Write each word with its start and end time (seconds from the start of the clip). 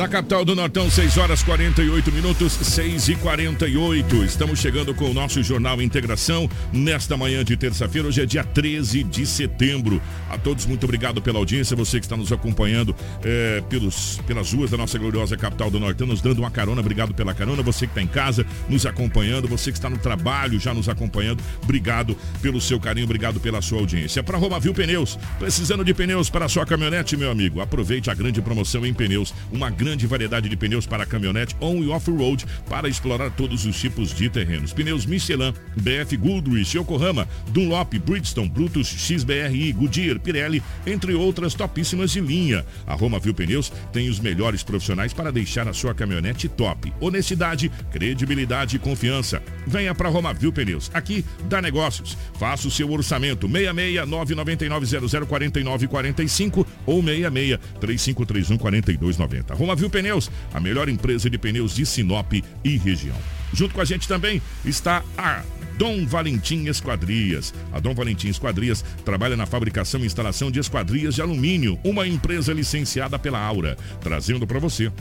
Na 0.00 0.08
capital 0.08 0.46
do 0.46 0.56
Nortão, 0.56 0.90
6 0.90 1.18
horas 1.18 1.42
48 1.42 2.10
minutos, 2.10 2.54
6 2.54 3.08
e 3.10 3.16
48. 3.16 4.24
Estamos 4.24 4.58
chegando 4.58 4.94
com 4.94 5.10
o 5.10 5.12
nosso 5.12 5.42
Jornal 5.42 5.82
Integração 5.82 6.48
nesta 6.72 7.18
manhã 7.18 7.44
de 7.44 7.54
terça-feira. 7.54 8.08
Hoje 8.08 8.22
é 8.22 8.24
dia 8.24 8.42
13 8.42 9.04
de 9.04 9.26
setembro. 9.26 10.00
A 10.30 10.38
todos, 10.38 10.64
muito 10.64 10.84
obrigado 10.84 11.20
pela 11.20 11.38
audiência. 11.38 11.76
Você 11.76 12.00
que 12.00 12.06
está 12.06 12.16
nos 12.16 12.32
acompanhando 12.32 12.96
é, 13.22 13.62
pelos, 13.68 14.18
pelas 14.26 14.50
ruas 14.54 14.70
da 14.70 14.78
nossa 14.78 14.98
gloriosa 14.98 15.36
capital 15.36 15.70
do 15.70 15.78
Nortão, 15.78 16.06
nos 16.06 16.22
dando 16.22 16.38
uma 16.38 16.50
carona. 16.50 16.80
Obrigado 16.80 17.12
pela 17.12 17.34
carona. 17.34 17.62
Você 17.62 17.86
que 17.86 17.92
está 17.92 18.00
em 18.00 18.06
casa 18.06 18.46
nos 18.70 18.86
acompanhando, 18.86 19.48
você 19.48 19.70
que 19.70 19.76
está 19.76 19.90
no 19.90 19.98
trabalho 19.98 20.58
já 20.58 20.72
nos 20.72 20.88
acompanhando, 20.88 21.42
obrigado 21.62 22.16
pelo 22.40 22.58
seu 22.58 22.80
carinho, 22.80 23.04
obrigado 23.04 23.38
pela 23.38 23.60
sua 23.60 23.80
audiência. 23.80 24.22
Para 24.22 24.38
Romavil 24.38 24.72
Pneus, 24.72 25.18
precisando 25.38 25.84
de 25.84 25.92
pneus 25.92 26.30
para 26.30 26.46
a 26.46 26.48
sua 26.48 26.64
caminhonete, 26.64 27.18
meu 27.18 27.30
amigo, 27.30 27.60
aproveite 27.60 28.10
a 28.10 28.14
grande 28.14 28.40
promoção 28.40 28.86
em 28.86 28.94
pneus. 28.94 29.34
Uma 29.52 29.68
grande 29.68 29.89
grande 29.90 30.06
variedade 30.06 30.48
de 30.48 30.56
pneus 30.56 30.86
para 30.86 31.04
caminhonete 31.04 31.56
on 31.60 31.82
e 31.82 31.88
off-road 31.88 32.46
para 32.68 32.88
explorar 32.88 33.28
todos 33.30 33.66
os 33.66 33.76
tipos 33.76 34.14
de 34.14 34.30
terrenos. 34.30 34.72
Pneus 34.72 35.04
Michelin, 35.04 35.52
BF 35.74 36.16
Goodrich, 36.16 36.76
Yokohama, 36.76 37.26
Dunlop, 37.48 37.98
Bridgestone, 37.98 38.48
Brutus, 38.48 38.86
XBRI, 38.86 39.72
Goodyear, 39.72 40.20
Pirelli, 40.20 40.62
entre 40.86 41.12
outras 41.14 41.54
topíssimas 41.54 42.12
de 42.12 42.20
linha. 42.20 42.64
A 42.86 42.94
Roma 42.94 43.18
Viu 43.18 43.34
Pneus 43.34 43.72
tem 43.92 44.08
os 44.08 44.20
melhores 44.20 44.62
profissionais 44.62 45.12
para 45.12 45.32
deixar 45.32 45.66
a 45.66 45.72
sua 45.72 45.92
caminhonete 45.92 46.48
top. 46.48 46.92
Honestidade, 47.00 47.68
credibilidade 47.90 48.76
e 48.76 48.78
confiança. 48.78 49.42
Venha 49.66 49.92
para 49.92 50.08
Roma 50.08 50.32
Viu 50.32 50.52
Pneus. 50.52 50.88
Aqui 50.94 51.24
dá 51.48 51.60
negócios. 51.60 52.16
Faça 52.38 52.68
o 52.68 52.70
seu 52.70 52.88
orçamento 52.92 53.48
66 53.48 54.08
999 54.08 55.26
0049 55.26 55.88
45 55.88 56.66
ou 56.86 57.02
66 57.02 57.58
3531 57.80 58.56
4290. 58.56 59.54
Roma 59.54 59.69
Viu 59.74 59.90
Pneus, 59.90 60.30
a 60.52 60.60
melhor 60.60 60.88
empresa 60.88 61.28
de 61.28 61.38
pneus 61.38 61.74
de 61.74 61.84
Sinop 61.86 62.32
e 62.32 62.76
região. 62.76 63.16
Junto 63.52 63.74
com 63.74 63.80
a 63.80 63.84
gente 63.84 64.06
também 64.06 64.40
está 64.64 65.02
a 65.18 65.42
Dom 65.76 66.06
Valentim 66.06 66.66
Esquadrias. 66.66 67.54
A 67.72 67.80
Dom 67.80 67.94
Valentim 67.94 68.28
Esquadrias 68.28 68.84
trabalha 69.04 69.36
na 69.36 69.46
fabricação 69.46 70.00
e 70.00 70.06
instalação 70.06 70.50
de 70.50 70.60
esquadrias 70.60 71.14
de 71.14 71.22
alumínio, 71.22 71.78
uma 71.82 72.06
empresa 72.06 72.52
licenciada 72.52 73.18
pela 73.18 73.40
Aura, 73.40 73.76
trazendo 74.00 74.46
para 74.46 74.58
você 74.58 74.92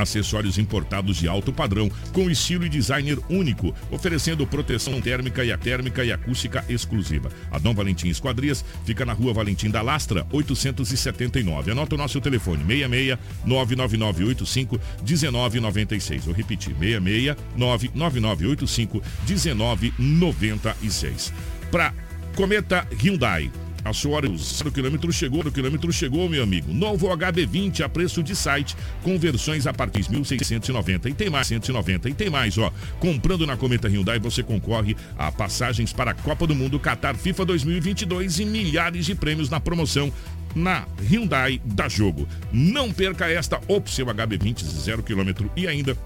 acessórios 0.00 0.58
importados 0.58 1.16
de 1.16 1.28
alto 1.28 1.52
padrão, 1.52 1.90
com 2.12 2.30
estilo 2.30 2.64
e 2.64 2.68
designer 2.68 3.18
único, 3.28 3.74
oferecendo 3.90 4.46
proteção 4.46 5.00
térmica 5.00 5.44
e 5.44 5.52
a 5.52 5.58
térmica 5.58 6.04
e 6.04 6.12
acústica 6.12 6.64
exclusiva. 6.68 7.30
A 7.50 7.58
Dom 7.58 7.74
Valentim 7.74 8.08
Esquadrias 8.08 8.64
fica 8.84 9.04
na 9.04 9.12
rua 9.12 9.32
Valentim 9.32 9.70
da 9.70 9.82
Lastra, 9.82 10.26
879. 10.32 11.72
Anota 11.72 11.94
o 11.94 11.98
nosso 11.98 12.20
telefone, 12.20 12.64
66 12.64 13.18
99985 13.44 14.80
1996. 15.06 16.24
Vou 16.24 16.34
repetir, 16.34 16.74
66 16.74 17.36
99985 17.56 19.02
1996. 19.26 21.32
Para 21.70 21.92
Cometa 22.34 22.86
Hyundai 23.02 23.50
a 23.88 23.92
sua 23.92 24.16
hora, 24.16 24.28
o 24.28 24.72
quilômetro 24.72 25.12
chegou, 25.12 25.40
o 25.40 25.52
quilômetro 25.52 25.92
chegou, 25.92 26.28
meu 26.28 26.42
amigo. 26.42 26.72
Novo 26.72 27.08
HB20 27.08 27.80
a 27.80 27.88
preço 27.88 28.22
de 28.22 28.34
site, 28.36 28.76
com 29.02 29.18
versões 29.18 29.66
a 29.66 29.72
partir 29.72 30.02
de 30.02 30.16
1.690. 30.16 31.06
E 31.06 31.14
tem 31.14 31.30
mais, 31.30 31.46
190. 31.46 32.08
E 32.08 32.14
tem 32.14 32.30
mais, 32.30 32.56
ó. 32.58 32.72
Comprando 33.00 33.46
na 33.46 33.56
Cometa 33.56 33.88
Hyundai, 33.88 34.18
você 34.18 34.42
concorre 34.42 34.96
a 35.16 35.32
passagens 35.32 35.92
para 35.92 36.10
a 36.12 36.14
Copa 36.14 36.46
do 36.46 36.54
Mundo 36.54 36.78
Qatar 36.78 37.16
FIFA 37.16 37.44
2022 37.46 38.40
e 38.40 38.44
milhares 38.44 39.06
de 39.06 39.14
prêmios 39.14 39.48
na 39.48 39.60
promoção 39.60 40.12
na 40.54 40.86
Hyundai 41.10 41.60
da 41.64 41.88
Jogo. 41.88 42.26
Não 42.52 42.92
perca 42.92 43.30
esta 43.30 43.60
opção 43.68 44.06
HB20 44.06 44.64
zero 44.64 45.02
quilômetro 45.02 45.50
e 45.56 45.66
ainda 45.66 45.96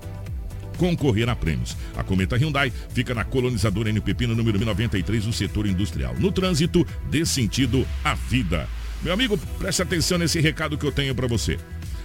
concorrer 0.76 1.28
a 1.28 1.36
prêmios. 1.36 1.76
A 1.96 2.02
Cometa 2.02 2.36
Hyundai 2.36 2.72
fica 2.90 3.14
na 3.14 3.24
colonizadora 3.24 3.90
NPP 3.90 4.26
no 4.26 4.34
número 4.34 4.58
1093 4.58 5.24
do 5.24 5.32
setor 5.32 5.66
industrial. 5.66 6.14
No 6.18 6.32
trânsito, 6.32 6.86
dê 7.10 7.24
sentido 7.24 7.86
à 8.04 8.14
vida. 8.14 8.68
Meu 9.02 9.12
amigo, 9.12 9.36
preste 9.58 9.82
atenção 9.82 10.18
nesse 10.18 10.40
recado 10.40 10.78
que 10.78 10.86
eu 10.86 10.92
tenho 10.92 11.14
para 11.14 11.26
você. 11.26 11.58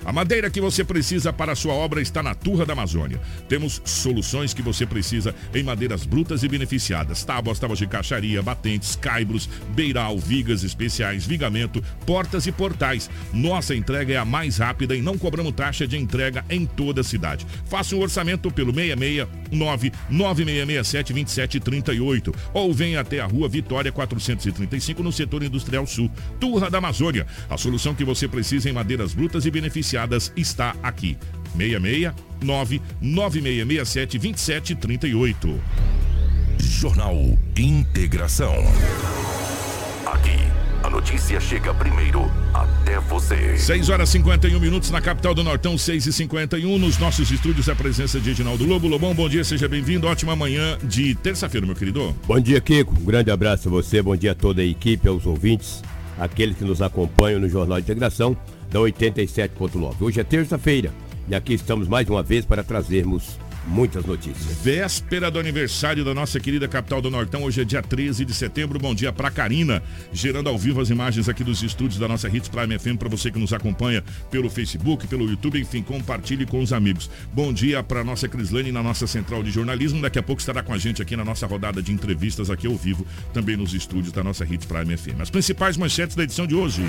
A 0.05 0.13
madeira 0.13 0.49
que 0.49 0.61
você 0.61 0.83
precisa 0.83 1.33
para 1.33 1.51
a 1.51 1.55
sua 1.55 1.73
obra 1.73 2.01
está 2.01 2.23
na 2.23 2.33
Turra 2.33 2.65
da 2.65 2.73
Amazônia. 2.73 3.19
Temos 3.49 3.81
soluções 3.85 4.53
que 4.53 4.61
você 4.61 4.85
precisa 4.85 5.33
em 5.53 5.63
madeiras 5.63 6.05
brutas 6.05 6.43
e 6.43 6.47
beneficiadas: 6.47 7.23
tábuas, 7.23 7.59
tábuas 7.59 7.79
de 7.79 7.87
caixaria, 7.87 8.41
batentes, 8.41 8.95
caibros, 8.95 9.49
beiral, 9.69 10.17
vigas 10.17 10.63
especiais, 10.63 11.25
vigamento, 11.25 11.83
portas 12.05 12.47
e 12.47 12.51
portais. 12.51 13.09
Nossa 13.33 13.75
entrega 13.75 14.13
é 14.13 14.17
a 14.17 14.25
mais 14.25 14.57
rápida 14.57 14.95
e 14.95 15.01
não 15.01 15.17
cobramos 15.17 15.53
taxa 15.53 15.87
de 15.87 15.97
entrega 15.97 16.45
em 16.49 16.65
toda 16.65 17.01
a 17.01 17.03
cidade. 17.03 17.45
Faça 17.65 17.95
um 17.95 18.01
orçamento 18.01 18.51
pelo 18.51 18.73
669 18.73 19.27
9667 19.51 21.13
2738 21.13 22.33
ou 22.53 22.73
venha 22.73 23.01
até 23.01 23.19
a 23.19 23.25
Rua 23.25 23.47
Vitória 23.47 23.91
435 23.91 25.03
no 25.03 25.11
setor 25.11 25.43
industrial 25.43 25.85
sul. 25.85 26.09
Turra 26.39 26.69
da 26.69 26.77
Amazônia. 26.77 27.25
A 27.49 27.57
solução 27.57 27.93
que 27.93 28.05
você 28.05 28.27
precisa 28.27 28.69
em 28.69 28.73
madeiras 28.73 29.13
brutas 29.13 29.45
e 29.45 29.51
beneficiadas 29.51 30.31
está 30.35 30.75
aqui. 30.81 31.17
669 31.55 32.81
9667 33.01 34.19
2738. 34.19 35.59
Jornal 36.59 37.15
Integração. 37.55 38.53
A 40.87 40.89
notícia 40.89 41.37
chega 41.41 41.73
primeiro 41.73 42.31
até 42.53 42.97
você. 42.97 43.57
6 43.57 43.89
horas 43.89 44.07
51 44.07 44.57
minutos 44.57 44.89
na 44.89 45.01
capital 45.01 45.35
do 45.35 45.43
Nortão, 45.43 45.77
6 45.77 46.05
e 46.05 46.13
51 46.13 46.79
Nos 46.79 46.97
nossos 46.97 47.29
estúdios, 47.29 47.67
a 47.67 47.75
presença 47.75 48.21
de 48.21 48.29
Edinaldo 48.29 48.65
Lobo. 48.65 48.87
Lobão, 48.87 49.13
bom 49.13 49.27
dia, 49.27 49.43
seja 49.43 49.67
bem-vindo. 49.67 50.07
Ótima 50.07 50.33
manhã 50.33 50.77
de 50.81 51.13
terça-feira, 51.15 51.67
meu 51.67 51.75
querido. 51.75 52.15
Bom 52.25 52.39
dia, 52.39 52.61
Kiko. 52.61 52.95
Um 53.01 53.03
grande 53.03 53.29
abraço 53.29 53.67
a 53.67 53.71
você, 53.71 54.01
bom 54.01 54.15
dia 54.15 54.31
a 54.31 54.35
toda 54.35 54.61
a 54.61 54.65
equipe, 54.65 55.09
aos 55.09 55.25
ouvintes, 55.25 55.83
aqueles 56.17 56.55
que 56.55 56.63
nos 56.63 56.81
acompanham 56.81 57.41
no 57.41 57.49
Jornal 57.49 57.79
Integração 57.79 58.37
da 58.71 58.79
87.9. 58.79 59.95
Hoje 59.99 60.21
é 60.21 60.23
terça-feira 60.23 60.93
e 61.27 61.35
aqui 61.35 61.53
estamos 61.53 61.89
mais 61.89 62.07
uma 62.09 62.23
vez 62.23 62.45
para 62.45 62.63
trazermos 62.63 63.37
muitas 63.67 64.05
notícias. 64.05 64.57
Véspera 64.63 65.29
do 65.29 65.39
aniversário 65.39 66.03
da 66.03 66.13
nossa 66.13 66.39
querida 66.39 66.67
capital 66.67 67.01
do 67.01 67.11
Nortão, 67.11 67.43
hoje 67.43 67.61
é 67.61 67.65
dia 67.65 67.81
13 67.81 68.25
de 68.25 68.33
setembro. 68.33 68.79
Bom 68.79 68.95
dia 68.95 69.11
para 69.11 69.29
Karina, 69.29 69.83
gerando 70.11 70.49
ao 70.49 70.57
vivo 70.57 70.81
as 70.81 70.89
imagens 70.89 71.27
aqui 71.27 71.43
dos 71.43 71.61
estúdios 71.61 71.99
da 71.99 72.07
nossa 72.07 72.27
Hits 72.27 72.49
Prime 72.49 72.79
FM 72.79 72.97
para 72.97 73.09
você 73.09 73.29
que 73.29 73.37
nos 73.37 73.53
acompanha 73.53 74.03
pelo 74.31 74.49
Facebook, 74.49 75.05
pelo 75.07 75.29
YouTube, 75.29 75.59
enfim, 75.59 75.81
compartilhe 75.81 76.45
com 76.45 76.61
os 76.61 76.71
amigos. 76.71 77.09
Bom 77.33 77.51
dia 77.51 77.83
para 77.83 78.03
nossa 78.03 78.27
Crislane 78.27 78.71
na 78.71 78.81
nossa 78.81 79.05
central 79.05 79.43
de 79.43 79.51
jornalismo. 79.51 80.01
Daqui 80.01 80.19
a 80.19 80.23
pouco 80.23 80.39
estará 80.39 80.63
com 80.63 80.73
a 80.73 80.77
gente 80.77 81.01
aqui 81.01 81.15
na 81.15 81.25
nossa 81.25 81.45
rodada 81.45 81.81
de 81.81 81.91
entrevistas 81.91 82.49
aqui 82.49 82.67
ao 82.67 82.75
vivo, 82.75 83.05
também 83.33 83.57
nos 83.57 83.73
estúdios 83.73 84.13
da 84.13 84.23
nossa 84.23 84.45
Hits 84.45 84.65
Prime 84.65 84.97
FM. 84.97 85.21
As 85.21 85.29
principais 85.29 85.77
manchetes 85.77 86.15
da 86.15 86.23
edição 86.23 86.47
de 86.47 86.55
hoje. 86.55 86.83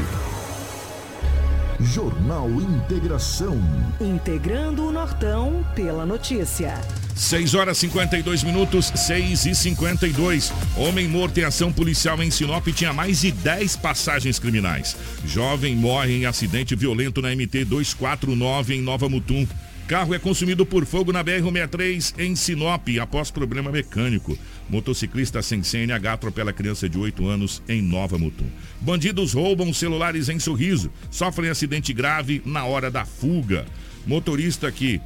Jornal 1.80 2.50
Integração. 2.50 3.56
Integrando 4.00 4.84
o 4.88 4.90
Nortão 4.90 5.64
pela 5.76 6.04
notícia. 6.04 6.74
6 7.14 7.54
horas 7.54 7.78
52 7.78 8.42
minutos, 8.42 8.92
6 8.94 9.46
e 9.46 9.54
52. 9.54 10.52
Homem 10.76 11.06
morto 11.06 11.38
em 11.38 11.44
ação 11.44 11.72
policial 11.72 12.20
em 12.20 12.32
Sinop 12.32 12.66
tinha 12.68 12.92
mais 12.92 13.20
de 13.20 13.30
10 13.30 13.76
passagens 13.76 14.40
criminais. 14.40 14.96
Jovem 15.24 15.76
morre 15.76 16.16
em 16.16 16.26
acidente 16.26 16.74
violento 16.74 17.22
na 17.22 17.30
MT 17.30 17.64
249 17.66 18.74
em 18.74 18.82
Nova 18.82 19.08
Mutum. 19.08 19.46
Carro 19.86 20.14
é 20.14 20.18
consumido 20.18 20.66
por 20.66 20.84
fogo 20.84 21.12
na 21.12 21.24
BR-163 21.24 22.14
em 22.18 22.34
Sinop 22.34 22.88
após 23.00 23.30
problema 23.30 23.70
mecânico. 23.70 24.36
Motociclista 24.68 25.42
sem 25.42 25.62
CNH 25.62 26.12
atropela 26.12 26.52
criança 26.52 26.88
de 26.88 26.98
8 26.98 27.26
anos 27.26 27.62
em 27.68 27.80
Nova 27.80 28.18
Mutum. 28.18 28.46
Bandidos 28.80 29.32
roubam 29.32 29.72
celulares 29.72 30.28
em 30.28 30.38
Sorriso. 30.38 30.90
Sofrem 31.10 31.50
acidente 31.50 31.92
grave 31.92 32.42
na 32.44 32.64
hora 32.64 32.90
da 32.90 33.04
fuga. 33.04 33.66
Motorista 34.06 34.70
que 34.70 35.00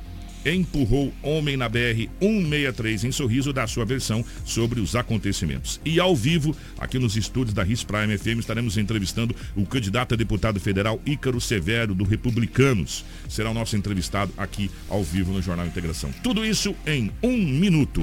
empurrou 0.44 1.12
homem 1.22 1.56
na 1.56 1.68
BR 1.68 2.08
163 2.20 3.04
em 3.04 3.12
Sorriso 3.12 3.52
da 3.52 3.66
sua 3.66 3.84
versão 3.84 4.24
sobre 4.44 4.80
os 4.80 4.96
acontecimentos. 4.96 5.80
E 5.84 6.00
ao 6.00 6.14
vivo, 6.16 6.54
aqui 6.78 6.98
nos 6.98 7.16
estúdios 7.16 7.54
da 7.54 7.62
RIS 7.62 7.84
Prime 7.84 8.16
FM, 8.16 8.38
estaremos 8.38 8.76
entrevistando 8.76 9.34
o 9.54 9.64
candidato 9.64 10.14
a 10.14 10.16
deputado 10.16 10.58
federal 10.60 11.00
Ícaro 11.06 11.40
Severo, 11.40 11.94
do 11.94 12.04
Republicanos. 12.04 13.04
Será 13.28 13.50
o 13.50 13.54
nosso 13.54 13.76
entrevistado 13.76 14.32
aqui 14.36 14.70
ao 14.88 15.02
vivo 15.02 15.32
no 15.32 15.42
Jornal 15.42 15.66
Integração. 15.66 16.10
Tudo 16.22 16.44
isso 16.44 16.74
em 16.86 17.10
um 17.22 17.36
minuto. 17.36 18.02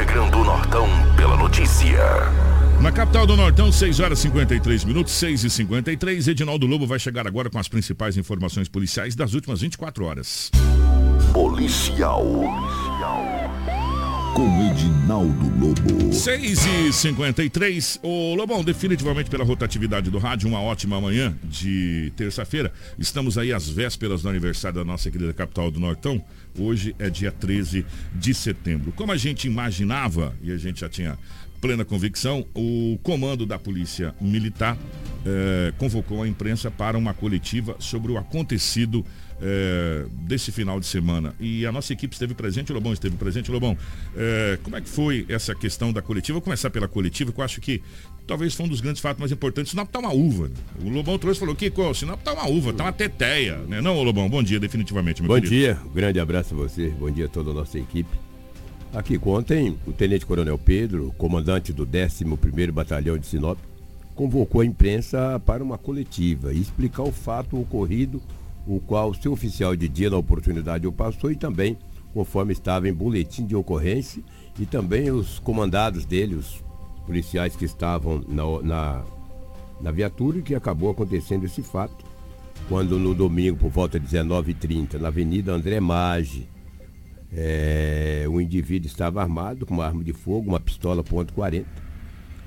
Integrando 0.00 0.38
o 0.38 0.44
Nortão 0.44 0.88
pela 1.14 1.36
notícia. 1.36 2.00
Na 2.80 2.90
capital 2.90 3.26
do 3.26 3.36
Nortão, 3.36 3.70
6 3.70 4.00
horas 4.00 4.18
e 4.20 4.22
53 4.22 4.84
minutos, 4.84 5.12
6 5.12 5.44
e 5.44 5.50
53 5.50 6.26
Edinaldo 6.26 6.66
Lobo 6.66 6.86
vai 6.86 6.98
chegar 6.98 7.26
agora 7.26 7.50
com 7.50 7.58
as 7.58 7.68
principais 7.68 8.16
informações 8.16 8.66
policiais 8.66 9.14
das 9.14 9.34
últimas 9.34 9.60
24 9.60 10.06
horas. 10.06 10.50
Policial. 11.34 12.26
Com 14.34 14.70
Edinaldo 14.70 15.48
Lobo. 15.58 16.12
6 16.12 16.66
e 16.66 16.92
53 16.92 18.00
O 18.02 18.34
Lobão, 18.34 18.62
definitivamente 18.62 19.28
pela 19.28 19.44
rotatividade 19.44 20.10
do 20.10 20.18
rádio, 20.18 20.48
uma 20.48 20.60
ótima 20.60 21.00
manhã 21.00 21.36
de 21.42 22.12
terça-feira. 22.16 22.72
Estamos 22.98 23.36
aí 23.36 23.52
às 23.52 23.68
vésperas 23.68 24.22
do 24.22 24.28
aniversário 24.28 24.78
da 24.78 24.84
nossa 24.84 25.10
querida 25.10 25.32
capital 25.32 25.70
do 25.70 25.80
Nortão. 25.80 26.22
Hoje 26.58 26.94
é 26.98 27.10
dia 27.10 27.32
13 27.32 27.84
de 28.14 28.34
setembro. 28.34 28.92
Como 28.92 29.12
a 29.12 29.16
gente 29.16 29.46
imaginava, 29.46 30.34
e 30.42 30.52
a 30.52 30.56
gente 30.56 30.80
já 30.80 30.88
tinha 30.88 31.18
plena 31.60 31.84
convicção, 31.84 32.46
o 32.54 32.98
comando 33.02 33.44
da 33.44 33.58
Polícia 33.58 34.14
Militar 34.20 34.78
eh, 35.26 35.72
convocou 35.76 36.22
a 36.22 36.28
imprensa 36.28 36.70
para 36.70 36.96
uma 36.96 37.12
coletiva 37.12 37.76
sobre 37.78 38.10
o 38.10 38.16
acontecido 38.16 39.04
eh, 39.40 40.06
desse 40.12 40.52
final 40.52 40.78
de 40.78 40.86
semana. 40.86 41.34
E 41.40 41.64
a 41.66 41.72
nossa 41.72 41.92
equipe 41.92 42.14
esteve 42.14 42.34
presente, 42.34 42.70
o 42.70 42.74
Lobão 42.74 42.92
esteve 42.92 43.16
presente. 43.16 43.50
Lobão, 43.50 43.76
eh, 44.16 44.58
como 44.62 44.76
é 44.76 44.80
que 44.80 44.88
foi 44.88 45.24
essa 45.28 45.54
questão 45.54 45.92
da 45.92 46.02
coletiva? 46.02 46.34
Vou 46.34 46.42
começar 46.42 46.70
pela 46.70 46.86
coletiva, 46.86 47.32
que 47.32 47.40
eu 47.40 47.44
acho 47.44 47.60
que 47.60 47.82
talvez 48.26 48.54
foi 48.54 48.66
um 48.66 48.68
dos 48.68 48.80
grandes 48.80 49.00
fatos 49.00 49.18
mais 49.18 49.32
importantes. 49.32 49.70
O 49.70 49.72
Sinop 49.72 49.90
tá 49.90 49.98
uma 49.98 50.12
uva. 50.12 50.48
Né? 50.48 50.54
O 50.84 50.88
Lobão 50.88 51.18
trouxe 51.18 51.38
e 51.38 51.40
falou, 51.40 51.54
Kiko, 51.54 51.82
o 51.82 51.94
Sinop 51.94 52.20
tá 52.22 52.32
uma 52.32 52.48
uva, 52.48 52.72
tá 52.72 52.84
uma 52.84 52.92
teteia. 52.92 53.56
Né? 53.68 53.80
Não, 53.80 54.02
Lobão, 54.02 54.28
bom 54.28 54.42
dia, 54.42 54.60
definitivamente, 54.60 55.22
Bom 55.22 55.34
querido. 55.34 55.48
dia, 55.48 55.78
um 55.84 55.92
grande 55.92 56.20
abraço 56.20 56.54
a 56.54 56.56
você, 56.56 56.88
bom 56.88 57.10
dia 57.10 57.26
a 57.26 57.28
toda 57.28 57.50
a 57.50 57.54
nossa 57.54 57.78
equipe. 57.78 58.10
Aqui 58.92 59.20
ontem, 59.24 59.78
o 59.86 59.92
Tenente 59.92 60.26
Coronel 60.26 60.58
Pedro, 60.58 61.14
comandante 61.16 61.72
do 61.72 61.86
11º 61.86 62.72
Batalhão 62.72 63.16
de 63.16 63.24
Sinop, 63.24 63.56
convocou 64.16 64.60
a 64.60 64.66
imprensa 64.66 65.40
para 65.46 65.62
uma 65.62 65.78
coletiva 65.78 66.52
e 66.52 66.60
explicar 66.60 67.04
o 67.04 67.12
fato 67.12 67.58
ocorrido, 67.60 68.20
o 68.76 68.80
qual 68.80 69.12
seu 69.12 69.32
oficial 69.32 69.74
de 69.74 69.88
dia 69.88 70.08
na 70.08 70.16
oportunidade 70.16 70.86
o 70.86 70.92
passou 70.92 71.32
e 71.32 71.36
também 71.36 71.76
conforme 72.14 72.52
estava 72.52 72.88
em 72.88 72.92
boletim 72.92 73.44
de 73.44 73.56
ocorrência 73.56 74.22
e 74.58 74.66
também 74.66 75.10
os 75.10 75.38
comandados 75.40 76.04
dele, 76.04 76.36
os 76.36 76.62
policiais 77.04 77.56
que 77.56 77.64
estavam 77.64 78.24
na, 78.28 78.62
na, 78.62 79.04
na 79.80 79.90
viatura 79.90 80.38
e 80.38 80.42
que 80.42 80.54
acabou 80.54 80.90
acontecendo 80.90 81.44
esse 81.44 81.62
fato 81.62 82.04
quando 82.68 82.98
no 82.98 83.14
domingo, 83.14 83.56
por 83.56 83.70
volta 83.70 83.98
de 83.98 84.06
19h30, 84.06 84.94
na 84.94 85.08
Avenida 85.08 85.52
André 85.52 85.80
Maggi, 85.80 86.46
é, 87.32 88.26
o 88.28 88.40
indivíduo 88.40 88.86
estava 88.86 89.20
armado 89.20 89.66
com 89.66 89.74
uma 89.74 89.86
arma 89.86 90.04
de 90.04 90.12
fogo, 90.12 90.48
uma 90.48 90.60
pistola 90.60 91.02
.40, 91.02 91.64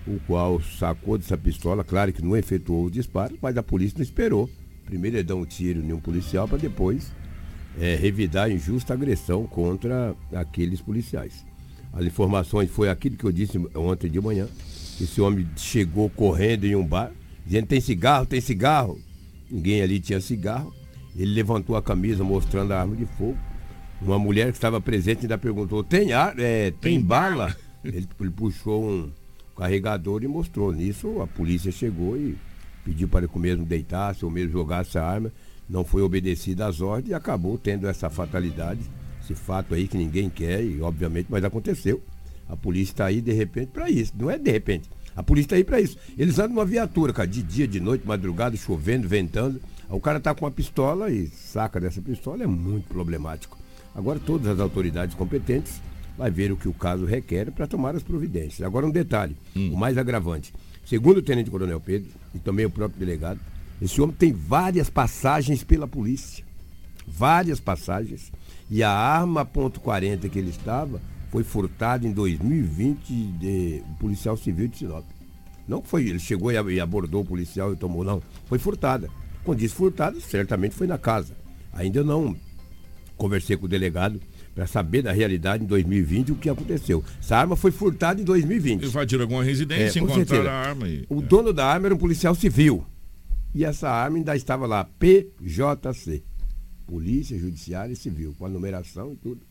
o 0.08 0.20
qual 0.28 0.62
sacou 0.62 1.18
dessa 1.18 1.38
pistola, 1.38 1.84
claro 1.84 2.14
que 2.14 2.22
não 2.22 2.38
efetuou 2.38 2.86
os 2.86 2.92
disparos, 2.92 3.38
mas 3.42 3.58
a 3.58 3.64
polícia 3.64 3.98
não 3.98 4.04
esperou. 4.04 4.50
Primeiro 4.86 5.18
ele 5.18 5.24
dá 5.24 5.36
um 5.36 5.46
tiro 5.46 5.82
em 5.82 5.94
um 5.94 6.00
policial 6.00 6.48
para 6.48 6.58
depois 6.58 7.12
é, 7.80 7.96
revidar 7.96 8.46
a 8.46 8.50
injusta 8.52 8.94
agressão 8.94 9.46
contra 9.46 10.16
aqueles 10.34 10.82
policiais. 10.82 11.46
As 11.92 12.06
informações 12.06 12.70
foi 12.70 12.90
aquilo 12.90 13.18
que 13.18 13.24
eu 13.24 13.32
disse 13.32 13.58
ontem 13.76 14.10
de 14.10 14.20
manhã. 14.20 14.48
Esse 15.00 15.22
homem 15.22 15.48
chegou 15.56 16.10
correndo 16.10 16.66
em 16.66 16.76
um 16.76 16.86
bar, 16.86 17.12
dizendo 17.46 17.68
tem 17.68 17.82
cigarro, 17.82 18.26
tem 18.26 18.42
cigarro. 18.42 19.00
Ninguém 19.50 19.82
ali 19.82 20.00
tinha 20.00 20.20
cigarro. 20.20 20.74
Ele 21.16 21.32
levantou 21.34 21.76
a 21.76 21.82
camisa 21.82 22.24
mostrando 22.24 22.72
a 22.72 22.82
arma 22.82 22.96
de 22.96 23.06
fogo. 23.06 23.38
Uma 24.02 24.18
mulher 24.18 24.48
que 24.48 24.58
estava 24.58 24.82
presente 24.82 25.22
ainda 25.22 25.38
perguntou: 25.38 25.84
tem 25.84 26.14
ar, 26.14 26.38
é, 26.40 26.72
tem, 26.72 26.98
Tem 26.98 27.02
bala? 27.02 27.56
Ele, 27.84 28.08
ele 28.20 28.32
puxou 28.32 28.90
um 28.90 29.12
carregador 29.56 30.24
e 30.24 30.28
mostrou. 30.28 30.72
Nisso 30.72 31.22
a 31.22 31.28
polícia 31.28 31.72
chegou 31.72 32.18
e 32.18 32.36
pediu 32.84 33.08
para 33.08 33.28
que 33.28 33.36
o 33.36 33.40
mesmo 33.40 33.66
deitasse 33.66 34.26
ou 34.26 34.32
mesmo 34.32 34.52
jogasse 34.52 34.98
a 34.98 35.06
arma. 35.06 35.32
Não 35.70 35.84
foi 35.84 36.02
obedecida 36.02 36.68
às 36.68 36.82
ordens 36.82 37.12
e 37.12 37.14
acabou 37.14 37.58
tendo 37.58 37.88
essa 37.88 38.10
fatalidade, 38.10 38.82
esse 39.22 39.34
fato 39.34 39.74
aí 39.74 39.88
que 39.88 39.98
ninguém 39.98 40.30
quer, 40.30 40.64
e 40.64 40.82
obviamente, 40.82 41.28
mas 41.30 41.44
aconteceu. 41.44 42.02
A 42.48 42.56
polícia 42.56 42.92
está 42.92 43.06
aí 43.06 43.22
de 43.22 43.32
repente 43.32 43.68
para 43.68 43.90
isso. 43.90 44.14
Não 44.18 44.30
é 44.30 44.38
de 44.38 44.52
repente. 44.52 44.90
A 45.16 45.24
polícia 45.24 45.48
está 45.48 45.56
aí 45.56 45.64
para 45.64 45.80
isso. 45.80 45.98
Eles 46.18 46.40
andam 46.40 46.56
numa 46.56 46.66
viatura, 46.66 47.14
cara, 47.14 47.28
de 47.28 47.42
dia, 47.42 47.68
de 47.68 47.80
noite, 47.80 48.06
madrugada, 48.06 48.56
chovendo, 48.58 49.08
ventando. 49.08 49.62
O 49.90 50.00
cara 50.00 50.20
tá 50.20 50.34
com 50.34 50.46
uma 50.46 50.52
pistola 50.52 51.10
e 51.10 51.28
saca 51.28 51.80
dessa 51.80 52.02
pistola, 52.02 52.44
é 52.44 52.48
muito 52.48 52.88
problemático. 52.88 53.58
Agora 53.96 54.20
todas 54.20 54.48
as 54.48 54.60
autoridades 54.60 55.16
competentes 55.16 55.82
vai 56.18 56.32
ver 56.32 56.52
o 56.52 56.58
que 56.58 56.68
o 56.68 56.74
caso 56.74 57.06
requer 57.06 57.52
para 57.52 57.68
tomar 57.68 57.96
as 57.96 58.04
providências. 58.04 58.62
Agora 58.62 58.86
um 58.86 58.92
detalhe, 58.92 59.36
o 59.56 59.78
mais 59.78 59.98
agravante. 59.98 60.54
Segundo 60.86 61.18
o 61.18 61.22
Tenente 61.22 61.50
Coronel 61.50 61.80
Pedro 61.80 62.12
e 62.34 62.40
também 62.40 62.66
o 62.66 62.70
próprio 62.70 63.00
delegado, 63.00 63.40
esse 63.82 64.02
homem 64.02 64.16
tem 64.16 64.32
várias 64.32 64.90
passagens 64.90 65.64
pela 65.64 65.88
polícia. 65.88 66.44
Várias 67.08 67.60
passagens. 67.60 68.32
E 68.70 68.82
a 68.82 68.92
arma 68.92 69.46
.40 69.46 70.30
que 70.30 70.40
ele 70.40 70.50
estava 70.50 71.02
foi 71.32 71.44
furtada 71.44 72.08
em 72.08 72.12
2020 72.12 73.14
de 73.40 73.84
um 73.90 73.94
policial 73.96 74.38
civil 74.38 74.68
de 74.68 74.78
Sinop. 74.78 75.06
Não 75.68 75.82
foi, 75.82 76.08
ele 76.08 76.20
chegou 76.20 76.52
e 76.52 76.80
abordou 76.80 77.22
o 77.22 77.26
policial 77.26 77.74
e 77.74 77.76
tomou, 77.76 78.04
não. 78.04 78.22
Foi 78.46 78.60
furtada. 78.60 79.10
Quando 79.44 79.60
disse 79.60 79.76
furtada, 79.76 80.20
certamente 80.20 80.76
foi 80.76 80.88
na 80.88 80.98
casa. 80.98 81.36
Ainda 81.74 82.04
não 82.04 82.36
conversei 83.18 83.58
com 83.58 83.66
o 83.66 83.70
delegado 83.70 84.20
para 84.54 84.68
saber 84.68 85.02
da 85.02 85.12
realidade 85.12 85.64
em 85.64 85.68
2020 85.68 86.32
o 86.32 86.36
que 86.36 86.50
aconteceu. 86.50 87.04
Essa 87.20 87.38
arma 87.38 87.56
foi 87.56 87.72
furtada 87.72 88.22
em 88.22 88.24
2020. 88.24 88.86
Invadiram 88.86 89.24
alguma 89.24 89.44
residência, 89.44 90.00
É, 90.00 90.04
encontraram 90.04 90.28
certeza. 90.28 90.52
a 90.52 90.54
arma 90.70 90.88
e. 90.88 91.06
O 91.10 91.22
dono 91.22 91.52
da 91.52 91.66
arma 91.66 91.88
era 91.88 91.96
um 91.96 91.98
policial 91.98 92.36
civil. 92.36 92.86
e 93.56 93.64
essa 93.64 93.90
arma 93.90 94.18
ainda 94.18 94.36
estava 94.36 94.66
lá, 94.66 94.84
PJC. 95.00 96.24
Polícia 96.86 97.38
Judiciária 97.38 97.94
e 97.94 97.96
Civil, 97.96 98.36
com 98.38 98.46
a 98.46 98.50
numeração 98.50 99.14
e 99.14 99.16
tudo. 99.16 99.42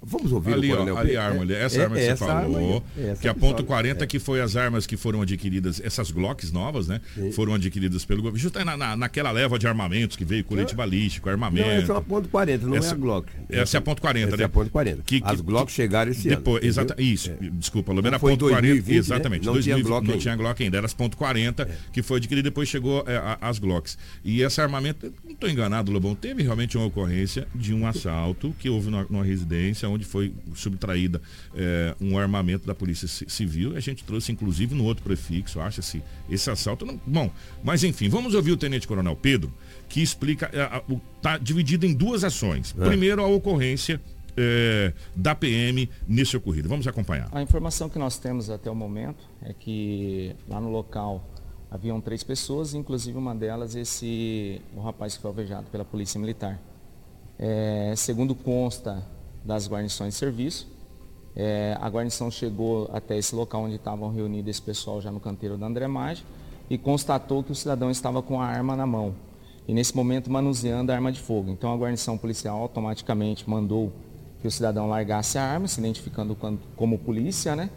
Vamos 0.00 0.30
ouvir 0.30 0.54
ali, 0.54 0.68
o 0.68 0.76
Coronel 0.76 0.94
ó, 0.94 0.98
ali 0.98 1.16
a 1.16 1.24
arma, 1.24 1.42
ali, 1.42 1.54
essa 1.54 1.80
é, 1.80 1.84
arma 1.84 1.96
que 1.96 2.02
você 2.02 2.16
falou, 2.16 2.84
que 3.20 3.26
a 3.26 3.34
ponto 3.34 3.64
40 3.64 4.04
é. 4.04 4.06
que 4.06 4.20
foi 4.20 4.40
as 4.40 4.54
armas 4.54 4.86
que 4.86 4.96
foram 4.96 5.22
adquiridas, 5.22 5.80
essas 5.84 6.12
Glocks 6.12 6.52
novas, 6.52 6.86
né? 6.86 7.00
Sim. 7.14 7.32
Foram 7.32 7.54
adquiridas 7.54 8.04
pelo 8.04 8.22
governo, 8.22 8.38
justo 8.38 8.64
na, 8.64 8.76
na, 8.76 8.96
naquela 8.96 9.32
leva 9.32 9.58
de 9.58 9.66
armamentos 9.66 10.16
que 10.16 10.24
veio 10.24 10.44
colete 10.44 10.74
balístico, 10.74 11.28
armamento. 11.28 11.66
Não, 11.66 11.74
essa 11.74 11.92
é 11.92 11.96
a 11.96 12.00
ponto 12.00 12.28
40, 12.28 12.66
não 12.66 12.76
essa, 12.76 12.90
é 12.90 12.92
a 12.92 12.94
Glock. 12.94 13.28
Essa 13.48 13.76
é 13.76 13.78
a 13.78 13.80
ponto 13.80 14.00
40, 14.00 14.28
essa 14.28 14.36
né? 14.36 14.42
é 14.44 14.46
a 14.46 14.48
ponto 14.48 14.70
40. 14.70 15.02
Que, 15.02 15.20
as 15.24 15.40
Glocks 15.40 15.74
chegaram 15.74 16.12
esse 16.12 16.28
depois, 16.28 16.62
ano. 16.62 16.68
Exata, 16.68 17.02
isso, 17.02 17.30
é. 17.30 17.36
desculpa, 17.52 17.92
Lobena, 17.92 18.16
a 18.16 18.20
ponto 18.20 18.48
40, 18.48 18.92
exatamente. 18.92 19.40
Né? 19.42 19.46
Não, 19.46 19.52
2000, 19.54 19.74
tinha 19.74 19.84
Glock 19.84 20.06
não 20.06 20.12
ainda. 20.12 20.22
tinha 20.22 20.36
Glock 20.36 20.62
ainda, 20.62 20.76
era 20.76 20.86
as 20.86 20.94
ponto 20.94 21.16
40 21.16 21.62
é. 21.64 21.68
que 21.92 22.02
foi 22.02 22.18
adquirida 22.18 22.48
depois 22.48 22.68
chegou 22.68 23.04
é, 23.06 23.36
as 23.40 23.58
Glocks. 23.58 23.98
E 24.24 24.42
esse 24.42 24.60
armamento, 24.60 25.12
não 25.24 25.32
estou 25.32 25.50
enganado, 25.50 25.90
Lobão, 25.90 26.14
teve 26.14 26.44
realmente 26.44 26.76
uma 26.76 26.86
ocorrência 26.86 27.48
de 27.52 27.74
um 27.74 27.84
assalto 27.84 28.54
que 28.60 28.70
houve 28.70 28.90
numa, 28.90 29.06
numa 29.10 29.24
onde 29.88 30.04
foi 30.04 30.32
subtraída 30.54 31.20
é, 31.54 31.94
um 32.00 32.18
armamento 32.18 32.66
da 32.66 32.74
Polícia 32.74 33.08
Civil. 33.08 33.76
A 33.76 33.80
gente 33.80 34.04
trouxe, 34.04 34.32
inclusive, 34.32 34.74
no 34.74 34.84
outro 34.84 35.02
prefixo, 35.02 35.60
acha-se 35.60 36.02
esse 36.30 36.50
assalto. 36.50 36.86
Não, 36.86 37.00
bom, 37.06 37.30
mas 37.62 37.84
enfim, 37.84 38.08
vamos 38.08 38.34
ouvir 38.34 38.52
o 38.52 38.56
Tenente 38.56 38.86
Coronel 38.86 39.16
Pedro, 39.16 39.52
que 39.88 40.02
explica, 40.02 40.50
está 41.16 41.38
dividido 41.38 41.86
em 41.86 41.94
duas 41.94 42.24
ações. 42.24 42.74
É. 42.78 42.84
Primeiro, 42.84 43.22
a 43.22 43.26
ocorrência 43.26 44.00
é, 44.36 44.92
da 45.16 45.34
PM 45.34 45.90
nesse 46.06 46.36
ocorrido. 46.36 46.68
Vamos 46.68 46.86
acompanhar. 46.86 47.28
A 47.32 47.42
informação 47.42 47.88
que 47.88 47.98
nós 47.98 48.18
temos 48.18 48.48
até 48.48 48.70
o 48.70 48.74
momento 48.74 49.28
é 49.42 49.52
que 49.52 50.34
lá 50.48 50.60
no 50.60 50.70
local 50.70 51.28
haviam 51.70 52.00
três 52.00 52.22
pessoas, 52.22 52.72
inclusive 52.72 53.18
uma 53.18 53.34
delas 53.34 53.74
esse 53.74 54.62
o 54.74 54.80
rapaz 54.80 55.16
que 55.16 55.22
foi 55.22 55.28
alvejado 55.28 55.66
pela 55.70 55.84
Polícia 55.84 56.20
Militar. 56.20 56.58
É, 57.38 57.94
segundo 57.96 58.34
consta 58.34 59.04
das 59.48 59.66
guarnições 59.66 60.12
de 60.12 60.18
serviço, 60.20 60.68
é, 61.34 61.74
a 61.80 61.88
guarnição 61.88 62.30
chegou 62.30 62.90
até 62.92 63.16
esse 63.16 63.34
local 63.34 63.62
onde 63.62 63.76
estavam 63.76 64.12
reunidos 64.12 64.50
esse 64.50 64.60
pessoal 64.60 65.00
já 65.00 65.10
no 65.10 65.18
canteiro 65.18 65.56
da 65.56 65.66
André 65.66 65.88
Maggi 65.88 66.22
e 66.68 66.76
constatou 66.76 67.42
que 67.42 67.50
o 67.50 67.54
cidadão 67.54 67.90
estava 67.90 68.20
com 68.20 68.42
a 68.42 68.44
arma 68.44 68.76
na 68.76 68.86
mão 68.86 69.14
e 69.66 69.72
nesse 69.72 69.96
momento 69.96 70.30
manuseando 70.30 70.92
a 70.92 70.94
arma 70.94 71.10
de 71.10 71.20
fogo. 71.20 71.50
Então 71.50 71.72
a 71.72 71.76
guarnição 71.78 72.18
policial 72.18 72.60
automaticamente 72.60 73.48
mandou 73.48 73.90
que 74.42 74.46
o 74.46 74.50
cidadão 74.50 74.86
largasse 74.86 75.38
a 75.38 75.42
arma, 75.42 75.66
se 75.66 75.80
identificando 75.80 76.36
como 76.76 76.98
polícia, 76.98 77.56
né? 77.56 77.70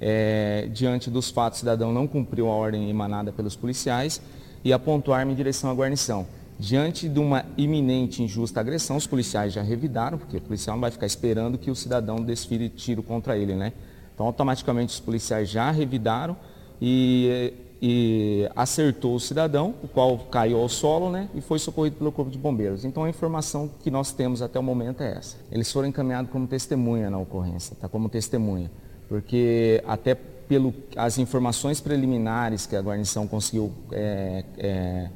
É, 0.00 0.68
diante 0.72 1.10
dos 1.10 1.30
fatos, 1.30 1.58
o 1.58 1.60
cidadão 1.60 1.92
não 1.92 2.06
cumpriu 2.06 2.48
a 2.48 2.54
ordem 2.54 2.88
emanada 2.88 3.32
pelos 3.32 3.54
policiais 3.54 4.20
e 4.64 4.72
apontou 4.72 5.12
a 5.12 5.18
arma 5.18 5.32
em 5.32 5.34
direção 5.34 5.70
à 5.70 5.74
guarnição. 5.74 6.26
Diante 6.58 7.08
de 7.08 7.20
uma 7.20 7.44
iminente 7.56 8.20
injusta 8.20 8.58
agressão, 8.58 8.96
os 8.96 9.06
policiais 9.06 9.52
já 9.52 9.62
revidaram, 9.62 10.18
porque 10.18 10.38
o 10.38 10.40
policial 10.40 10.74
não 10.74 10.80
vai 10.80 10.90
ficar 10.90 11.06
esperando 11.06 11.56
que 11.56 11.70
o 11.70 11.74
cidadão 11.74 12.16
desfile 12.16 12.68
tiro 12.68 13.00
contra 13.00 13.36
ele, 13.38 13.54
né? 13.54 13.72
Então, 14.12 14.26
automaticamente, 14.26 14.92
os 14.92 14.98
policiais 14.98 15.48
já 15.48 15.70
revidaram 15.70 16.36
e, 16.82 17.54
e 17.80 18.50
acertou 18.56 19.14
o 19.14 19.20
cidadão, 19.20 19.72
o 19.84 19.86
qual 19.86 20.18
caiu 20.18 20.58
ao 20.58 20.68
solo, 20.68 21.12
né? 21.12 21.28
E 21.32 21.40
foi 21.40 21.60
socorrido 21.60 21.94
pelo 21.94 22.10
Corpo 22.10 22.28
de 22.28 22.38
Bombeiros. 22.38 22.84
Então, 22.84 23.04
a 23.04 23.08
informação 23.08 23.70
que 23.80 23.88
nós 23.88 24.10
temos 24.10 24.42
até 24.42 24.58
o 24.58 24.62
momento 24.62 25.00
é 25.00 25.16
essa. 25.16 25.36
Eles 25.52 25.70
foram 25.70 25.86
encaminhados 25.86 26.28
como 26.32 26.48
testemunha 26.48 27.08
na 27.08 27.18
ocorrência, 27.18 27.76
tá? 27.80 27.88
Como 27.88 28.08
testemunha. 28.08 28.68
Porque 29.08 29.80
até 29.86 30.16
pelo 30.16 30.74
as 30.96 31.18
informações 31.18 31.80
preliminares 31.80 32.66
que 32.66 32.74
a 32.74 32.80
guarnição 32.80 33.26
conseguiu 33.28 33.70
é, 33.92 34.44
é, 34.56 35.10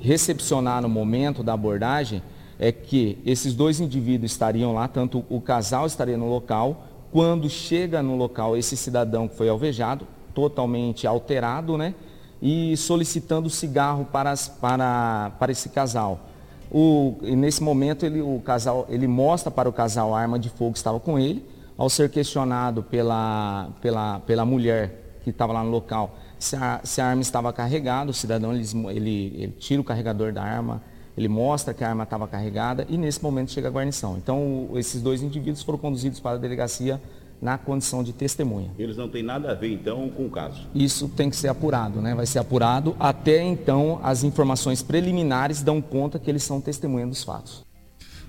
recepcionar 0.00 0.82
no 0.82 0.88
momento 0.88 1.42
da 1.42 1.52
abordagem 1.52 2.22
é 2.58 2.72
que 2.72 3.18
esses 3.24 3.54
dois 3.54 3.80
indivíduos 3.80 4.32
estariam 4.32 4.74
lá, 4.74 4.88
tanto 4.88 5.24
o 5.28 5.40
casal 5.40 5.86
estaria 5.86 6.16
no 6.16 6.28
local, 6.28 6.84
quando 7.12 7.48
chega 7.48 8.02
no 8.02 8.16
local 8.16 8.56
esse 8.56 8.76
cidadão 8.76 9.28
que 9.28 9.36
foi 9.36 9.48
alvejado, 9.48 10.06
totalmente 10.34 11.06
alterado, 11.06 11.78
né? 11.78 11.94
E 12.40 12.76
solicitando 12.76 13.48
cigarro 13.48 14.04
para, 14.04 14.34
para, 14.60 15.32
para 15.38 15.52
esse 15.52 15.68
casal. 15.70 16.28
O, 16.70 17.16
nesse 17.22 17.62
momento 17.62 18.04
ele, 18.04 18.20
o 18.20 18.40
casal, 18.44 18.86
ele 18.88 19.06
mostra 19.06 19.50
para 19.50 19.68
o 19.68 19.72
casal 19.72 20.14
a 20.14 20.20
arma 20.20 20.38
de 20.38 20.50
fogo 20.50 20.72
que 20.72 20.78
estava 20.78 21.00
com 21.00 21.18
ele. 21.18 21.44
Ao 21.76 21.88
ser 21.88 22.10
questionado 22.10 22.82
pela, 22.82 23.70
pela, 23.80 24.20
pela 24.20 24.44
mulher 24.44 25.20
que 25.22 25.30
estava 25.30 25.52
lá 25.52 25.62
no 25.62 25.70
local, 25.70 26.16
se 26.38 26.56
a, 26.56 26.80
se 26.84 27.00
a 27.00 27.06
arma 27.06 27.22
estava 27.22 27.52
carregada, 27.52 28.10
o 28.10 28.14
cidadão 28.14 28.54
ele, 28.54 28.64
ele, 28.90 29.34
ele, 29.36 29.54
tira 29.58 29.80
o 29.80 29.84
carregador 29.84 30.32
da 30.32 30.42
arma, 30.42 30.82
ele 31.16 31.28
mostra 31.28 31.74
que 31.74 31.82
a 31.82 31.88
arma 31.88 32.04
estava 32.04 32.28
carregada 32.28 32.86
e 32.88 32.96
nesse 32.96 33.22
momento 33.22 33.50
chega 33.50 33.68
a 33.68 33.70
guarnição. 33.70 34.16
Então, 34.16 34.70
esses 34.74 35.02
dois 35.02 35.22
indivíduos 35.22 35.62
foram 35.62 35.78
conduzidos 35.78 36.20
para 36.20 36.36
a 36.36 36.38
delegacia 36.38 37.00
na 37.40 37.56
condição 37.56 38.02
de 38.02 38.12
testemunha. 38.12 38.70
Eles 38.78 38.96
não 38.96 39.08
têm 39.08 39.22
nada 39.22 39.50
a 39.50 39.54
ver, 39.54 39.72
então, 39.72 40.08
com 40.10 40.26
o 40.26 40.30
caso? 40.30 40.66
Isso 40.74 41.08
tem 41.08 41.30
que 41.30 41.36
ser 41.36 41.48
apurado, 41.48 42.00
né? 42.00 42.14
Vai 42.14 42.26
ser 42.26 42.38
apurado. 42.38 42.96
Até 42.98 43.42
então, 43.42 44.00
as 44.02 44.24
informações 44.24 44.82
preliminares 44.82 45.62
dão 45.62 45.80
conta 45.80 46.18
que 46.18 46.30
eles 46.30 46.42
são 46.42 46.60
testemunha 46.60 47.06
dos 47.06 47.22
fatos. 47.22 47.64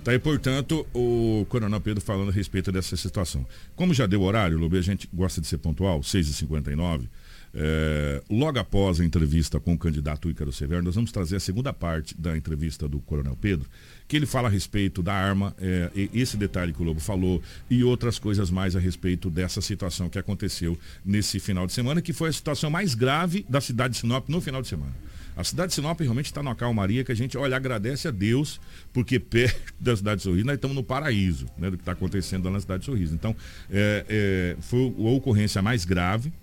Tá 0.03 0.11
aí, 0.11 0.19
portanto, 0.19 0.85
o 0.93 1.45
Coronel 1.49 1.81
Pedro 1.81 2.01
falando 2.01 2.29
a 2.29 2.31
respeito 2.31 2.71
dessa 2.71 2.95
situação. 2.95 3.45
Como 3.75 3.93
já 3.93 4.05
deu 4.05 4.21
horário, 4.21 4.57
Lobe, 4.57 4.77
a 4.77 4.81
gente 4.81 5.09
gosta 5.13 5.41
de 5.41 5.47
ser 5.47 5.57
pontual, 5.57 5.99
6h59. 5.99 7.07
É, 7.53 8.21
logo 8.29 8.59
após 8.59 8.99
a 8.99 9.05
entrevista 9.05 9.59
com 9.59 9.73
o 9.73 9.77
candidato 9.77 10.29
Ícaro 10.29 10.51
Severo, 10.51 10.83
nós 10.83 10.95
vamos 10.95 11.11
trazer 11.11 11.37
a 11.37 11.39
segunda 11.39 11.73
parte 11.73 12.15
da 12.19 12.37
entrevista 12.37 12.87
do 12.87 12.99
Coronel 12.99 13.37
Pedro, 13.39 13.67
que 14.07 14.15
ele 14.15 14.25
fala 14.25 14.47
a 14.47 14.51
respeito 14.51 15.01
da 15.01 15.13
arma, 15.13 15.55
é, 15.59 15.89
esse 16.13 16.37
detalhe 16.37 16.73
que 16.73 16.81
o 16.81 16.85
Lobo 16.85 16.99
falou, 16.99 17.41
e 17.69 17.83
outras 17.83 18.19
coisas 18.19 18.49
mais 18.51 18.75
a 18.75 18.79
respeito 18.79 19.29
dessa 19.29 19.61
situação 19.61 20.09
que 20.09 20.19
aconteceu 20.19 20.77
nesse 21.03 21.39
final 21.39 21.65
de 21.65 21.73
semana, 21.73 22.01
que 22.01 22.13
foi 22.13 22.29
a 22.29 22.33
situação 22.33 22.69
mais 22.69 22.93
grave 22.93 23.45
da 23.49 23.61
cidade 23.61 23.93
de 23.93 23.99
Sinop 23.99 24.29
no 24.29 24.41
final 24.41 24.61
de 24.61 24.67
semana. 24.67 24.93
A 25.39 25.43
cidade 25.43 25.69
de 25.69 25.75
Sinop 25.75 25.97
realmente 26.01 26.25
está 26.25 26.43
numa 26.43 26.53
calmaria 26.53 27.01
que 27.01 27.13
a 27.13 27.15
gente, 27.15 27.37
olha, 27.37 27.55
agradece 27.55 28.09
a 28.09 28.11
Deus, 28.11 28.59
porque 28.91 29.17
perto 29.21 29.73
da 29.79 29.95
cidade 29.95 30.17
de 30.17 30.23
Sorriso 30.23 30.45
nós 30.45 30.55
estamos 30.55 30.75
no 30.75 30.83
paraíso, 30.83 31.45
né, 31.57 31.71
do 31.71 31.77
que 31.77 31.81
está 31.81 31.93
acontecendo 31.93 32.45
lá 32.45 32.51
na 32.51 32.59
cidade 32.59 32.81
de 32.81 32.85
Sorriso. 32.85 33.15
Então, 33.15 33.35
é, 33.71 34.05
é, 34.09 34.57
foi 34.61 34.81
a 34.81 35.09
ocorrência 35.09 35.61
mais 35.61 35.85
grave, 35.85 36.33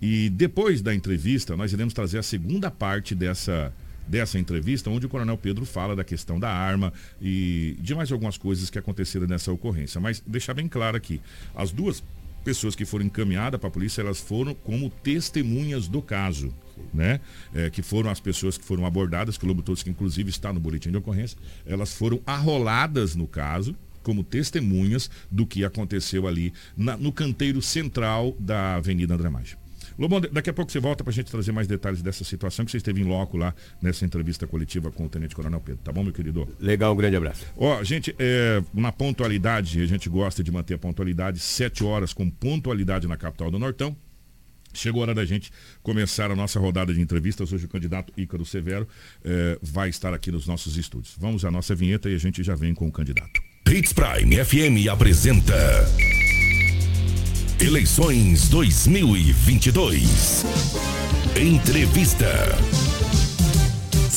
e 0.00 0.30
depois 0.30 0.80
da 0.80 0.94
entrevista, 0.94 1.56
nós 1.56 1.72
iremos 1.72 1.92
trazer 1.92 2.18
a 2.18 2.22
segunda 2.22 2.70
parte 2.70 3.14
dessa, 3.14 3.72
dessa 4.06 4.38
entrevista, 4.38 4.88
onde 4.90 5.06
o 5.06 5.08
Coronel 5.08 5.36
Pedro 5.36 5.64
fala 5.64 5.96
da 5.96 6.04
questão 6.04 6.38
da 6.38 6.50
arma 6.50 6.92
e 7.20 7.76
de 7.80 7.94
mais 7.94 8.10
algumas 8.12 8.38
coisas 8.38 8.70
que 8.70 8.78
aconteceram 8.78 9.26
nessa 9.26 9.52
ocorrência. 9.52 10.00
Mas 10.00 10.22
deixar 10.26 10.54
bem 10.54 10.68
claro 10.68 10.96
aqui, 10.96 11.20
as 11.54 11.72
duas 11.72 12.02
pessoas 12.44 12.74
que 12.74 12.84
foram 12.84 13.04
encaminhadas 13.04 13.60
para 13.60 13.68
a 13.68 13.72
polícia, 13.72 14.00
elas 14.00 14.20
foram 14.20 14.54
como 14.54 14.88
testemunhas 14.88 15.88
do 15.88 16.00
caso, 16.00 16.54
né? 16.94 17.20
É, 17.52 17.68
que 17.68 17.82
foram 17.82 18.08
as 18.08 18.20
pessoas 18.20 18.56
que 18.56 18.64
foram 18.64 18.86
abordadas, 18.86 19.36
que 19.36 19.44
o 19.44 19.48
Lobo 19.48 19.62
Todos, 19.62 19.82
que 19.82 19.90
inclusive 19.90 20.30
está 20.30 20.52
no 20.52 20.60
boletim 20.60 20.90
de 20.90 20.96
ocorrência, 20.96 21.36
elas 21.66 21.92
foram 21.92 22.20
arroladas 22.24 23.14
no 23.14 23.26
caso, 23.26 23.76
como 24.02 24.24
testemunhas 24.24 25.10
do 25.30 25.44
que 25.44 25.64
aconteceu 25.64 26.26
ali 26.26 26.52
na, 26.76 26.96
no 26.96 27.12
canteiro 27.12 27.60
central 27.60 28.34
da 28.38 28.76
Avenida 28.76 29.14
André 29.14 29.28
Maggi. 29.28 29.56
Lobão, 29.98 30.20
daqui 30.20 30.48
a 30.48 30.52
pouco 30.52 30.70
você 30.70 30.78
volta 30.78 31.02
para 31.02 31.10
a 31.10 31.14
gente 31.14 31.30
trazer 31.30 31.50
mais 31.50 31.66
detalhes 31.66 32.00
dessa 32.00 32.22
situação 32.22 32.64
que 32.64 32.70
você 32.70 32.76
esteve 32.76 33.00
em 33.00 33.04
loco 33.04 33.36
lá 33.36 33.52
nessa 33.82 34.04
entrevista 34.04 34.46
coletiva 34.46 34.92
com 34.92 35.06
o 35.06 35.08
Tenente 35.08 35.34
Coronel 35.34 35.60
Pedro. 35.60 35.82
Tá 35.82 35.90
bom, 35.90 36.04
meu 36.04 36.12
querido? 36.12 36.48
Legal, 36.60 36.92
um 36.92 36.96
grande 36.96 37.16
abraço. 37.16 37.44
Ó, 37.56 37.82
gente, 37.82 38.14
é, 38.18 38.62
na 38.72 38.92
pontualidade, 38.92 39.80
a 39.80 39.86
gente 39.86 40.08
gosta 40.08 40.42
de 40.42 40.52
manter 40.52 40.74
a 40.74 40.78
pontualidade, 40.78 41.40
sete 41.40 41.82
horas 41.82 42.12
com 42.12 42.30
pontualidade 42.30 43.08
na 43.08 43.16
capital 43.16 43.50
do 43.50 43.58
Nortão. 43.58 43.96
Chegou 44.72 45.00
a 45.00 45.06
hora 45.06 45.14
da 45.14 45.24
gente 45.24 45.50
começar 45.82 46.30
a 46.30 46.36
nossa 46.36 46.60
rodada 46.60 46.94
de 46.94 47.00
entrevistas. 47.00 47.52
Hoje 47.52 47.64
o 47.64 47.68
candidato 47.68 48.12
Ícaro 48.16 48.44
Severo 48.44 48.86
é, 49.24 49.58
vai 49.60 49.88
estar 49.88 50.14
aqui 50.14 50.30
nos 50.30 50.46
nossos 50.46 50.76
estúdios. 50.76 51.16
Vamos 51.18 51.44
à 51.44 51.50
nossa 51.50 51.74
vinheta 51.74 52.08
e 52.08 52.14
a 52.14 52.18
gente 52.18 52.42
já 52.44 52.54
vem 52.54 52.74
com 52.74 52.86
o 52.86 52.92
candidato. 52.92 53.40
Hits 53.66 53.92
Prime 53.92 54.44
FM 54.44 54.88
apresenta 54.90 55.54
Eleições 57.60 58.48
2022. 58.48 60.44
Entrevista. 61.36 62.56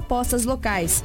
propostas 0.00 0.44
locais. 0.46 1.04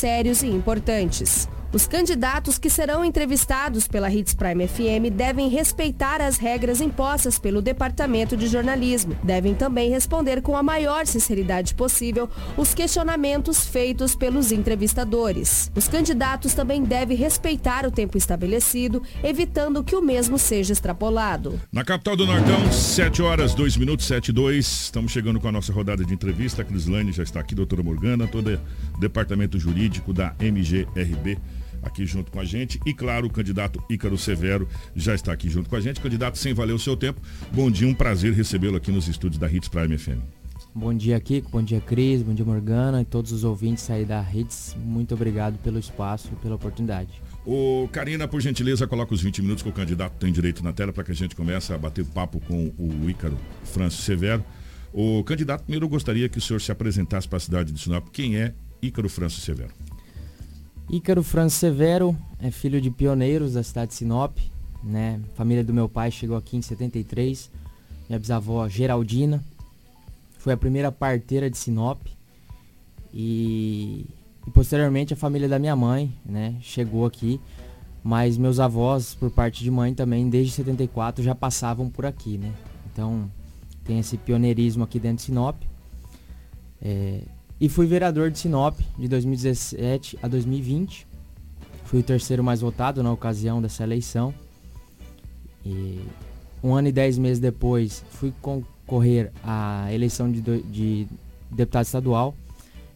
sérios 0.00 0.42
e 0.42 0.46
importantes. 0.46 1.46
Os 1.72 1.86
candidatos 1.86 2.58
que 2.58 2.68
serão 2.68 3.04
entrevistados 3.04 3.86
pela 3.86 4.12
Hits 4.12 4.34
Prime 4.34 4.66
FM 4.66 5.14
devem 5.14 5.48
respeitar 5.48 6.20
as 6.20 6.36
regras 6.36 6.80
impostas 6.80 7.38
pelo 7.38 7.62
Departamento 7.62 8.36
de 8.36 8.48
Jornalismo. 8.48 9.16
Devem 9.22 9.54
também 9.54 9.88
responder 9.88 10.42
com 10.42 10.56
a 10.56 10.64
maior 10.64 11.06
sinceridade 11.06 11.76
possível 11.76 12.28
os 12.56 12.74
questionamentos 12.74 13.64
feitos 13.64 14.16
pelos 14.16 14.50
entrevistadores. 14.50 15.70
Os 15.76 15.86
candidatos 15.86 16.54
também 16.54 16.82
devem 16.82 17.16
respeitar 17.16 17.86
o 17.86 17.90
tempo 17.92 18.18
estabelecido, 18.18 19.00
evitando 19.22 19.84
que 19.84 19.94
o 19.94 20.02
mesmo 20.02 20.40
seja 20.40 20.72
extrapolado. 20.72 21.60
Na 21.72 21.84
capital 21.84 22.16
do 22.16 22.26
Nortão, 22.26 22.72
7 22.72 23.22
horas, 23.22 23.54
2 23.54 23.76
minutos, 23.76 24.06
7 24.06 24.30
e 24.30 24.32
2. 24.32 24.66
Estamos 24.66 25.12
chegando 25.12 25.38
com 25.38 25.46
a 25.46 25.52
nossa 25.52 25.72
rodada 25.72 26.04
de 26.04 26.12
entrevista. 26.12 26.62
A 26.62 26.64
Crislane 26.64 27.12
já 27.12 27.22
está 27.22 27.38
aqui, 27.38 27.54
doutora 27.54 27.80
Morgana, 27.80 28.26
todo 28.26 28.58
o 28.96 28.98
departamento 28.98 29.56
jurídico 29.56 30.12
da 30.12 30.34
MGRB 30.40 31.38
aqui 31.82 32.06
junto 32.06 32.30
com 32.30 32.40
a 32.40 32.44
gente. 32.44 32.80
E 32.86 32.94
claro, 32.94 33.26
o 33.26 33.30
candidato 33.30 33.82
Ícaro 33.88 34.18
Severo 34.18 34.68
já 34.94 35.14
está 35.14 35.32
aqui 35.32 35.48
junto 35.48 35.68
com 35.68 35.76
a 35.76 35.80
gente. 35.80 36.00
Candidato, 36.00 36.38
sem 36.38 36.54
valer 36.54 36.72
o 36.72 36.78
seu 36.78 36.96
tempo, 36.96 37.20
bom 37.52 37.70
dia, 37.70 37.86
um 37.86 37.94
prazer 37.94 38.32
recebê-lo 38.32 38.76
aqui 38.76 38.90
nos 38.90 39.08
estúdios 39.08 39.38
da 39.38 39.50
Hits 39.50 39.68
Prime 39.68 39.96
FM. 39.96 40.40
Bom 40.72 40.94
dia, 40.94 41.18
Kiko. 41.18 41.50
Bom 41.50 41.62
dia, 41.62 41.80
Cris. 41.80 42.22
Bom 42.22 42.32
dia, 42.32 42.44
Morgana 42.44 43.02
e 43.02 43.04
todos 43.04 43.32
os 43.32 43.42
ouvintes 43.42 43.90
aí 43.90 44.04
da 44.04 44.24
Hits. 44.32 44.76
Muito 44.78 45.14
obrigado 45.14 45.58
pelo 45.58 45.78
espaço 45.78 46.30
e 46.32 46.36
pela 46.36 46.54
oportunidade. 46.54 47.10
O 47.44 47.88
Karina, 47.90 48.28
por 48.28 48.40
gentileza, 48.40 48.86
coloca 48.86 49.12
os 49.12 49.20
20 49.20 49.42
minutos 49.42 49.62
que 49.62 49.68
o 49.68 49.72
candidato 49.72 50.14
tem 50.18 50.32
direito 50.32 50.62
na 50.62 50.72
tela 50.72 50.92
para 50.92 51.02
que 51.02 51.10
a 51.10 51.14
gente 51.14 51.34
comece 51.34 51.72
a 51.72 51.78
bater 51.78 52.04
papo 52.04 52.40
com 52.40 52.72
o 52.78 53.10
Ícaro 53.10 53.36
Francis 53.64 54.04
Severo. 54.04 54.44
O 54.92 55.24
candidato, 55.24 55.62
primeiro 55.62 55.86
eu 55.86 55.88
gostaria 55.88 56.28
que 56.28 56.38
o 56.38 56.40
senhor 56.40 56.60
se 56.60 56.70
apresentasse 56.70 57.26
para 57.26 57.38
a 57.38 57.40
cidade 57.40 57.72
de 57.72 57.80
Sinop. 57.80 58.08
Quem 58.12 58.36
é 58.36 58.54
Ícaro 58.80 59.08
Francis 59.08 59.42
Severo? 59.42 59.72
Ícaro 60.92 61.22
Franz 61.22 61.52
Severo 61.52 62.16
é 62.40 62.50
filho 62.50 62.80
de 62.80 62.90
pioneiros 62.90 63.52
da 63.52 63.62
cidade 63.62 63.90
de 63.90 63.94
Sinop, 63.94 64.36
né? 64.82 65.20
Família 65.36 65.62
do 65.62 65.72
meu 65.72 65.88
pai 65.88 66.10
chegou 66.10 66.36
aqui 66.36 66.56
em 66.56 66.62
73. 66.62 67.48
Minha 68.08 68.18
bisavó 68.18 68.68
Geraldina 68.68 69.40
foi 70.36 70.52
a 70.52 70.56
primeira 70.56 70.90
parteira 70.90 71.48
de 71.48 71.56
Sinop 71.56 72.00
e, 73.14 74.04
e 74.44 74.50
posteriormente 74.50 75.14
a 75.14 75.16
família 75.16 75.48
da 75.48 75.60
minha 75.60 75.76
mãe, 75.76 76.12
né, 76.24 76.56
chegou 76.60 77.06
aqui. 77.06 77.40
Mas 78.02 78.36
meus 78.36 78.58
avós, 78.58 79.14
por 79.14 79.30
parte 79.30 79.62
de 79.62 79.70
mãe 79.70 79.94
também, 79.94 80.28
desde 80.28 80.54
74 80.54 81.22
já 81.22 81.36
passavam 81.36 81.88
por 81.88 82.04
aqui, 82.04 82.36
né? 82.36 82.52
Então 82.90 83.30
tem 83.84 84.00
esse 84.00 84.16
pioneirismo 84.16 84.82
aqui 84.82 84.98
dentro 84.98 85.18
de 85.18 85.22
Sinop. 85.22 85.62
É, 86.82 87.20
e 87.60 87.68
fui 87.68 87.86
vereador 87.86 88.30
de 88.30 88.38
Sinop 88.38 88.80
de 88.98 89.06
2017 89.06 90.18
a 90.22 90.26
2020. 90.26 91.06
Fui 91.84 92.00
o 92.00 92.02
terceiro 92.02 92.42
mais 92.42 92.62
votado 92.62 93.02
na 93.02 93.12
ocasião 93.12 93.60
dessa 93.60 93.82
eleição. 93.82 94.32
E 95.64 96.00
um 96.62 96.74
ano 96.74 96.88
e 96.88 96.92
dez 96.92 97.18
meses 97.18 97.38
depois 97.38 98.02
fui 98.12 98.32
concorrer 98.40 99.30
à 99.44 99.92
eleição 99.92 100.30
de, 100.30 100.40
de 100.40 101.06
deputado 101.50 101.84
estadual 101.84 102.34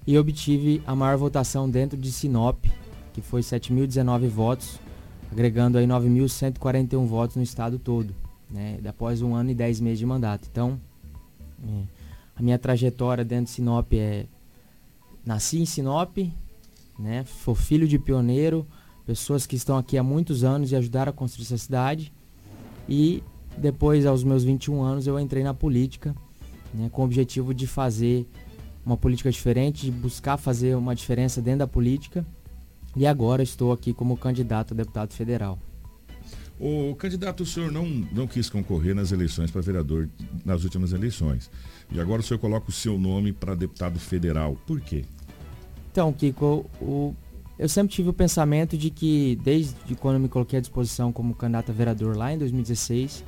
e 0.06 0.16
obtive 0.16 0.82
a 0.86 0.94
maior 0.94 1.18
votação 1.18 1.68
dentro 1.68 1.98
de 1.98 2.10
Sinop, 2.10 2.64
que 3.12 3.20
foi 3.20 3.42
7.019 3.42 4.28
votos, 4.28 4.78
agregando 5.30 5.76
aí 5.76 5.86
9.141 5.86 7.04
votos 7.06 7.36
no 7.36 7.42
estado 7.42 7.78
todo, 7.78 8.14
né, 8.50 8.78
após 8.86 9.20
um 9.20 9.34
ano 9.34 9.50
e 9.50 9.54
dez 9.54 9.80
meses 9.80 9.98
de 9.98 10.06
mandato. 10.06 10.48
Então, 10.50 10.80
é, 11.66 11.82
a 12.36 12.42
minha 12.42 12.58
trajetória 12.58 13.24
dentro 13.24 13.46
de 13.46 13.50
Sinop 13.50 13.92
é 13.92 14.26
Nasci 15.24 15.58
em 15.58 15.66
Sinop, 15.66 16.18
né? 16.98 17.24
Sou 17.44 17.54
filho 17.54 17.88
de 17.88 17.98
pioneiro, 17.98 18.66
pessoas 19.06 19.46
que 19.46 19.56
estão 19.56 19.76
aqui 19.76 19.96
há 19.96 20.02
muitos 20.02 20.44
anos 20.44 20.72
e 20.72 20.76
ajudaram 20.76 21.10
a 21.10 21.12
construir 21.12 21.44
essa 21.44 21.58
cidade. 21.58 22.12
E 22.88 23.22
depois, 23.56 24.04
aos 24.04 24.22
meus 24.22 24.44
21 24.44 24.82
anos, 24.82 25.06
eu 25.06 25.18
entrei 25.18 25.42
na 25.42 25.54
política, 25.54 26.14
né, 26.72 26.88
com 26.90 27.02
o 27.02 27.04
objetivo 27.04 27.54
de 27.54 27.66
fazer 27.66 28.26
uma 28.84 28.96
política 28.96 29.30
diferente, 29.30 29.86
de 29.86 29.90
buscar 29.90 30.36
fazer 30.36 30.76
uma 30.76 30.94
diferença 30.94 31.40
dentro 31.40 31.60
da 31.60 31.66
política. 31.66 32.26
E 32.96 33.06
agora 33.06 33.42
estou 33.42 33.72
aqui 33.72 33.92
como 33.92 34.16
candidato 34.16 34.74
a 34.74 34.76
deputado 34.76 35.12
federal. 35.12 35.58
O 36.60 36.94
candidato, 36.94 37.42
o 37.42 37.46
senhor 37.46 37.72
não, 37.72 37.86
não 37.86 38.26
quis 38.28 38.48
concorrer 38.48 38.94
nas 38.94 39.10
eleições 39.10 39.50
para 39.50 39.60
vereador 39.60 40.08
nas 40.44 40.62
últimas 40.62 40.92
eleições. 40.92 41.50
E 41.90 42.00
agora 42.00 42.20
o 42.20 42.24
senhor 42.24 42.40
coloca 42.40 42.70
o 42.70 42.72
seu 42.72 42.98
nome 42.98 43.32
para 43.32 43.54
deputado 43.54 43.98
federal. 43.98 44.56
Por 44.66 44.80
quê? 44.80 45.04
Então, 45.90 46.12
Kiko, 46.12 46.66
o, 46.80 47.14
eu 47.58 47.68
sempre 47.68 47.94
tive 47.94 48.08
o 48.08 48.12
pensamento 48.12 48.76
de 48.76 48.90
que, 48.90 49.38
desde 49.42 49.94
quando 49.94 50.18
me 50.18 50.28
coloquei 50.28 50.58
à 50.58 50.60
disposição 50.60 51.12
como 51.12 51.34
candidato 51.34 51.70
a 51.70 51.74
vereador 51.74 52.16
lá 52.16 52.32
em 52.32 52.38
2016, 52.38 53.24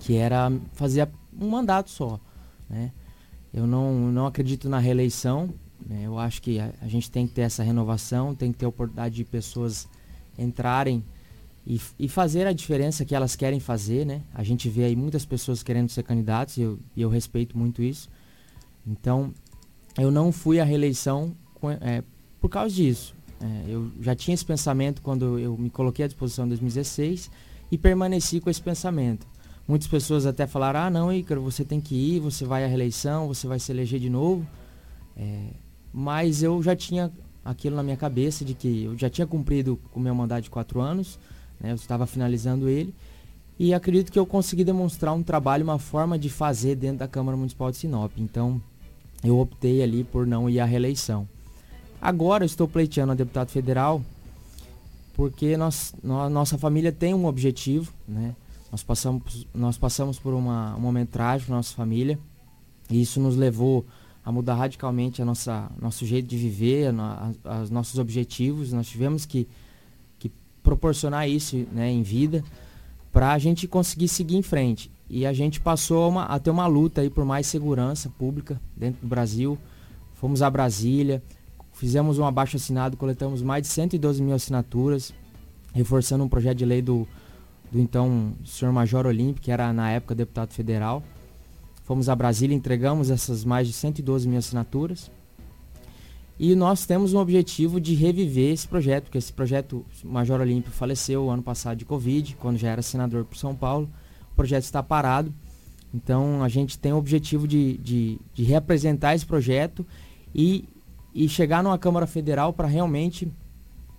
que 0.00 0.16
era 0.16 0.52
fazer 0.74 1.08
um 1.38 1.48
mandato 1.48 1.90
só. 1.90 2.20
Né? 2.68 2.92
Eu 3.52 3.66
não, 3.66 4.12
não 4.12 4.26
acredito 4.26 4.68
na 4.68 4.78
reeleição. 4.78 5.48
Né? 5.86 6.02
Eu 6.04 6.18
acho 6.18 6.42
que 6.42 6.60
a, 6.60 6.72
a 6.82 6.88
gente 6.88 7.10
tem 7.10 7.26
que 7.26 7.34
ter 7.34 7.42
essa 7.42 7.62
renovação, 7.62 8.34
tem 8.34 8.52
que 8.52 8.58
ter 8.58 8.66
a 8.66 8.68
oportunidade 8.68 9.14
de 9.14 9.24
pessoas 9.24 9.88
entrarem 10.36 11.02
e, 11.66 11.80
e, 11.98 12.08
fazer 12.08 12.46
a 12.46 12.52
diferença 12.52 13.04
que 13.04 13.14
elas 13.14 13.36
querem 13.36 13.60
fazer, 13.60 14.06
né? 14.06 14.22
A 14.32 14.42
gente 14.42 14.68
vê 14.68 14.84
aí 14.84 14.96
muitas 14.96 15.26
pessoas 15.26 15.62
querendo 15.62 15.90
ser 15.90 16.02
candidatos 16.02 16.56
e 16.56 16.62
eu, 16.62 16.78
e 16.96 17.02
eu 17.02 17.10
respeito 17.10 17.58
muito 17.58 17.82
isso. 17.82 18.08
Então, 18.86 19.34
eu 19.98 20.10
não 20.10 20.32
fui 20.32 20.60
à 20.60 20.64
reeleição 20.64 21.36
é, 21.80 22.02
por 22.40 22.48
causa 22.48 22.74
disso. 22.74 23.14
É, 23.40 23.64
eu 23.68 23.90
já 24.00 24.14
tinha 24.14 24.34
esse 24.34 24.44
pensamento 24.44 25.02
quando 25.02 25.38
eu 25.38 25.56
me 25.58 25.68
coloquei 25.68 26.04
à 26.04 26.08
disposição 26.08 26.46
em 26.46 26.48
2016 26.48 27.30
e 27.70 27.76
permaneci 27.76 28.40
com 28.40 28.48
esse 28.48 28.62
pensamento. 28.62 29.26
Muitas 29.66 29.86
pessoas 29.86 30.24
até 30.24 30.46
falaram, 30.46 30.80
ah 30.80 30.90
não, 30.90 31.12
Ícaro, 31.12 31.42
você 31.42 31.64
tem 31.64 31.80
que 31.80 31.94
ir, 31.94 32.20
você 32.20 32.46
vai 32.46 32.64
à 32.64 32.66
reeleição, 32.66 33.28
você 33.28 33.46
vai 33.46 33.58
se 33.58 33.70
eleger 33.70 34.00
de 34.00 34.08
novo. 34.08 34.46
É, 35.14 35.50
mas 35.92 36.42
eu 36.42 36.62
já 36.62 36.74
tinha 36.74 37.12
aquilo 37.44 37.76
na 37.76 37.82
minha 37.82 37.96
cabeça 37.96 38.44
de 38.44 38.54
que 38.54 38.84
eu 38.84 38.96
já 38.96 39.10
tinha 39.10 39.26
cumprido 39.26 39.78
o 39.92 40.00
meu 40.00 40.14
mandato 40.14 40.44
de 40.44 40.50
quatro 40.50 40.80
anos, 40.80 41.18
né, 41.60 41.70
eu 41.70 41.74
estava 41.74 42.06
finalizando 42.06 42.68
ele, 42.68 42.94
e 43.58 43.74
acredito 43.74 44.12
que 44.12 44.18
eu 44.18 44.26
consegui 44.26 44.62
demonstrar 44.62 45.12
um 45.14 45.22
trabalho, 45.22 45.64
uma 45.64 45.78
forma 45.78 46.18
de 46.18 46.30
fazer 46.30 46.76
dentro 46.76 46.98
da 46.98 47.08
Câmara 47.08 47.36
Municipal 47.36 47.70
de 47.70 47.76
Sinop. 47.76 48.12
Então, 48.16 48.62
eu 49.24 49.38
optei 49.38 49.82
ali 49.82 50.04
por 50.04 50.26
não 50.26 50.48
ir 50.48 50.60
à 50.60 50.64
reeleição. 50.64 51.28
Agora 52.00 52.44
estou 52.44 52.68
pleiteando 52.68 53.12
a 53.12 53.14
deputado 53.16 53.50
federal 53.50 54.00
porque 55.14 55.56
nós, 55.56 55.92
nós, 56.00 56.30
nossa 56.30 56.56
família 56.56 56.92
tem 56.92 57.12
um 57.12 57.26
objetivo, 57.26 57.92
né? 58.06 58.36
Nós 58.70 58.84
passamos, 58.84 59.48
nós 59.52 59.76
passamos 59.76 60.16
por 60.16 60.32
uma, 60.32 60.76
um 60.76 60.80
momento 60.80 61.08
trágico 61.08 61.50
na 61.50 61.56
nossa 61.56 61.74
família 61.74 62.16
e 62.88 63.02
isso 63.02 63.18
nos 63.18 63.34
levou 63.34 63.84
a 64.24 64.30
mudar 64.30 64.54
radicalmente 64.54 65.20
a 65.20 65.24
nossa 65.24 65.68
nosso 65.80 66.06
jeito 66.06 66.28
de 66.28 66.36
viver, 66.36 66.94
os 67.62 67.70
nossos 67.70 67.98
objetivos. 67.98 68.72
Nós 68.72 68.86
tivemos 68.86 69.26
que 69.26 69.48
proporcionar 70.68 71.28
isso 71.28 71.66
né, 71.72 71.90
em 71.90 72.02
vida 72.02 72.42
para 73.12 73.32
a 73.32 73.38
gente 73.38 73.66
conseguir 73.66 74.08
seguir 74.08 74.36
em 74.36 74.42
frente. 74.42 74.90
E 75.08 75.24
a 75.24 75.32
gente 75.32 75.60
passou 75.60 76.08
uma, 76.08 76.24
a 76.24 76.38
ter 76.38 76.50
uma 76.50 76.66
luta 76.66 77.00
aí 77.00 77.10
por 77.10 77.24
mais 77.24 77.46
segurança 77.46 78.10
pública 78.10 78.60
dentro 78.76 79.00
do 79.00 79.08
Brasil. 79.08 79.58
Fomos 80.14 80.42
a 80.42 80.50
Brasília, 80.50 81.22
Fizemos 81.78 82.18
um 82.18 82.24
abaixo 82.24 82.56
assinado, 82.56 82.96
coletamos 82.96 83.40
mais 83.40 83.62
de 83.62 83.68
112 83.68 84.20
mil 84.20 84.34
assinaturas, 84.34 85.14
reforçando 85.72 86.24
um 86.24 86.28
projeto 86.28 86.58
de 86.58 86.64
lei 86.64 86.82
do, 86.82 87.06
do 87.70 87.78
então 87.78 88.32
senhor 88.44 88.72
Major 88.72 89.06
Olímpio, 89.06 89.40
que 89.40 89.52
era 89.52 89.72
na 89.72 89.88
época 89.88 90.12
deputado 90.12 90.52
federal. 90.52 91.04
Fomos 91.84 92.08
a 92.08 92.16
Brasília, 92.16 92.52
entregamos 92.52 93.10
essas 93.10 93.44
mais 93.44 93.68
de 93.68 93.72
112 93.72 94.26
mil 94.26 94.40
assinaturas. 94.40 95.08
E 96.38 96.54
nós 96.54 96.86
temos 96.86 97.14
um 97.14 97.18
objetivo 97.18 97.80
de 97.80 97.94
reviver 97.94 98.52
esse 98.52 98.66
projeto, 98.66 99.04
porque 99.04 99.18
esse 99.18 99.32
projeto, 99.32 99.84
Major 100.04 100.40
Olímpio 100.40 100.70
faleceu 100.70 101.28
ano 101.28 101.42
passado 101.42 101.78
de 101.78 101.84
Covid, 101.84 102.36
quando 102.36 102.56
já 102.56 102.70
era 102.70 102.82
senador 102.82 103.24
por 103.24 103.36
São 103.36 103.54
Paulo. 103.54 103.90
O 104.32 104.36
projeto 104.36 104.62
está 104.62 104.82
parado. 104.82 105.34
Então 105.92 106.42
a 106.42 106.48
gente 106.48 106.78
tem 106.78 106.92
o 106.92 106.96
objetivo 106.96 107.48
de, 107.48 107.78
de, 107.78 108.20
de 108.32 108.44
reapresentar 108.44 109.14
esse 109.14 109.26
projeto 109.26 109.84
e 110.34 110.68
e 111.14 111.28
chegar 111.28 111.62
numa 111.62 111.78
Câmara 111.78 112.06
Federal 112.06 112.52
para 112.52 112.68
realmente 112.68 113.28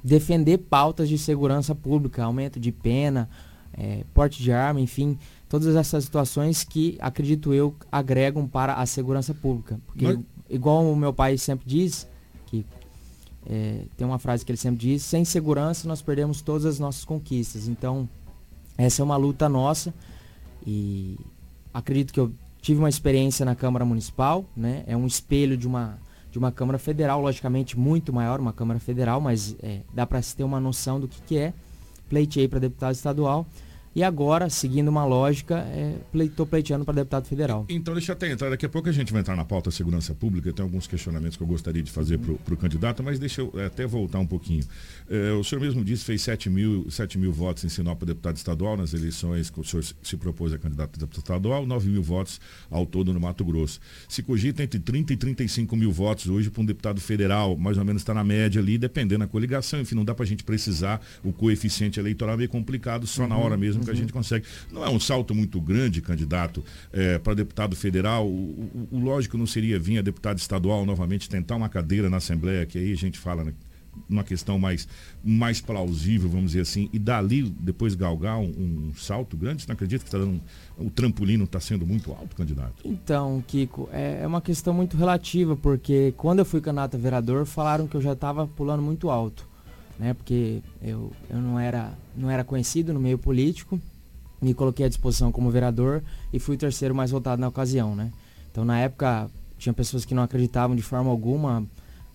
defender 0.01 0.57
pautas 0.57 1.09
de 1.09 1.17
segurança 1.17 1.75
pública, 1.75 2.23
aumento 2.23 2.59
de 2.59 2.71
pena, 2.71 3.29
é, 3.73 4.03
porte 4.13 4.41
de 4.41 4.51
arma, 4.51 4.79
enfim, 4.79 5.17
todas 5.49 5.75
essas 5.75 6.05
situações 6.05 6.63
que, 6.63 6.97
acredito 7.01 7.53
eu, 7.53 7.75
agregam 7.91 8.47
para 8.47 8.75
a 8.75 8.85
segurança 8.85 9.33
pública. 9.33 9.79
Porque, 9.85 10.05
Mas... 10.05 10.19
igual 10.49 10.89
o 10.89 10.95
meu 10.95 11.13
pai 11.13 11.37
sempre 11.37 11.67
diz, 11.67 12.07
é, 13.49 13.81
tem 13.97 14.05
uma 14.05 14.19
frase 14.19 14.45
que 14.45 14.51
ele 14.51 14.57
sempre 14.57 14.79
diz, 14.79 15.01
sem 15.01 15.25
segurança 15.25 15.87
nós 15.87 16.01
perdemos 16.01 16.41
todas 16.41 16.65
as 16.65 16.79
nossas 16.79 17.03
conquistas. 17.03 17.67
Então, 17.67 18.07
essa 18.77 19.01
é 19.01 19.03
uma 19.03 19.17
luta 19.17 19.49
nossa 19.49 19.93
e 20.65 21.17
acredito 21.73 22.13
que 22.13 22.19
eu 22.19 22.31
tive 22.61 22.79
uma 22.79 22.89
experiência 22.89 23.45
na 23.45 23.55
Câmara 23.55 23.83
Municipal, 23.83 24.45
né? 24.55 24.83
É 24.85 24.95
um 24.95 25.07
espelho 25.07 25.57
de 25.57 25.67
uma 25.67 25.97
de 26.31 26.37
uma 26.37 26.51
Câmara 26.51 26.77
Federal, 26.77 27.19
logicamente 27.19 27.77
muito 27.77 28.13
maior, 28.13 28.39
uma 28.39 28.53
Câmara 28.53 28.79
Federal, 28.79 29.19
mas 29.19 29.55
é, 29.63 29.79
dá 29.91 30.05
para 30.05 30.21
se 30.21 30.35
ter 30.35 30.43
uma 30.43 30.59
noção 30.59 30.99
do 30.99 31.07
que, 31.07 31.19
que 31.23 31.37
é. 31.37 31.53
Pleitei 32.07 32.47
para 32.47 32.59
deputado 32.59 32.93
estadual 32.93 33.47
e 33.95 34.03
agora, 34.03 34.49
seguindo 34.49 34.87
uma 34.87 35.05
lógica, 35.05 35.65
estou 36.13 36.45
é, 36.45 36.49
pleiteando 36.49 36.85
para 36.85 36.93
deputado 36.93 37.25
federal. 37.25 37.65
Então 37.69 37.93
deixa 37.93 38.11
eu 38.11 38.13
até 38.13 38.31
entrar, 38.31 38.49
daqui 38.49 38.65
a 38.65 38.69
pouco 38.69 38.87
a 38.87 38.91
gente 38.91 39.11
vai 39.11 39.21
entrar 39.21 39.35
na 39.35 39.45
pauta 39.45 39.71
segurança 39.71 40.13
pública, 40.13 40.53
tem 40.53 40.63
alguns 40.63 40.87
questionamentos 40.87 41.35
que 41.35 41.43
eu 41.43 41.47
gostaria 41.47 41.81
de 41.81 41.91
fazer 41.91 42.19
uhum. 42.19 42.37
para 42.37 42.53
o 42.53 42.57
candidato, 42.57 43.03
mas 43.03 43.17
deixa 43.17 43.41
eu 43.41 43.51
é, 43.55 43.65
até 43.65 43.85
voltar 43.85 44.19
um 44.19 44.27
pouquinho. 44.27 44.63
É, 45.09 45.31
o 45.31 45.43
senhor 45.43 45.61
mesmo 45.61 45.83
disse 45.83 46.05
fez 46.05 46.21
7 46.21 46.49
mil, 46.49 46.89
7 46.89 47.17
mil 47.17 47.31
votos 47.31 47.63
em 47.63 47.69
Sinop 47.69 47.97
para 47.97 48.07
deputado 48.07 48.37
estadual 48.37 48.77
nas 48.77 48.93
eleições 48.93 49.49
que 49.49 49.59
o 49.59 49.63
senhor 49.63 49.83
se 49.83 50.17
propôs 50.17 50.53
a 50.53 50.57
candidato 50.57 50.95
a 50.95 50.99
deputado 50.99 51.23
estadual, 51.23 51.65
9 51.65 51.89
mil 51.89 52.03
votos 52.03 52.39
ao 52.69 52.85
todo 52.85 53.11
no 53.13 53.19
Mato 53.19 53.43
Grosso. 53.43 53.79
Se 54.07 54.21
cogita 54.21 54.63
entre 54.63 54.79
30 54.79 55.13
e 55.13 55.17
35 55.17 55.75
mil 55.75 55.91
votos 55.91 56.27
hoje 56.27 56.49
para 56.49 56.61
um 56.61 56.65
deputado 56.65 57.01
federal, 57.01 57.57
mais 57.57 57.77
ou 57.77 57.85
menos 57.85 58.01
está 58.01 58.13
na 58.13 58.23
média 58.23 58.61
ali, 58.61 58.77
dependendo 58.77 59.19
da 59.19 59.27
coligação, 59.27 59.81
enfim, 59.81 59.95
não 59.95 60.05
dá 60.05 60.13
para 60.13 60.23
a 60.23 60.27
gente 60.27 60.43
precisar, 60.43 61.01
o 61.23 61.33
coeficiente 61.33 61.99
eleitoral 61.99 62.35
é 62.35 62.37
meio 62.37 62.49
complicado, 62.49 63.07
só 63.07 63.23
uhum, 63.23 63.29
na 63.29 63.37
hora 63.37 63.57
mesmo 63.57 63.78
uhum. 63.79 63.85
que 63.85 63.91
a 63.91 63.93
uhum. 63.93 63.99
gente 63.99 64.13
consegue. 64.13 64.45
Não 64.71 64.83
é 64.83 64.89
um 64.89 64.99
salto 64.99 65.33
muito 65.33 65.59
grande, 65.59 66.01
candidato, 66.01 66.63
é, 66.91 67.17
para 67.19 67.33
deputado 67.33 67.75
federal. 67.75 68.27
O, 68.27 68.87
o, 68.91 68.97
o, 68.97 68.99
lógico 68.99 69.37
não 69.37 69.47
seria 69.47 69.79
vir 69.79 69.99
a 69.99 70.01
deputado 70.01 70.37
estadual 70.37 70.85
novamente 70.85 71.29
tentar 71.29 71.55
uma 71.55 71.69
cadeira 71.69 72.09
na 72.09 72.17
Assembleia, 72.17 72.65
que 72.65 72.77
aí 72.77 72.91
a 72.91 72.97
gente 72.97 73.17
fala 73.17 73.43
né, 73.43 73.53
uma 74.07 74.23
questão 74.23 74.57
mais, 74.59 74.87
mais 75.23 75.59
plausível, 75.59 76.29
vamos 76.29 76.51
dizer 76.51 76.61
assim, 76.61 76.89
e 76.93 76.99
dali 76.99 77.43
depois 77.43 77.95
galgar 77.95 78.37
um, 78.37 78.89
um 78.89 78.93
salto 78.95 79.35
grande? 79.35 79.63
Você 79.63 79.67
não 79.67 79.73
acredita 79.73 80.03
que 80.03 80.07
está 80.07 80.17
dando 80.17 80.41
o 80.77 80.89
trampolino 80.89 81.43
está 81.43 81.59
sendo 81.59 81.85
muito 81.85 82.11
alto, 82.11 82.35
candidato? 82.35 82.75
Então, 82.85 83.43
Kiko, 83.45 83.89
é, 83.91 84.21
é 84.21 84.27
uma 84.27 84.41
questão 84.41 84.73
muito 84.73 84.95
relativa, 84.95 85.55
porque 85.55 86.13
quando 86.15 86.39
eu 86.39 86.45
fui 86.45 86.61
candidato 86.61 86.95
a 86.95 86.99
vereador, 86.99 87.45
falaram 87.45 87.87
que 87.87 87.95
eu 87.95 88.01
já 88.01 88.13
estava 88.13 88.47
pulando 88.47 88.81
muito 88.81 89.09
alto, 89.09 89.47
né? 89.99 90.13
Porque 90.13 90.63
eu, 90.81 91.11
eu 91.29 91.37
não, 91.37 91.59
era, 91.59 91.91
não 92.15 92.29
era 92.29 92.43
conhecido 92.43 92.93
no 92.93 92.99
meio 92.99 93.17
político, 93.17 93.79
me 94.41 94.53
coloquei 94.53 94.85
à 94.85 94.89
disposição 94.89 95.31
como 95.31 95.51
vereador 95.51 96.01
e 96.31 96.39
fui 96.39 96.55
o 96.55 96.59
terceiro 96.59 96.95
mais 96.95 97.11
votado 97.11 97.41
na 97.41 97.47
ocasião, 97.47 97.95
né? 97.95 98.11
Então, 98.49 98.63
na 98.63 98.79
época, 98.79 99.29
tinha 99.57 99.73
pessoas 99.73 100.05
que 100.05 100.15
não 100.15 100.23
acreditavam 100.23 100.75
de 100.75 100.81
forma 100.81 101.11
alguma, 101.11 101.65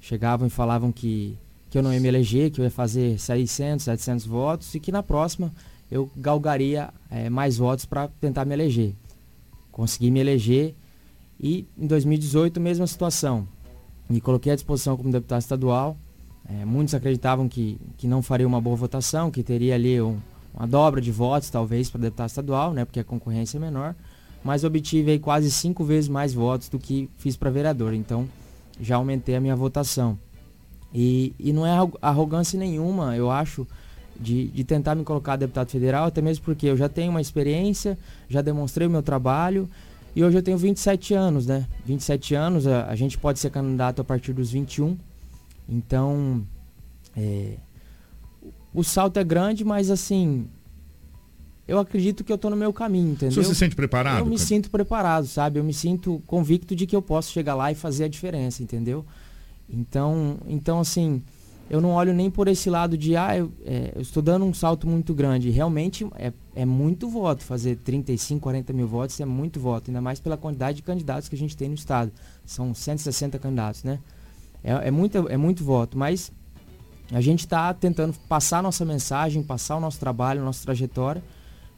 chegavam 0.00 0.46
e 0.46 0.50
falavam 0.50 0.90
que, 0.90 1.36
que 1.70 1.76
eu 1.76 1.82
não 1.82 1.92
ia 1.92 2.00
me 2.00 2.08
eleger, 2.08 2.50
que 2.50 2.60
eu 2.60 2.64
ia 2.64 2.70
fazer 2.70 3.20
600, 3.20 3.84
700 3.84 4.26
votos 4.26 4.74
e 4.74 4.80
que 4.80 4.90
na 4.90 5.02
próxima 5.02 5.52
eu 5.90 6.10
galgaria 6.16 6.92
é, 7.10 7.28
mais 7.28 7.58
votos 7.58 7.84
para 7.84 8.08
tentar 8.20 8.44
me 8.46 8.54
eleger. 8.54 8.94
Consegui 9.70 10.10
me 10.10 10.20
eleger 10.20 10.74
e 11.38 11.66
em 11.76 11.86
2018, 11.86 12.60
mesma 12.60 12.86
situação. 12.86 13.46
Me 14.08 14.20
coloquei 14.20 14.52
à 14.52 14.54
disposição 14.54 14.96
como 14.96 15.10
deputado 15.10 15.40
estadual. 15.40 15.96
É, 16.48 16.64
muitos 16.64 16.94
acreditavam 16.94 17.48
que, 17.48 17.78
que 17.96 18.06
não 18.06 18.22
faria 18.22 18.46
uma 18.46 18.60
boa 18.60 18.76
votação, 18.76 19.30
que 19.30 19.42
teria 19.42 19.74
ali 19.74 20.00
um, 20.00 20.18
uma 20.52 20.66
dobra 20.66 21.00
de 21.00 21.10
votos, 21.10 21.48
talvez, 21.50 21.88
para 21.88 22.02
deputado 22.02 22.28
estadual, 22.28 22.72
né, 22.72 22.84
porque 22.84 23.00
a 23.00 23.04
concorrência 23.04 23.56
é 23.56 23.60
menor, 23.60 23.94
mas 24.42 24.62
obtive 24.62 25.12
aí 25.12 25.18
quase 25.18 25.50
cinco 25.50 25.84
vezes 25.84 26.08
mais 26.08 26.34
votos 26.34 26.68
do 26.68 26.78
que 26.78 27.08
fiz 27.16 27.36
para 27.36 27.50
vereador. 27.50 27.94
Então, 27.94 28.28
já 28.80 28.96
aumentei 28.96 29.36
a 29.36 29.40
minha 29.40 29.56
votação. 29.56 30.18
E, 30.92 31.34
e 31.38 31.52
não 31.52 31.66
é 31.66 31.72
arrogância 32.00 32.58
nenhuma, 32.58 33.16
eu 33.16 33.30
acho, 33.30 33.66
de, 34.18 34.48
de 34.48 34.64
tentar 34.64 34.94
me 34.94 35.02
colocar 35.02 35.36
deputado 35.36 35.70
federal, 35.70 36.06
até 36.06 36.20
mesmo 36.20 36.44
porque 36.44 36.66
eu 36.66 36.76
já 36.76 36.88
tenho 36.88 37.10
uma 37.10 37.20
experiência, 37.20 37.98
já 38.28 38.40
demonstrei 38.42 38.86
o 38.86 38.90
meu 38.90 39.02
trabalho 39.02 39.68
e 40.14 40.22
hoje 40.22 40.38
eu 40.38 40.42
tenho 40.42 40.56
27 40.56 41.14
anos, 41.14 41.46
né? 41.46 41.66
27 41.84 42.34
anos, 42.34 42.66
a, 42.66 42.86
a 42.86 42.94
gente 42.94 43.18
pode 43.18 43.40
ser 43.40 43.50
candidato 43.50 44.00
a 44.00 44.04
partir 44.04 44.32
dos 44.32 44.50
21. 44.52 44.96
Então, 45.68 46.46
é, 47.16 47.56
o 48.72 48.82
salto 48.82 49.18
é 49.18 49.24
grande, 49.24 49.64
mas 49.64 49.90
assim, 49.90 50.48
eu 51.66 51.78
acredito 51.78 52.22
que 52.22 52.30
eu 52.30 52.36
estou 52.36 52.50
no 52.50 52.56
meu 52.56 52.72
caminho, 52.72 53.12
entendeu? 53.12 53.42
Você 53.42 53.48
se 53.48 53.54
sente 53.54 53.74
preparado? 53.74 54.18
Eu 54.18 54.26
me 54.26 54.36
cara? 54.36 54.46
sinto 54.46 54.70
preparado, 54.70 55.26
sabe? 55.26 55.58
Eu 55.58 55.64
me 55.64 55.72
sinto 55.72 56.22
convicto 56.26 56.76
de 56.76 56.86
que 56.86 56.94
eu 56.94 57.02
posso 57.02 57.30
chegar 57.30 57.54
lá 57.54 57.72
e 57.72 57.74
fazer 57.74 58.04
a 58.04 58.08
diferença, 58.08 58.62
entendeu? 58.62 59.04
Então, 59.68 60.36
então 60.46 60.80
assim, 60.80 61.22
eu 61.70 61.80
não 61.80 61.92
olho 61.92 62.12
nem 62.12 62.30
por 62.30 62.48
esse 62.48 62.68
lado 62.68 62.98
de, 62.98 63.16
ah, 63.16 63.36
eu, 63.36 63.50
é, 63.64 63.92
eu 63.94 64.02
estou 64.02 64.22
dando 64.22 64.44
um 64.44 64.52
salto 64.52 64.86
muito 64.86 65.14
grande. 65.14 65.48
Realmente 65.48 66.06
é, 66.16 66.32
é 66.54 66.64
muito 66.66 67.08
voto, 67.08 67.42
fazer 67.42 67.76
35, 67.76 68.40
40 68.42 68.72
mil 68.74 68.86
votos 68.86 69.18
é 69.18 69.24
muito 69.24 69.58
voto, 69.58 69.88
ainda 69.88 70.00
mais 70.00 70.20
pela 70.20 70.36
quantidade 70.36 70.76
de 70.76 70.82
candidatos 70.82 71.28
que 71.28 71.34
a 71.34 71.38
gente 71.38 71.56
tem 71.56 71.68
no 71.68 71.74
estado. 71.74 72.12
São 72.44 72.74
160 72.74 73.38
candidatos, 73.38 73.82
né? 73.82 73.98
É, 74.64 74.88
é, 74.88 74.90
muito, 74.90 75.28
é 75.28 75.36
muito 75.36 75.62
voto, 75.62 75.96
mas 75.96 76.32
a 77.12 77.20
gente 77.20 77.40
está 77.40 77.72
tentando 77.74 78.14
passar 78.28 78.62
nossa 78.62 78.84
mensagem, 78.84 79.42
passar 79.42 79.76
o 79.76 79.80
nosso 79.80 80.00
trabalho, 80.00 80.40
a 80.40 80.44
nossa 80.44 80.64
trajetória 80.64 81.22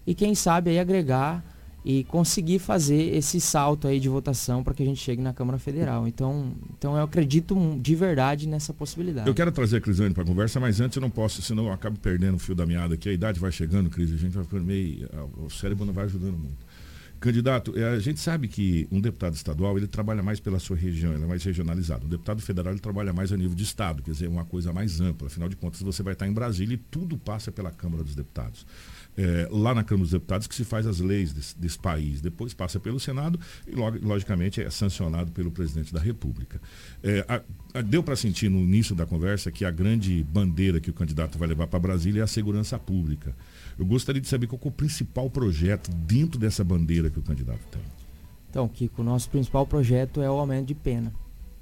e 0.07 0.14
quem 0.14 0.35
sabe 0.37 0.70
aí 0.70 0.79
agregar 0.79 1.44
e 1.85 2.03
conseguir 2.05 2.59
fazer 2.59 3.14
esse 3.14 3.40
salto 3.40 3.87
aí 3.87 4.01
de 4.01 4.09
votação 4.09 4.62
para 4.62 4.75
que 4.75 4.83
a 4.83 4.87
gente 4.87 5.01
chegue 5.01 5.22
na 5.22 5.33
Câmara 5.33 5.57
Federal. 5.57 6.07
Então, 6.09 6.53
então 6.77 6.96
eu 6.96 7.05
acredito 7.05 7.57
de 7.81 7.94
verdade 7.94 8.49
nessa 8.49 8.75
possibilidade. 8.75 9.29
Eu 9.29 9.35
quero 9.35 9.53
trazer 9.53 9.77
a 9.77 9.81
Crisane 9.81 10.12
para 10.12 10.25
a 10.25 10.27
conversa, 10.27 10.59
mas 10.59 10.81
antes 10.81 10.96
eu 10.96 11.01
não 11.01 11.11
posso, 11.11 11.40
senão 11.42 11.66
eu 11.66 11.72
acabo 11.72 11.96
perdendo 12.01 12.35
o 12.35 12.38
fio 12.40 12.57
da 12.57 12.66
meada 12.66 12.94
aqui. 12.94 13.09
A 13.09 13.12
idade 13.12 13.38
vai 13.38 13.53
chegando, 13.53 13.88
Cris, 13.88 14.12
a 14.12 14.16
gente 14.16 14.33
vai 14.33 14.42
ficando 14.42 14.64
meio. 14.64 15.09
O 15.38 15.49
cérebro 15.49 15.85
não 15.85 15.92
vai 15.92 16.07
ajudando 16.07 16.37
muito. 16.37 16.65
Candidato, 17.18 17.76
é, 17.79 17.94
a 17.94 17.98
gente 17.98 18.20
sabe 18.20 18.46
que 18.46 18.87
um 18.90 19.00
deputado 19.00 19.35
estadual 19.35 19.76
ele 19.79 19.87
trabalha 19.87 20.22
mais 20.22 20.38
pela 20.38 20.59
sua 20.59 20.76
região, 20.76 21.14
ele 21.14 21.24
é 21.24 21.26
mais 21.26 21.42
regionalizado. 21.42 22.07
Um 22.07 22.09
deputado 22.09 22.42
federal 22.42 22.72
ele 22.72 22.81
trabalha 22.81 23.12
mais 23.12 23.33
a 23.33 23.37
nível 23.37 23.55
de 23.55 23.64
estado, 23.64 24.02
quer 24.02 24.11
dizer, 24.11 24.29
uma 24.29 24.44
coisa 24.44 24.72
mais 24.72 25.00
ampla. 25.00 25.26
Afinal 25.26 25.48
de 25.48 25.57
contas, 25.57 25.81
você 25.81 26.02
vai 26.02 26.12
estar 26.12 26.26
em 26.26 26.33
Brasília 26.33 26.74
e 26.74 26.76
tudo 26.76 27.16
passa 27.16 27.50
pela 27.50 27.70
Câmara 27.70 28.05
dos 28.05 28.14
Deputados. 28.14 28.66
É, 29.16 29.48
lá 29.50 29.74
na 29.74 29.83
Câmara 29.83 30.05
dos 30.05 30.12
Deputados 30.12 30.46
que 30.46 30.55
se 30.55 30.62
faz 30.62 30.87
as 30.87 31.00
leis 31.00 31.33
desse, 31.33 31.59
desse 31.59 31.79
país. 31.79 32.20
Depois 32.20 32.52
passa 32.52 32.79
pelo 32.79 33.00
Senado 33.00 33.40
e, 33.66 33.74
logicamente, 33.74 34.61
é 34.61 34.68
sancionado 34.68 35.33
pelo 35.33 35.50
presidente 35.50 35.94
da 35.94 36.00
República. 36.00 36.61
É, 37.02 37.24
a, 37.26 37.40
a, 37.79 37.81
deu 37.81 38.02
para 38.02 38.14
sentir 38.14 38.50
no 38.50 38.59
início 38.59 38.94
da 38.94 39.07
conversa 39.07 39.50
que 39.50 39.64
a 39.64 39.70
grande 39.70 40.22
bandeira 40.22 40.81
que 40.81 40.90
o 40.90 40.92
candidato 40.92 41.38
vai 41.38 41.48
levar 41.48 41.66
para 41.66 41.79
Brasília 41.79 42.20
é 42.20 42.24
a 42.24 42.26
segurança 42.26 42.79
pública. 42.79 43.35
Eu 43.78 43.84
gostaria 43.84 44.20
de 44.20 44.28
saber 44.28 44.46
qual 44.46 44.60
é 44.64 44.68
o 44.68 44.70
principal 44.70 45.28
projeto 45.28 45.90
dentro 45.90 46.38
dessa 46.38 46.64
bandeira 46.64 47.10
que 47.10 47.18
o 47.18 47.22
candidato 47.22 47.60
tem. 47.70 47.82
Então, 48.50 48.66
Kiko, 48.68 49.02
o 49.02 49.04
nosso 49.04 49.28
principal 49.28 49.66
projeto 49.66 50.22
é 50.22 50.30
o 50.30 50.34
aumento 50.34 50.66
de 50.66 50.74
pena. 50.74 51.12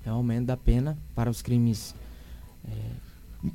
É 0.05 0.11
o 0.11 0.14
aumento 0.14 0.46
da 0.46 0.57
pena 0.57 0.96
para 1.14 1.29
os 1.29 1.42
crimes 1.42 1.94
é, 2.64 2.70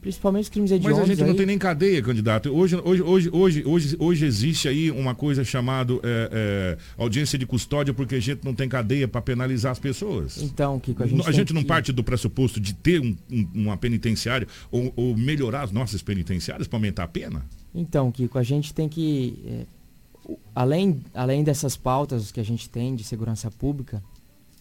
Principalmente 0.02 0.43
os 0.43 0.50
crimes 0.50 0.72
hediondos. 0.72 1.00
Mas 1.00 1.10
a 1.10 1.12
gente 1.12 1.22
não 1.22 1.32
aí... 1.32 1.36
tem 1.36 1.45
nem 1.45 1.58
cadeia, 1.58 2.02
candidato. 2.02 2.50
Hoje, 2.50 2.76
hoje, 2.76 3.02
hoje, 3.02 3.30
hoje, 3.32 3.63
hoje, 3.65 3.95
hoje 4.00 4.26
existe 4.26 4.67
aí 4.67 4.91
uma 4.91 5.15
coisa 5.15 5.43
chamada 5.43 5.93
é, 5.93 5.98
é, 6.32 6.78
audiência 6.98 7.39
de 7.39 7.45
custódia 7.45 7.93
porque 7.93 8.15
a 8.15 8.19
gente 8.19 8.43
não 8.45 8.54
tem 8.54 8.69
cadeia 8.69 9.08
para 9.08 9.22
penalizar 9.22 9.72
as 9.72 9.80
pessoas. 9.80 10.41
Então, 10.41 10.80
Kiko, 10.80 11.04
a 11.04 11.08
gente, 11.08 11.28
a 11.28 11.32
gente 11.32 11.54
não 11.54 11.62
que... 11.62 11.67
parte 11.67 11.91
do 11.91 12.04
pressuposto 12.04 12.60
de 12.60 12.74
ter 12.74 13.02
um, 13.02 13.15
um, 13.32 13.50
uma 13.56 13.78
penitenciária 13.78 14.48
ou, 14.69 14.93
ou, 14.95 15.17
melhorar 15.17 15.63
as 15.63 15.72
nossas 15.72 16.02
penitenciárias 16.04 16.67
para 16.67 16.78
aumentar 16.78 17.06
a 17.06 17.08
pena? 17.08 17.43
Então, 17.80 18.12
Kiko, 18.12 18.38
a 18.38 18.44
gente 18.44 18.74
tem 18.74 18.89
que... 18.89 19.42
É, 19.46 20.36
além, 20.54 21.02
além 21.13 21.46
dessas 21.46 21.78
pautas 21.78 22.30
que 22.30 22.39
a 22.42 22.44
gente 22.44 22.70
tem 22.70 22.94
de 22.94 23.06
segurança 23.06 23.50
pública, 23.50 24.04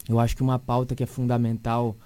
eu 0.09 0.21
acho 0.21 0.37
que 0.37 0.43
uma 0.43 0.57
pauta 0.57 0.95
que 0.95 1.03
é 1.03 1.07
fundamental 1.07 1.97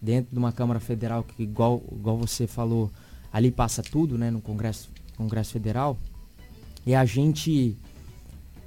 dentro 0.00 0.30
de 0.30 0.38
uma 0.38 0.52
Câmara 0.52 0.78
Federal 0.78 1.22
que, 1.22 1.42
igual, 1.42 1.82
igual 1.90 2.18
você 2.18 2.46
falou, 2.46 2.90
ali 3.32 3.50
passa 3.50 3.82
tudo, 3.82 4.18
né, 4.18 4.30
no 4.30 4.42
Congresso, 4.42 4.90
Congresso 5.16 5.52
Federal, 5.52 5.96
e 6.86 6.94
a 6.94 7.06
gente, 7.06 7.74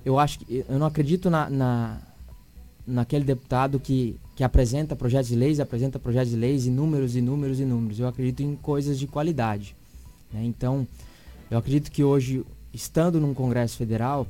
eu 0.03 0.17
acho 0.17 0.39
que, 0.39 0.65
eu 0.67 0.79
não 0.79 0.87
acredito 0.87 1.29
na, 1.29 1.51
na, 1.51 2.01
naquele 2.85 3.23
deputado 3.23 3.79
que, 3.79 4.19
que 4.35 4.43
apresenta 4.43 4.95
projetos 4.95 5.29
de 5.29 5.35
leis, 5.35 5.59
apresenta 5.59 5.99
projetos 5.99 6.31
de 6.31 6.35
leis 6.35 6.65
e 6.65 6.71
números 6.71 7.15
e 7.15 7.21
números 7.21 7.59
e 7.59 7.65
números. 7.65 7.99
Eu 7.99 8.07
acredito 8.07 8.41
em 8.41 8.55
coisas 8.55 8.97
de 8.97 9.05
qualidade. 9.05 9.75
Né? 10.33 10.43
Então, 10.43 10.87
eu 11.51 11.57
acredito 11.57 11.91
que 11.91 12.03
hoje, 12.03 12.43
estando 12.73 13.19
num 13.19 13.33
Congresso 13.33 13.77
Federal, 13.77 14.25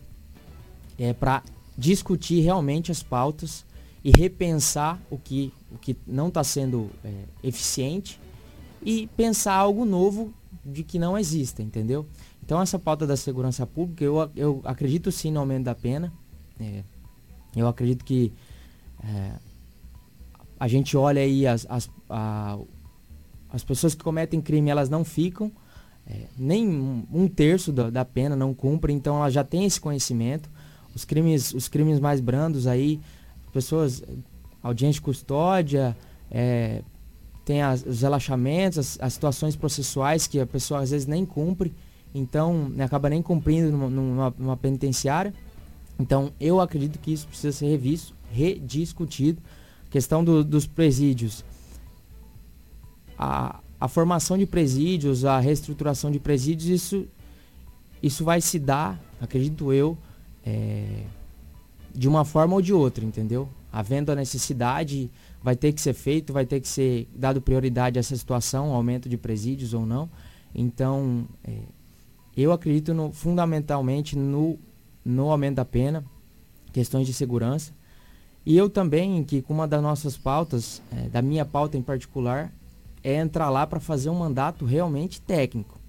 é 0.99 1.13
para 1.13 1.43
discutir 1.77 2.41
realmente 2.41 2.91
as 2.91 3.01
pautas 3.01 3.63
e 4.03 4.11
repensar 4.11 4.99
o 5.09 5.17
que 5.17 5.53
o 5.71 5.77
que 5.77 5.95
não 6.05 6.27
está 6.27 6.43
sendo 6.43 6.89
é, 7.03 7.23
eficiente 7.43 8.19
e 8.83 9.07
pensar 9.15 9.53
algo 9.53 9.85
novo 9.85 10.33
de 10.65 10.83
que 10.83 10.99
não 10.99 11.17
exista, 11.17 11.63
entendeu? 11.63 12.05
Então 12.43 12.61
essa 12.61 12.77
pauta 12.77 13.07
da 13.07 13.15
segurança 13.15 13.65
pública, 13.65 14.03
eu, 14.03 14.29
eu 14.35 14.61
acredito 14.65 15.11
sim 15.11 15.31
no 15.31 15.39
aumento 15.39 15.65
da 15.65 15.75
pena. 15.75 16.11
É, 16.59 16.83
eu 17.55 17.67
acredito 17.67 18.03
que 18.03 18.33
é, 19.03 19.31
a 20.59 20.67
gente 20.67 20.97
olha 20.97 21.21
aí 21.21 21.47
as, 21.47 21.65
as, 21.69 21.89
a, 22.09 22.57
as 23.49 23.63
pessoas 23.63 23.95
que 23.95 24.03
cometem 24.03 24.41
crime, 24.41 24.69
elas 24.69 24.89
não 24.89 25.05
ficam, 25.05 25.51
é, 26.07 26.25
nem 26.37 26.67
um, 26.67 27.27
terço 27.27 27.71
da, 27.71 27.89
da, 27.89 28.05
pena 28.05 28.35
não 28.35 28.53
cumprem, 28.53 28.95
então 28.95 29.17
ela 29.17 29.29
já 29.29 29.43
tem 29.43 29.65
esse 29.65 29.79
conhecimento. 29.79 30.49
Os 30.95 31.05
crimes, 31.05 31.53
os 31.53 31.67
crimes 31.67 31.99
mais 31.99 32.19
brandos 32.19 32.67
aí, 32.67 32.99
pessoas, 33.53 34.03
audiência 34.61 34.95
de 34.95 35.01
custódia, 35.01 35.95
é, 36.29 36.81
tem 37.45 37.61
as, 37.61 37.85
os 37.85 38.01
relaxamentos, 38.01 38.77
as, 38.77 38.97
as, 39.01 39.13
situações 39.13 39.55
processuais 39.55 40.27
que 40.27 40.39
a 40.39 40.45
pessoa 40.45 40.81
às 40.81 40.91
vezes 40.91 41.07
nem 41.07 41.25
cumpre, 41.25 41.73
então 42.13 42.69
né, 42.69 42.83
acaba 42.83 43.09
nem 43.09 43.21
cumprindo 43.21 43.71
numa, 43.71 43.89
numa, 43.89 44.33
numa 44.37 44.57
penitenciária. 44.57 45.33
Então 45.99 46.31
eu 46.39 46.59
acredito 46.59 46.99
que 46.99 47.13
isso 47.13 47.27
precisa 47.27 47.51
ser 47.51 47.67
revisto, 47.67 48.13
rediscutido. 48.31 49.41
Questão 49.89 50.23
do, 50.23 50.43
dos 50.43 50.65
presídios. 50.65 51.43
A, 53.17 53.59
a 53.81 53.87
formação 53.87 54.37
de 54.37 54.45
presídios, 54.45 55.25
a 55.25 55.39
reestruturação 55.39 56.11
de 56.11 56.19
presídios, 56.19 56.69
isso, 56.69 57.07
isso 58.01 58.23
vai 58.23 58.39
se 58.39 58.59
dar, 58.59 59.01
acredito 59.19 59.73
eu, 59.73 59.97
é, 60.45 61.01
de 61.91 62.07
uma 62.07 62.23
forma 62.23 62.53
ou 62.53 62.61
de 62.61 62.71
outra, 62.71 63.03
entendeu? 63.03 63.49
Havendo 63.73 64.11
a 64.11 64.15
necessidade, 64.15 65.09
vai 65.41 65.55
ter 65.55 65.73
que 65.73 65.81
ser 65.81 65.93
feito, 65.93 66.31
vai 66.31 66.45
ter 66.45 66.59
que 66.59 66.67
ser 66.67 67.07
dado 67.15 67.41
prioridade 67.41 67.97
a 67.97 68.01
essa 68.01 68.15
situação, 68.15 68.71
aumento 68.71 69.09
de 69.09 69.17
presídios 69.17 69.73
ou 69.73 69.83
não. 69.83 70.07
Então, 70.53 71.25
é, 71.43 71.57
eu 72.37 72.51
acredito 72.51 72.93
no, 72.93 73.11
fundamentalmente 73.11 74.15
no, 74.15 74.59
no 75.03 75.31
aumento 75.31 75.55
da 75.55 75.65
pena, 75.65 76.05
questões 76.71 77.07
de 77.07 77.13
segurança. 77.13 77.73
E 78.45 78.55
eu 78.55 78.69
também, 78.69 79.23
que 79.23 79.41
com 79.41 79.55
uma 79.55 79.67
das 79.67 79.81
nossas 79.81 80.17
pautas, 80.17 80.83
é, 80.95 81.09
da 81.09 81.19
minha 81.19 81.45
pauta 81.45 81.79
em 81.79 81.81
particular, 81.81 82.53
é 83.03 83.15
entrar 83.15 83.49
lá 83.49 83.65
para 83.65 83.79
fazer 83.79 84.09
um 84.09 84.15
mandato 84.15 84.65
realmente 84.65 85.21
técnico. 85.21 85.79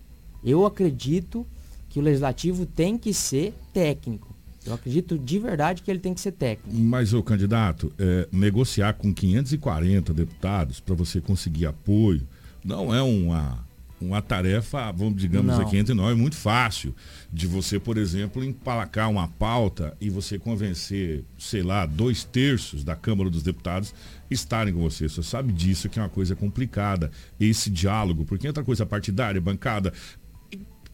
Eu 0.44 0.66
acredito 0.66 1.46
que 1.88 1.98
o 1.98 2.03
legislativo 2.03 2.66
tem 2.66 2.96
que 2.96 3.12
ser 3.12 3.55
técnico. 3.72 4.33
Eu 4.64 4.75
acredito 4.75 5.18
de 5.18 5.38
verdade 5.38 5.83
que 5.83 5.90
ele 5.90 6.01
tem 6.01 6.14
que 6.14 6.20
ser 6.20 6.33
técnico. 6.33 6.79
Mas 6.79 7.12
o 7.12 7.22
candidato, 7.22 7.92
é, 7.98 8.29
negociar 8.33 8.94
com 8.94 9.12
540 9.12 10.14
deputados 10.14 10.81
para 10.81 10.94
você 10.94 11.20
conseguir 11.20 11.66
apoio 11.66 12.27
não 12.64 12.94
é 12.94 13.03
uma 13.03 13.62
uma 14.07 14.23
tarefa, 14.23 14.91
vamos 14.93 15.21
digamos 15.21 15.57
Não. 15.57 15.67
aqui 15.67 15.77
entre 15.77 15.95
nós, 15.95 16.17
muito 16.17 16.37
fácil 16.37 16.95
de 17.33 17.47
você, 17.47 17.79
por 17.79 17.97
exemplo, 17.97 18.45
empalacar 18.45 19.11
uma 19.11 19.29
pauta 19.29 19.97
e 20.01 20.11
você 20.11 20.38
convencer, 20.38 21.25
sei 21.38 21.62
lá, 21.62 21.87
dois 21.87 22.25
terços 22.25 22.85
da 22.85 22.95
Câmara 22.95 23.31
dos 23.31 23.43
Deputados 23.43 23.95
estarem 24.31 24.75
com 24.75 24.81
você. 24.81 25.09
Você 25.09 25.23
sabe 25.23 25.53
disso 25.53 25.88
que 25.88 25.99
é 25.99 26.03
uma 26.03 26.09
coisa 26.09 26.35
complicada, 26.35 27.11
esse 27.38 27.71
diálogo, 27.71 28.25
porque 28.25 28.47
outra 28.47 28.65
coisa 28.65 28.85
partidária, 28.85 29.41
bancada, 29.41 29.93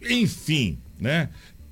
enfim, 0.02 0.78
né? 1.00 1.28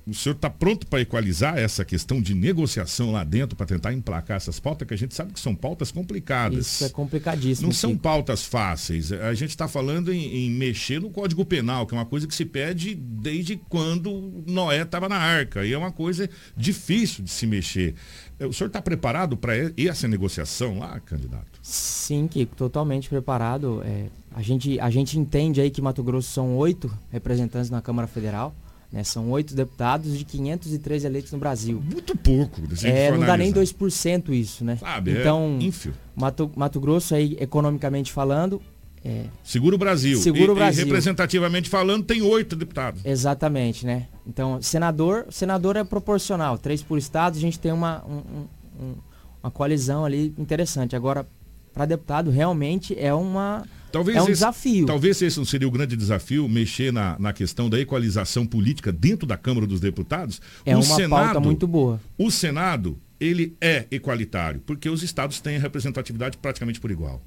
O 0.07 0.13
senhor 0.13 0.35
está 0.35 0.49
pronto 0.49 0.87
para 0.87 1.01
equalizar 1.01 1.57
essa 1.57 1.83
questão 1.83 2.21
de 2.21 2.33
negociação 2.33 3.11
lá 3.11 3.25
dentro 3.25 3.57
para 3.57 3.65
tentar 3.65 3.91
emplacar 3.93 4.37
essas 4.37 4.57
pautas, 4.57 4.87
que 4.87 4.93
a 4.93 4.97
gente 4.97 5.13
sabe 5.13 5.33
que 5.33 5.39
são 5.39 5.53
pautas 5.53 5.91
complicadas. 5.91 6.65
Isso 6.65 6.85
é 6.85 6.89
complicadíssimo. 6.89 7.67
Não 7.67 7.73
são 7.73 7.97
pautas 7.97 8.45
fáceis. 8.45 9.11
A 9.11 9.33
gente 9.33 9.49
está 9.49 9.67
falando 9.67 10.13
em, 10.13 10.45
em, 10.45 10.51
mexer 10.51 11.01
no 11.01 11.09
Código 11.09 11.43
Penal, 11.43 11.85
que 11.85 11.93
é 11.93 11.97
uma 11.97 12.05
coisa 12.05 12.25
que 12.25 12.33
se 12.33 12.45
pede 12.45 12.95
desde 12.95 13.57
quando 13.67 14.43
Noé 14.47 14.83
estava 14.83 15.09
na 15.09 15.17
arca. 15.17 15.65
E 15.65 15.73
é 15.73 15.77
uma 15.77 15.91
coisa 15.91 16.29
difícil 16.55 17.23
de 17.23 17.29
se 17.29 17.45
mexer. 17.45 17.93
O 18.39 18.53
senhor 18.53 18.67
está 18.67 18.81
preparado 18.81 19.35
para 19.35 19.53
essa 19.75 20.07
negociação 20.07 20.79
lá, 20.79 20.99
candidato? 21.01 21.59
Sim, 21.61 22.27
Kiko, 22.27 22.55
totalmente 22.55 23.09
preparado. 23.09 23.81
É, 23.83 24.05
a, 24.33 24.41
gente, 24.41 24.79
a 24.79 24.89
gente 24.89 25.19
entende 25.19 25.59
aí 25.59 25.69
que 25.69 25.81
Mato 25.81 26.01
Grosso 26.01 26.29
são 26.29 26.55
oito 26.55 26.89
representantes 27.11 27.69
na 27.69 27.81
Câmara 27.81 28.07
Federal. 28.07 28.55
Né? 28.91 29.03
São 29.03 29.29
oito 29.31 29.53
deputados 29.53 30.17
de 30.17 30.23
503 30.23 31.03
eleitos 31.03 31.31
no 31.31 31.37
Brasil. 31.37 31.83
Muito 31.83 32.15
pouco. 32.15 32.61
É, 32.83 33.11
não 33.11 33.19
dá 33.19 33.35
nem 33.35 33.51
2% 33.51 34.29
isso, 34.29 34.63
né? 34.63 34.77
Sabe, 34.77 35.11
é 35.11 35.19
então, 35.19 35.59
é 35.61 35.91
Mato, 36.15 36.51
Mato 36.55 36.79
Grosso, 36.79 37.13
aí, 37.13 37.37
economicamente 37.39 38.11
falando... 38.11 38.61
É, 39.05 39.25
Segura 39.43 39.75
o 39.75 39.77
Brasil. 39.77 40.17
Segura 40.19 40.51
o 40.51 40.55
Brasil. 40.55 40.83
E, 40.83 40.85
representativamente 40.85 41.69
falando, 41.69 42.03
tem 42.03 42.21
oito 42.21 42.55
deputados. 42.55 43.05
Exatamente, 43.05 43.85
né? 43.85 44.07
Então, 44.25 44.61
senador, 44.61 45.27
senador 45.29 45.77
é 45.77 45.83
proporcional. 45.83 46.57
Três 46.57 46.81
por 46.81 46.97
estado, 46.97 47.37
a 47.37 47.39
gente 47.39 47.59
tem 47.59 47.71
uma, 47.71 48.03
um, 48.05 48.47
um, 48.81 48.95
uma 49.41 49.51
coalizão 49.51 50.03
ali 50.03 50.33
interessante. 50.37 50.95
Agora, 50.95 51.25
para 51.73 51.85
deputado, 51.85 52.31
realmente 52.31 52.97
é 52.99 53.13
uma 53.13 53.63
Talvez 53.91 54.17
é 54.17 54.21
um 54.21 54.23
esse, 54.23 54.33
desafio. 54.33 54.85
Talvez 54.85 55.21
esse 55.21 55.37
não 55.37 55.45
seria 55.45 55.67
o 55.67 55.71
grande 55.71 55.95
desafio, 55.95 56.47
mexer 56.47 56.91
na, 56.91 57.17
na 57.19 57.33
questão 57.33 57.69
da 57.69 57.79
equalização 57.79 58.45
política 58.45 58.91
dentro 58.91 59.27
da 59.27 59.37
Câmara 59.37 59.65
dos 59.65 59.79
Deputados. 59.79 60.41
É 60.65 60.75
o 60.75 60.79
uma 60.79 60.95
Senado, 60.95 61.09
pauta 61.09 61.39
muito 61.39 61.67
boa. 61.67 61.99
O 62.17 62.29
Senado, 62.29 62.97
ele 63.19 63.55
é 63.61 63.85
equalitário, 63.89 64.61
porque 64.65 64.89
os 64.89 65.03
estados 65.03 65.39
têm 65.39 65.57
representatividade 65.57 66.37
praticamente 66.37 66.79
por 66.79 66.91
igual. 66.91 67.21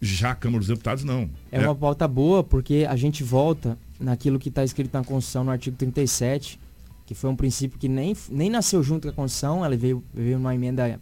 Já 0.00 0.32
a 0.32 0.34
Câmara 0.34 0.58
dos 0.58 0.68
Deputados, 0.68 1.04
não. 1.04 1.30
É, 1.50 1.60
é. 1.62 1.66
uma 1.66 1.74
pauta 1.74 2.06
boa, 2.06 2.42
porque 2.42 2.86
a 2.88 2.96
gente 2.96 3.22
volta 3.22 3.78
naquilo 3.98 4.38
que 4.38 4.48
está 4.48 4.64
escrito 4.64 4.92
na 4.92 5.04
Constituição, 5.04 5.44
no 5.44 5.50
artigo 5.50 5.76
37, 5.76 6.58
que 7.06 7.14
foi 7.14 7.30
um 7.30 7.36
princípio 7.36 7.78
que 7.78 7.88
nem, 7.88 8.16
nem 8.28 8.50
nasceu 8.50 8.82
junto 8.82 9.02
com 9.02 9.10
a 9.10 9.12
Constituição, 9.12 9.64
ela 9.64 9.76
veio, 9.76 10.02
veio 10.12 10.38
numa 10.38 10.54
emenda 10.54 10.98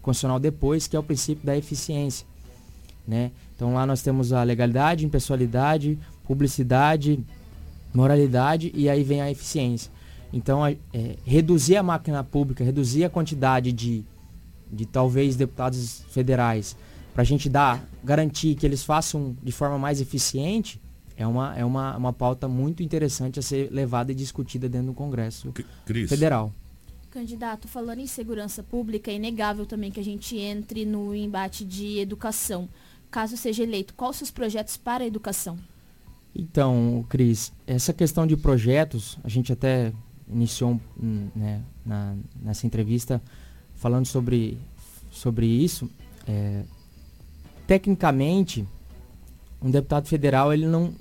constitucional 0.00 0.38
depois, 0.38 0.86
que 0.86 0.94
é 0.94 0.98
o 0.98 1.02
princípio 1.02 1.44
da 1.44 1.56
eficiência. 1.56 2.26
Né? 3.06 3.32
Então 3.54 3.74
lá 3.74 3.86
nós 3.86 4.02
temos 4.02 4.32
a 4.32 4.42
legalidade, 4.42 5.06
impessoalidade, 5.06 5.98
publicidade, 6.24 7.24
moralidade 7.92 8.72
e 8.74 8.88
aí 8.88 9.02
vem 9.02 9.20
a 9.20 9.30
eficiência. 9.30 9.90
Então 10.32 10.66
é, 10.66 10.76
reduzir 11.24 11.76
a 11.76 11.82
máquina 11.82 12.24
pública, 12.24 12.64
reduzir 12.64 13.04
a 13.04 13.10
quantidade 13.10 13.72
de, 13.72 14.04
de 14.70 14.84
talvez 14.84 15.36
deputados 15.36 16.04
federais 16.08 16.76
para 17.14 17.22
a 17.22 17.24
gente 17.24 17.48
dar, 17.48 17.88
garantir 18.02 18.56
que 18.56 18.66
eles 18.66 18.82
façam 18.82 19.36
de 19.40 19.52
forma 19.52 19.78
mais 19.78 20.00
eficiente, 20.00 20.82
é 21.16 21.24
uma, 21.24 21.56
é 21.56 21.64
uma, 21.64 21.96
uma 21.96 22.12
pauta 22.12 22.48
muito 22.48 22.82
interessante 22.82 23.38
a 23.38 23.42
ser 23.42 23.70
levada 23.70 24.10
e 24.10 24.14
discutida 24.16 24.68
dentro 24.68 24.88
do 24.88 24.94
Congresso 24.94 25.52
Cris. 25.86 26.10
Federal. 26.10 26.52
Candidato, 27.08 27.68
falando 27.68 28.00
em 28.00 28.06
segurança 28.08 28.64
pública, 28.64 29.12
é 29.12 29.14
inegável 29.14 29.64
também 29.64 29.92
que 29.92 30.00
a 30.00 30.04
gente 30.04 30.36
entre 30.36 30.84
no 30.84 31.14
embate 31.14 31.64
de 31.64 32.00
educação 32.00 32.68
caso 33.14 33.36
seja 33.36 33.62
eleito? 33.62 33.94
Quais 33.94 34.16
seus 34.16 34.32
projetos 34.32 34.76
para 34.76 35.04
a 35.04 35.06
educação? 35.06 35.56
Então, 36.34 37.06
Cris, 37.08 37.52
essa 37.64 37.92
questão 37.92 38.26
de 38.26 38.36
projetos, 38.36 39.16
a 39.22 39.28
gente 39.28 39.52
até 39.52 39.92
iniciou 40.28 40.80
né, 40.96 41.62
na, 41.86 42.16
nessa 42.42 42.66
entrevista 42.66 43.22
falando 43.76 44.04
sobre, 44.04 44.58
sobre 45.12 45.46
isso. 45.46 45.88
É, 46.26 46.64
tecnicamente, 47.68 48.66
um 49.62 49.70
deputado 49.70 50.08
federal, 50.08 50.52
ele 50.52 50.66
não. 50.66 50.92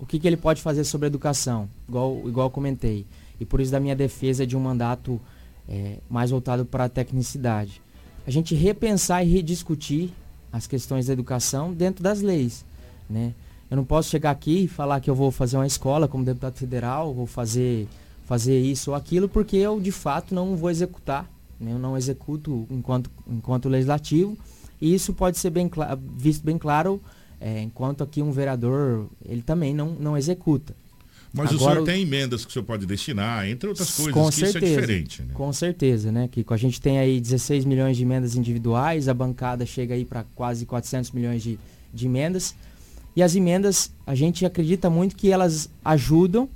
O 0.00 0.04
que, 0.04 0.18
que 0.18 0.26
ele 0.26 0.36
pode 0.36 0.60
fazer 0.60 0.82
sobre 0.82 1.06
a 1.06 1.08
educação? 1.08 1.68
Igual, 1.88 2.28
igual 2.28 2.50
comentei. 2.50 3.06
E 3.38 3.44
por 3.44 3.60
isso 3.60 3.70
da 3.70 3.78
minha 3.78 3.94
defesa 3.94 4.44
de 4.44 4.56
um 4.56 4.60
mandato 4.60 5.20
é, 5.68 5.98
mais 6.10 6.32
voltado 6.32 6.66
para 6.66 6.86
a 6.86 6.88
tecnicidade. 6.88 7.80
A 8.26 8.30
gente 8.32 8.56
repensar 8.56 9.22
e 9.24 9.30
rediscutir 9.30 10.10
as 10.54 10.68
questões 10.68 11.06
da 11.06 11.12
educação 11.12 11.72
dentro 11.72 12.00
das 12.00 12.20
leis, 12.22 12.64
né? 13.10 13.34
Eu 13.68 13.76
não 13.76 13.84
posso 13.84 14.08
chegar 14.08 14.30
aqui 14.30 14.64
e 14.64 14.68
falar 14.68 15.00
que 15.00 15.10
eu 15.10 15.14
vou 15.14 15.32
fazer 15.32 15.56
uma 15.56 15.66
escola 15.66 16.06
como 16.06 16.24
deputado 16.24 16.54
federal, 16.54 17.12
vou 17.12 17.26
fazer 17.26 17.88
fazer 18.24 18.58
isso 18.60 18.92
ou 18.92 18.96
aquilo, 18.96 19.28
porque 19.28 19.56
eu 19.56 19.80
de 19.80 19.90
fato 19.90 20.32
não 20.32 20.56
vou 20.56 20.70
executar, 20.70 21.28
né? 21.60 21.72
eu 21.72 21.78
não 21.78 21.96
executo 21.96 22.66
enquanto, 22.70 23.10
enquanto 23.26 23.68
legislativo, 23.68 24.38
e 24.80 24.94
isso 24.94 25.12
pode 25.12 25.38
ser 25.38 25.50
bem 25.50 25.68
visto 26.16 26.44
bem 26.44 26.56
claro, 26.56 27.02
é, 27.40 27.60
enquanto 27.60 28.04
aqui 28.04 28.22
um 28.22 28.30
vereador, 28.30 29.08
ele 29.24 29.42
também 29.42 29.74
não, 29.74 29.90
não 29.90 30.16
executa. 30.16 30.74
Mas 31.36 31.50
Agora, 31.50 31.72
o 31.72 31.74
senhor 31.74 31.84
tem 31.84 32.02
emendas 32.02 32.44
que 32.44 32.50
o 32.50 32.52
senhor 32.52 32.64
pode 32.64 32.86
destinar, 32.86 33.48
entre 33.48 33.68
outras 33.68 33.90
coisas, 33.90 34.14
com 34.14 34.30
certeza, 34.30 34.58
isso 34.58 34.64
é 34.64 34.80
diferente. 34.80 35.22
Né? 35.22 35.34
Com 35.34 35.52
certeza, 35.52 36.12
né? 36.12 36.28
Que 36.28 36.46
a 36.48 36.56
gente 36.56 36.80
tem 36.80 36.96
aí 36.96 37.20
16 37.20 37.64
milhões 37.64 37.96
de 37.96 38.04
emendas 38.04 38.36
individuais, 38.36 39.08
a 39.08 39.14
bancada 39.14 39.66
chega 39.66 39.96
aí 39.96 40.04
para 40.04 40.24
quase 40.36 40.64
400 40.64 41.10
milhões 41.10 41.42
de, 41.42 41.58
de 41.92 42.06
emendas. 42.06 42.54
E 43.16 43.22
as 43.22 43.34
emendas, 43.34 43.92
a 44.06 44.14
gente 44.14 44.46
acredita 44.46 44.88
muito 44.88 45.16
que 45.16 45.32
elas 45.32 45.68
ajudam 45.84 46.48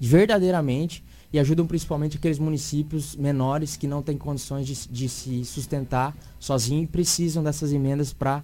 verdadeiramente 0.00 1.04
e 1.30 1.38
ajudam 1.38 1.66
principalmente 1.66 2.16
aqueles 2.16 2.38
municípios 2.38 3.14
menores 3.14 3.76
que 3.76 3.86
não 3.86 4.02
têm 4.02 4.16
condições 4.16 4.66
de, 4.66 4.88
de 4.88 5.08
se 5.08 5.44
sustentar 5.44 6.16
sozinhos 6.40 6.84
e 6.84 6.86
precisam 6.86 7.44
dessas 7.44 7.72
emendas 7.72 8.12
para 8.12 8.42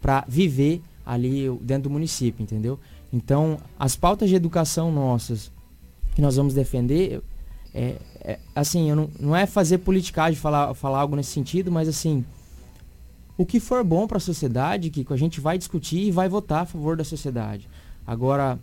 para 0.00 0.24
viver 0.28 0.82
ali 1.06 1.48
dentro 1.60 1.84
do 1.84 1.90
município, 1.90 2.42
entendeu? 2.42 2.78
Então, 3.12 3.58
as 3.78 3.94
pautas 3.94 4.28
de 4.28 4.34
educação 4.34 4.90
nossas 4.90 5.52
que 6.14 6.22
nós 6.22 6.36
vamos 6.36 6.54
defender, 6.54 7.22
é, 7.74 7.96
é 8.20 8.38
assim, 8.54 8.92
não, 8.92 9.10
não 9.18 9.36
é 9.36 9.46
fazer 9.46 9.78
politicagem, 9.78 10.38
falar, 10.38 10.74
falar 10.74 11.00
algo 11.00 11.16
nesse 11.16 11.30
sentido, 11.30 11.70
mas 11.70 11.88
assim, 11.88 12.24
o 13.36 13.46
que 13.46 13.58
for 13.58 13.82
bom 13.82 14.06
para 14.06 14.18
a 14.18 14.20
sociedade, 14.20 14.90
que 14.90 15.06
a 15.10 15.16
gente 15.16 15.40
vai 15.40 15.56
discutir 15.58 16.06
e 16.06 16.10
vai 16.10 16.28
votar 16.28 16.62
a 16.62 16.66
favor 16.66 16.96
da 16.96 17.04
sociedade. 17.04 17.68
Agora, 18.06 18.58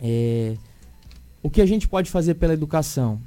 é, 0.00 0.56
o 1.42 1.50
que 1.50 1.60
a 1.60 1.66
gente 1.66 1.88
pode 1.88 2.10
fazer 2.10 2.34
pela 2.34 2.52
educação? 2.52 3.20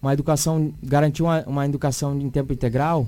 Uma 0.00 0.12
educação, 0.12 0.72
garantir 0.82 1.22
uma, 1.22 1.42
uma 1.46 1.64
educação 1.64 2.18
em 2.20 2.28
tempo 2.28 2.52
integral, 2.52 3.06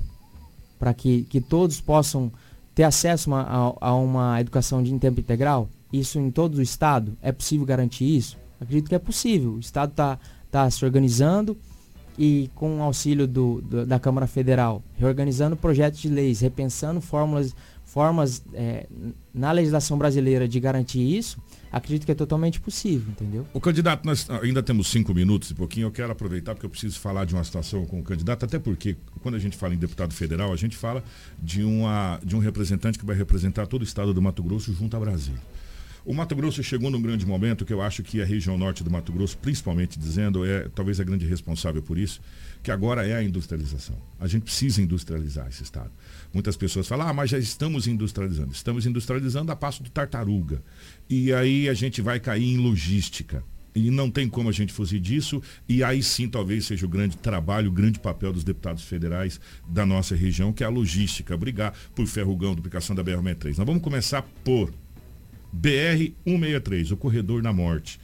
para 0.79 0.93
que, 0.93 1.23
que 1.23 1.39
todos 1.39 1.79
possam 1.79 2.31
ter 2.73 2.83
acesso 2.83 3.33
a, 3.33 3.75
a, 3.79 3.95
uma 3.95 4.39
educação 4.41 4.81
de 4.81 4.93
em 4.93 4.97
tempo 4.97 5.19
integral? 5.19 5.69
Isso 5.99 6.19
em 6.19 6.31
todo 6.31 6.55
o 6.55 6.61
estado? 6.61 7.17
É 7.21 7.31
possível 7.31 7.65
garantir 7.65 8.05
isso? 8.05 8.37
Acredito 8.59 8.89
que 8.89 8.95
é 8.95 8.99
possível. 8.99 9.53
O 9.53 9.59
estado 9.59 9.91
está 9.91 10.19
tá 10.49 10.69
se 10.69 10.83
organizando 10.83 11.57
e 12.17 12.49
com 12.55 12.79
o 12.79 12.81
auxílio 12.81 13.27
do, 13.27 13.61
do, 13.61 13.85
da 13.85 13.99
Câmara 13.99 14.25
Federal, 14.25 14.83
reorganizando 14.97 15.55
projetos 15.55 15.99
de 15.99 16.09
leis, 16.09 16.39
repensando 16.39 16.99
fórmulas, 16.99 17.55
formas 17.85 18.43
é, 18.53 18.87
na 19.33 19.51
legislação 19.51 19.97
brasileira 19.97 20.47
de 20.47 20.59
garantir 20.59 20.99
isso, 20.99 21.37
acredito 21.71 22.05
que 22.05 22.11
é 22.11 22.15
totalmente 22.15 22.59
possível, 22.59 23.11
entendeu? 23.11 23.45
O 23.53 23.61
candidato, 23.61 24.03
nós 24.03 24.27
ainda 24.41 24.63
temos 24.63 24.87
cinco 24.87 25.13
minutos 25.13 25.51
e 25.51 25.53
pouquinho, 25.53 25.87
eu 25.87 25.91
quero 25.91 26.11
aproveitar 26.11 26.55
porque 26.55 26.65
eu 26.65 26.69
preciso 26.69 26.99
falar 26.99 27.25
de 27.25 27.35
uma 27.35 27.43
situação 27.43 27.85
com 27.85 27.99
o 27.99 28.03
candidato, 28.03 28.45
até 28.45 28.57
porque 28.57 28.97
quando 29.21 29.35
a 29.35 29.39
gente 29.39 29.55
fala 29.55 29.75
em 29.75 29.77
deputado 29.77 30.13
federal, 30.13 30.51
a 30.51 30.57
gente 30.57 30.75
fala 30.75 31.03
de, 31.41 31.63
uma, 31.63 32.19
de 32.23 32.35
um 32.35 32.39
representante 32.39 32.97
que 32.97 33.05
vai 33.05 33.15
representar 33.15 33.67
todo 33.67 33.81
o 33.81 33.85
estado 33.85 34.11
do 34.11 34.21
Mato 34.21 34.41
Grosso 34.41 34.73
junto 34.73 34.97
a 34.97 34.99
Brasília. 34.99 35.39
O 36.07 36.13
Mato 36.13 36.33
Grosso 36.37 36.63
chegou 36.63 36.89
num 36.89 37.01
grande 37.01 37.25
momento 37.25 37.65
que 37.65 37.73
eu 37.73 37.81
acho 37.81 38.01
que 38.01 38.21
a 38.21 38.25
região 38.25 38.57
norte 38.57 38.81
do 38.81 38.89
Mato 38.89 39.11
Grosso, 39.11 39.37
principalmente 39.39 39.99
dizendo, 39.99 40.45
é 40.45 40.69
talvez 40.73 41.01
a 41.01 41.03
grande 41.03 41.25
responsável 41.25 41.83
por 41.83 41.97
isso, 41.97 42.21
que 42.63 42.71
agora 42.71 43.05
é 43.05 43.13
a 43.13 43.21
industrialização. 43.21 43.97
A 44.17 44.25
gente 44.25 44.43
precisa 44.43 44.81
industrializar 44.81 45.49
esse 45.49 45.63
estado. 45.63 45.91
Muitas 46.33 46.55
pessoas 46.55 46.87
falam, 46.87 47.09
ah, 47.09 47.13
mas 47.13 47.31
já 47.31 47.37
estamos 47.37 47.87
industrializando. 47.87 48.53
Estamos 48.53 48.85
industrializando 48.85 49.51
a 49.51 49.55
passo 49.57 49.83
do 49.83 49.89
tartaruga. 49.89 50.63
E 51.09 51.33
aí 51.33 51.67
a 51.67 51.73
gente 51.73 52.01
vai 52.01 52.21
cair 52.21 52.53
em 52.53 52.55
logística. 52.55 53.43
E 53.75 53.91
não 53.91 54.09
tem 54.09 54.29
como 54.29 54.47
a 54.47 54.53
gente 54.53 54.71
fugir 54.71 55.01
disso. 55.01 55.43
E 55.67 55.83
aí 55.83 56.01
sim 56.01 56.29
talvez 56.29 56.67
seja 56.67 56.85
o 56.85 56.89
grande 56.89 57.17
trabalho, 57.17 57.67
o 57.67 57.73
grande 57.73 57.99
papel 57.99 58.31
dos 58.31 58.45
deputados 58.45 58.85
federais 58.85 59.41
da 59.67 59.85
nossa 59.85 60.15
região, 60.15 60.53
que 60.53 60.63
é 60.63 60.67
a 60.67 60.69
logística, 60.69 61.35
brigar 61.35 61.73
por 61.93 62.07
ferrugão, 62.07 62.55
duplicação 62.55 62.95
da 62.95 63.03
BR-63. 63.03 63.57
Nós 63.57 63.67
vamos 63.67 63.83
começar 63.83 64.21
por 64.45 64.71
BR-163, 65.55 66.91
o 66.91 66.97
corredor 66.97 67.41
da 67.41 67.53
morte. 67.53 67.99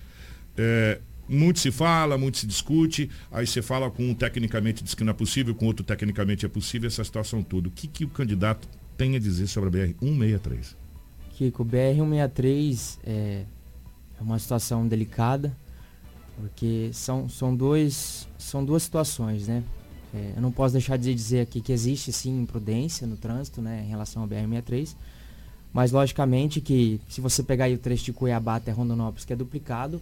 É, 0.57 0.99
muito 1.27 1.59
se 1.59 1.71
fala, 1.71 2.17
muito 2.17 2.37
se 2.37 2.47
discute, 2.47 3.09
aí 3.31 3.47
você 3.47 3.61
fala 3.61 3.89
com 3.89 4.09
um 4.09 4.13
tecnicamente 4.13 4.83
diz 4.83 4.93
que 4.93 5.03
não 5.03 5.11
é 5.11 5.13
possível, 5.13 5.55
com 5.55 5.65
outro 5.65 5.83
tecnicamente 5.83 6.45
é 6.45 6.49
possível, 6.49 6.87
essa 6.87 7.03
situação 7.03 7.41
toda. 7.41 7.67
O 7.67 7.71
que, 7.71 7.87
que 7.87 8.05
o 8.05 8.09
candidato 8.09 8.67
tem 8.97 9.15
a 9.15 9.19
dizer 9.19 9.47
sobre 9.47 9.81
a 9.81 9.87
BR-163? 9.87 10.75
Kiko, 11.31 11.65
BR-163 11.65 12.99
é, 13.05 13.45
é 14.19 14.21
uma 14.21 14.37
situação 14.37 14.87
delicada, 14.87 15.55
porque 16.37 16.89
são, 16.93 17.27
são, 17.29 17.55
dois, 17.55 18.27
são 18.37 18.63
duas 18.63 18.83
situações, 18.83 19.47
né? 19.47 19.63
É, 20.13 20.33
eu 20.35 20.41
não 20.41 20.51
posso 20.51 20.73
deixar 20.73 20.97
de 20.97 21.13
dizer 21.13 21.41
aqui 21.41 21.59
que 21.59 21.71
existe 21.71 22.11
sim 22.11 22.39
imprudência 22.39 23.07
no 23.07 23.17
trânsito, 23.17 23.61
né, 23.61 23.83
em 23.83 23.89
relação 23.89 24.21
ao 24.21 24.27
BR-63, 24.27 24.95
mas 25.73 25.91
logicamente 25.91 26.61
que 26.61 27.01
se 27.09 27.19
você 27.19 27.41
pegar 27.41 27.69
o 27.71 27.77
trecho 27.77 28.05
de 28.05 28.13
Cuiabá 28.13 28.57
até 28.57 28.71
Rondonópolis, 28.71 29.25
que 29.25 29.33
é 29.33 29.35
duplicado, 29.35 29.99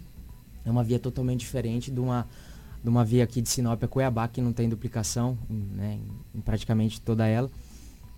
é 0.65 0.69
uma 0.69 0.83
via 0.83 0.99
totalmente 0.99 1.39
diferente 1.39 1.89
de 1.89 1.99
uma, 1.99 2.27
de 2.83 2.89
uma 2.89 3.05
via 3.05 3.23
aqui 3.23 3.41
de 3.41 3.47
Sinop 3.47 3.81
a 3.81 3.87
Cuiabá, 3.87 4.27
que 4.27 4.41
não 4.41 4.51
tem 4.51 4.67
duplicação 4.67 5.37
né, 5.49 5.97
em 6.35 6.41
praticamente 6.41 6.99
toda 6.99 7.25
ela. 7.25 7.49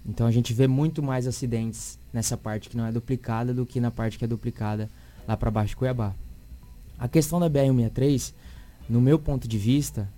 Então 0.03 0.25
a 0.25 0.31
gente 0.31 0.51
vê 0.51 0.67
muito 0.67 1.03
mais 1.03 1.27
acidentes 1.27 1.99
nessa 2.11 2.35
parte 2.35 2.69
que 2.69 2.75
não 2.75 2.87
é 2.87 2.91
duplicada 2.91 3.53
do 3.53 3.65
que 3.65 3.79
na 3.79 3.91
parte 3.91 4.17
que 4.17 4.25
é 4.25 4.27
duplicada 4.27 4.89
lá 5.27 5.37
para 5.37 5.51
baixo 5.51 5.69
de 5.69 5.75
Cuiabá. 5.75 6.13
A 6.97 7.07
questão 7.07 7.39
da 7.39 7.49
BR-163, 7.49 8.33
no 8.89 8.99
meu 8.99 9.19
ponto 9.19 9.47
de 9.47 9.57
vista, 9.59 10.09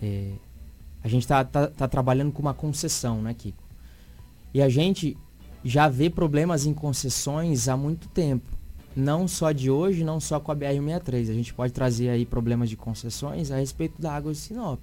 é, 0.00 0.32
a 1.02 1.08
gente 1.08 1.22
está 1.22 1.44
tá, 1.44 1.66
tá 1.66 1.88
trabalhando 1.88 2.32
com 2.32 2.40
uma 2.40 2.54
concessão, 2.54 3.20
né, 3.20 3.34
Kiko? 3.34 3.62
E 4.54 4.62
a 4.62 4.68
gente 4.68 5.16
já 5.64 5.88
vê 5.88 6.08
problemas 6.08 6.66
em 6.66 6.74
concessões 6.74 7.68
há 7.68 7.76
muito 7.76 8.08
tempo. 8.08 8.46
Não 8.96 9.28
só 9.28 9.52
de 9.52 9.70
hoje, 9.70 10.02
não 10.02 10.18
só 10.18 10.40
com 10.40 10.50
a 10.50 10.56
BR-163. 10.56 11.30
A 11.30 11.34
gente 11.34 11.54
pode 11.54 11.72
trazer 11.72 12.08
aí 12.08 12.24
problemas 12.26 12.68
de 12.68 12.76
concessões 12.76 13.50
a 13.50 13.56
respeito 13.56 14.00
da 14.00 14.12
água 14.12 14.32
de 14.32 14.38
Sinop. 14.38 14.80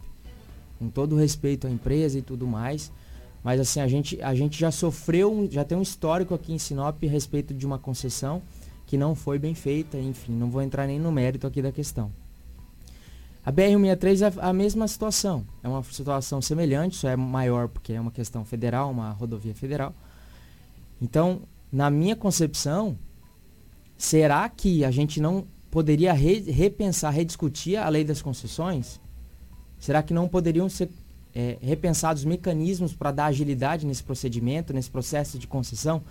Com 0.80 0.90
todo 0.90 1.16
respeito 1.16 1.68
à 1.68 1.70
empresa 1.70 2.20
e 2.20 2.22
tudo 2.22 2.48
mais. 2.48 2.92
Mas 3.44 3.60
assim, 3.60 3.80
a 3.80 3.88
gente, 3.88 4.22
a 4.22 4.34
gente 4.34 4.60
já 4.60 4.72
sofreu, 4.72 5.48
já 5.52 5.64
tem 5.64 5.78
um 5.78 5.82
histórico 5.82 6.34
aqui 6.34 6.54
em 6.54 6.58
Sinop 6.58 7.04
a 7.04 7.08
respeito 7.08 7.54
de 7.54 7.66
uma 7.66 7.78
concessão 7.78 8.42
que 8.86 8.98
não 8.98 9.16
foi 9.16 9.40
bem 9.40 9.56
feita, 9.56 9.98
enfim, 9.98 10.32
não 10.32 10.50
vou 10.50 10.62
entrar 10.62 10.86
nem 10.88 11.00
no 11.00 11.12
mérito 11.12 11.48
aqui 11.48 11.62
da 11.62 11.72
questão. 11.72 12.12
A 13.46 13.52
BR-163 13.52 14.22
é 14.22 14.34
a 14.42 14.52
mesma 14.52 14.88
situação, 14.88 15.46
é 15.62 15.68
uma 15.68 15.84
situação 15.84 16.42
semelhante, 16.42 16.96
só 16.96 17.08
é 17.08 17.16
maior 17.16 17.68
porque 17.68 17.94
é 17.94 18.02
uma 18.02 18.12
questão 18.12 18.44
federal, 18.44 18.90
uma 18.90 19.12
rodovia 19.12 19.54
federal. 19.54 19.94
Então, 21.02 21.42
na 21.72 21.90
minha 21.90 22.16
concepção, 22.16 22.98
será 23.98 24.48
que 24.50 24.84
a 24.86 24.92
gente 24.92 25.20
não 25.20 25.46
poderia 25.70 26.14
re 26.14 26.40
repensar, 26.40 27.14
rediscutir 27.14 27.78
a 27.78 27.90
lei 27.90 28.04
das 28.04 28.22
concessões? 28.22 29.00
Será 29.78 30.02
que 30.02 30.14
não 30.14 30.28
poderiam 30.28 30.70
ser 30.70 30.90
é, 31.34 31.58
repensados 31.62 32.24
mecanismos 32.24 32.94
para 32.94 33.12
dar 33.12 33.26
agilidade 33.26 33.86
nesse 33.86 34.04
procedimento, 34.04 34.74
nesse 34.74 34.90
processo 34.90 35.38
de 35.38 35.48
concessão? 35.48 36.02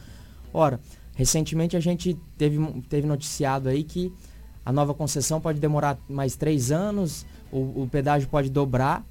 Ora, 0.52 0.78
recentemente 1.14 1.76
a 1.76 1.80
gente 1.80 2.16
teve, 2.36 2.58
teve 2.88 3.06
noticiado 3.06 3.68
aí 3.68 3.82
que 3.82 4.12
a 4.64 4.72
nova 4.72 4.94
concessão 4.94 5.40
pode 5.40 5.58
demorar 5.58 5.98
mais 6.08 6.36
três 6.36 6.70
anos, 6.70 7.26
o, 7.50 7.82
o 7.82 7.88
pedágio 7.90 8.28
pode 8.28 8.50
dobrar. 8.50 9.04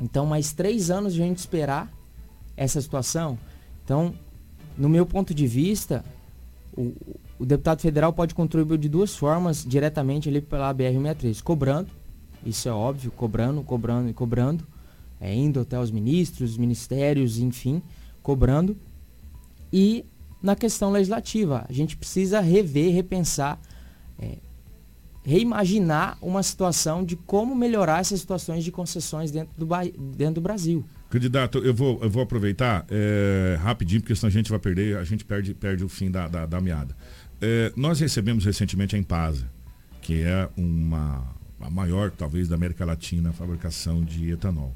Então, 0.00 0.26
mais 0.26 0.52
três 0.52 0.90
anos 0.90 1.14
a 1.14 1.16
gente 1.16 1.38
esperar 1.38 1.90
essa 2.56 2.80
situação. 2.80 3.38
Então, 3.84 4.14
no 4.76 4.88
meu 4.88 5.06
ponto 5.06 5.34
de 5.34 5.46
vista, 5.46 6.04
o, 6.76 6.94
o 7.38 7.46
deputado 7.46 7.80
federal 7.80 8.12
pode 8.12 8.34
contribuir 8.34 8.78
de 8.78 8.88
duas 8.88 9.16
formas 9.16 9.64
diretamente 9.64 10.28
ali 10.28 10.40
pela 10.40 10.72
BR-63, 10.74 11.42
cobrando, 11.42 11.90
isso 12.44 12.68
é 12.68 12.72
óbvio, 12.72 13.10
cobrando, 13.10 13.62
cobrando 13.62 14.08
e 14.08 14.12
cobrando, 14.12 14.66
é, 15.20 15.34
indo 15.34 15.60
até 15.60 15.78
os 15.78 15.90
ministros, 15.90 16.56
ministérios, 16.56 17.38
enfim, 17.38 17.82
cobrando. 18.22 18.76
E 19.72 20.04
na 20.42 20.54
questão 20.54 20.90
legislativa, 20.90 21.66
a 21.68 21.72
gente 21.72 21.96
precisa 21.96 22.40
rever, 22.40 22.94
repensar, 22.94 23.58
é, 24.18 24.36
reimaginar 25.24 26.16
uma 26.22 26.42
situação 26.42 27.04
de 27.04 27.16
como 27.16 27.54
melhorar 27.54 28.00
essas 28.00 28.20
situações 28.20 28.62
de 28.62 28.70
concessões 28.70 29.30
dentro 29.30 29.52
do, 29.58 29.66
dentro 30.16 30.34
do 30.34 30.40
Brasil. 30.40 30.84
Candidato, 31.08 31.58
eu 31.58 31.72
vou, 31.72 32.00
eu 32.02 32.10
vou 32.10 32.22
aproveitar 32.22 32.84
é, 32.90 33.56
rapidinho, 33.60 34.00
porque 34.00 34.14
senão 34.14 34.28
a 34.28 34.32
gente 34.32 34.50
vai 34.50 34.58
perder, 34.58 34.96
a 34.96 35.04
gente 35.04 35.24
perde, 35.24 35.54
perde 35.54 35.84
o 35.84 35.88
fim 35.88 36.10
da, 36.10 36.26
da, 36.26 36.46
da 36.46 36.60
meada. 36.60 36.96
É, 37.40 37.72
nós 37.76 38.00
recebemos 38.00 38.44
recentemente 38.44 38.96
a 38.96 38.98
Empasa, 38.98 39.48
que 40.00 40.22
é 40.22 40.48
uma 40.56 41.36
a 41.60 41.70
maior, 41.70 42.10
talvez, 42.10 42.48
da 42.48 42.54
América 42.54 42.84
Latina, 42.84 43.30
a 43.30 43.32
fabricação 43.32 44.04
de 44.04 44.30
etanol. 44.30 44.74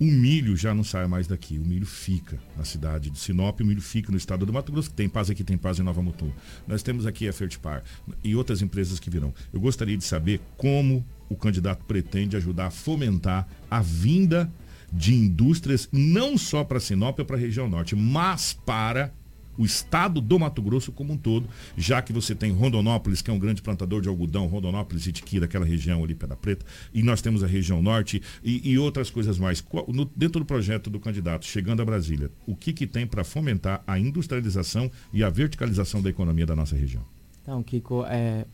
O 0.00 0.04
milho 0.04 0.56
já 0.56 0.72
não 0.72 0.84
sai 0.84 1.08
mais 1.08 1.26
daqui, 1.26 1.58
o 1.58 1.64
milho 1.64 1.86
fica 1.86 2.38
na 2.56 2.64
cidade 2.64 3.10
de 3.10 3.18
Sinop, 3.18 3.60
o 3.60 3.64
milho 3.64 3.82
fica 3.82 4.12
no 4.12 4.16
estado 4.16 4.46
do 4.46 4.52
Mato 4.52 4.70
Grosso, 4.70 4.90
que 4.90 4.94
tem 4.94 5.08
paz 5.08 5.28
aqui, 5.28 5.42
tem 5.42 5.58
paz 5.58 5.80
em 5.80 5.82
Nova 5.82 6.00
Mutum. 6.00 6.30
Nós 6.68 6.84
temos 6.84 7.04
aqui 7.04 7.28
a 7.28 7.32
Fertipar 7.32 7.82
e 8.22 8.36
outras 8.36 8.62
empresas 8.62 9.00
que 9.00 9.10
virão. 9.10 9.34
Eu 9.52 9.60
gostaria 9.60 9.96
de 9.96 10.04
saber 10.04 10.40
como 10.56 11.04
o 11.28 11.34
candidato 11.34 11.84
pretende 11.84 12.36
ajudar 12.36 12.66
a 12.66 12.70
fomentar 12.70 13.48
a 13.68 13.80
vinda 13.80 14.48
de 14.92 15.14
indústrias, 15.14 15.88
não 15.92 16.38
só 16.38 16.64
para 16.64 16.80
Sinop 16.80 17.18
ou 17.18 17.24
para 17.24 17.36
a 17.36 17.40
região 17.40 17.68
norte, 17.68 17.94
mas 17.94 18.52
para 18.52 19.12
o 19.58 19.64
estado 19.64 20.20
do 20.20 20.38
Mato 20.38 20.62
Grosso 20.62 20.92
como 20.92 21.12
um 21.12 21.16
todo, 21.16 21.48
já 21.76 22.00
que 22.00 22.12
você 22.12 22.34
tem 22.34 22.52
Rondonópolis, 22.52 23.20
que 23.20 23.28
é 23.28 23.34
um 23.34 23.38
grande 23.38 23.60
plantador 23.60 24.00
de 24.00 24.08
algodão, 24.08 24.46
Rondonópolis 24.46 25.06
e 25.08 25.12
Tiquira, 25.12 25.46
aquela 25.46 25.66
região 25.66 26.04
ali, 26.04 26.14
Pedra 26.14 26.36
Preta, 26.36 26.64
e 26.94 27.02
nós 27.02 27.20
temos 27.20 27.42
a 27.42 27.46
região 27.46 27.82
norte 27.82 28.22
e, 28.42 28.70
e 28.70 28.78
outras 28.78 29.10
coisas 29.10 29.36
mais. 29.36 29.62
No, 29.88 30.04
dentro 30.14 30.38
do 30.40 30.46
projeto 30.46 30.88
do 30.88 31.00
candidato, 31.00 31.44
chegando 31.44 31.82
a 31.82 31.84
Brasília, 31.84 32.30
o 32.46 32.54
que, 32.54 32.72
que 32.72 32.86
tem 32.86 33.04
para 33.04 33.24
fomentar 33.24 33.82
a 33.84 33.98
industrialização 33.98 34.88
e 35.12 35.24
a 35.24 35.28
verticalização 35.28 36.00
da 36.00 36.08
economia 36.08 36.46
da 36.46 36.54
nossa 36.54 36.76
região? 36.76 37.02
Então, 37.42 37.62
Kiko, 37.62 38.04
é, 38.06 38.46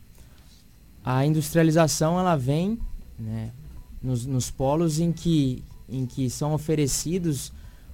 a 1.05 1.27
industrialização 1.27 2.19
ela 2.19 2.35
vem 2.35 2.79
né, 3.19 3.51
nos, 4.03 4.25
nos 4.25 4.51
polos 4.51 5.01
em 5.01 5.13
que 5.13 5.63
em 5.89 6.07
que 6.07 6.29
são 6.31 6.55
oferecidos 6.55 7.53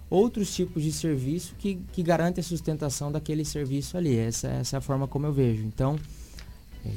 outros 0.08 0.54
tipos 0.54 0.82
de 0.82 0.92
serviço 0.92 1.54
que, 1.56 1.76
que 1.92 2.02
garantem 2.02 2.42
a 2.42 2.44
sustentação 2.44 3.12
daquele 3.12 3.44
serviço 3.44 3.96
ali. 3.96 4.16
Essa, 4.16 4.48
essa 4.48 4.76
é 4.76 4.78
a 4.78 4.80
forma 4.80 5.06
como 5.06 5.26
eu 5.26 5.32
vejo. 5.32 5.62
Então, 5.62 5.96
é, 6.84 6.90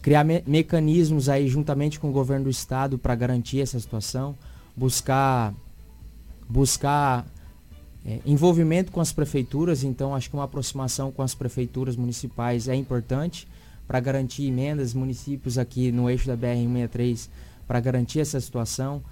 criar 0.00 0.24
me 0.24 0.42
mecanismos 0.46 1.28
aí 1.28 1.48
juntamente 1.48 1.98
com 1.98 2.08
o 2.08 2.12
governo 2.12 2.44
do 2.44 2.50
estado 2.50 2.96
para 2.96 3.14
garantir 3.14 3.60
essa 3.60 3.78
situação, 3.78 4.36
buscar 4.76 5.52
buscar 6.48 7.26
é, 8.06 8.20
envolvimento 8.24 8.90
com 8.90 9.00
as 9.00 9.12
prefeituras, 9.12 9.84
então 9.84 10.14
acho 10.14 10.30
que 10.30 10.36
uma 10.36 10.44
aproximação 10.44 11.12
com 11.12 11.20
as 11.20 11.34
prefeituras 11.34 11.94
municipais 11.94 12.68
é 12.68 12.74
importante 12.74 13.46
para 13.86 14.00
garantir 14.00 14.46
emendas, 14.46 14.94
municípios 14.94 15.58
aqui 15.58 15.92
no 15.92 16.08
eixo 16.08 16.26
da 16.26 16.36
BR-163 16.36 17.28
para 17.66 17.80
garantir 17.80 18.20
essa 18.20 18.40
situação 18.40 19.02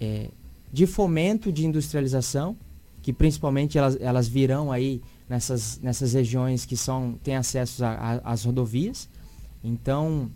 é, 0.00 0.28
de 0.72 0.86
fomento 0.86 1.52
de 1.52 1.64
industrialização, 1.66 2.56
que 3.02 3.12
principalmente 3.12 3.78
elas, 3.78 3.96
elas 4.00 4.28
virão 4.28 4.72
aí 4.72 5.00
nessas, 5.28 5.78
nessas 5.80 6.12
regiões 6.14 6.64
que 6.64 6.76
são, 6.76 7.18
têm 7.22 7.36
acesso 7.36 7.82
às 8.24 8.44
rodovias. 8.44 9.08
Então, 9.62 10.30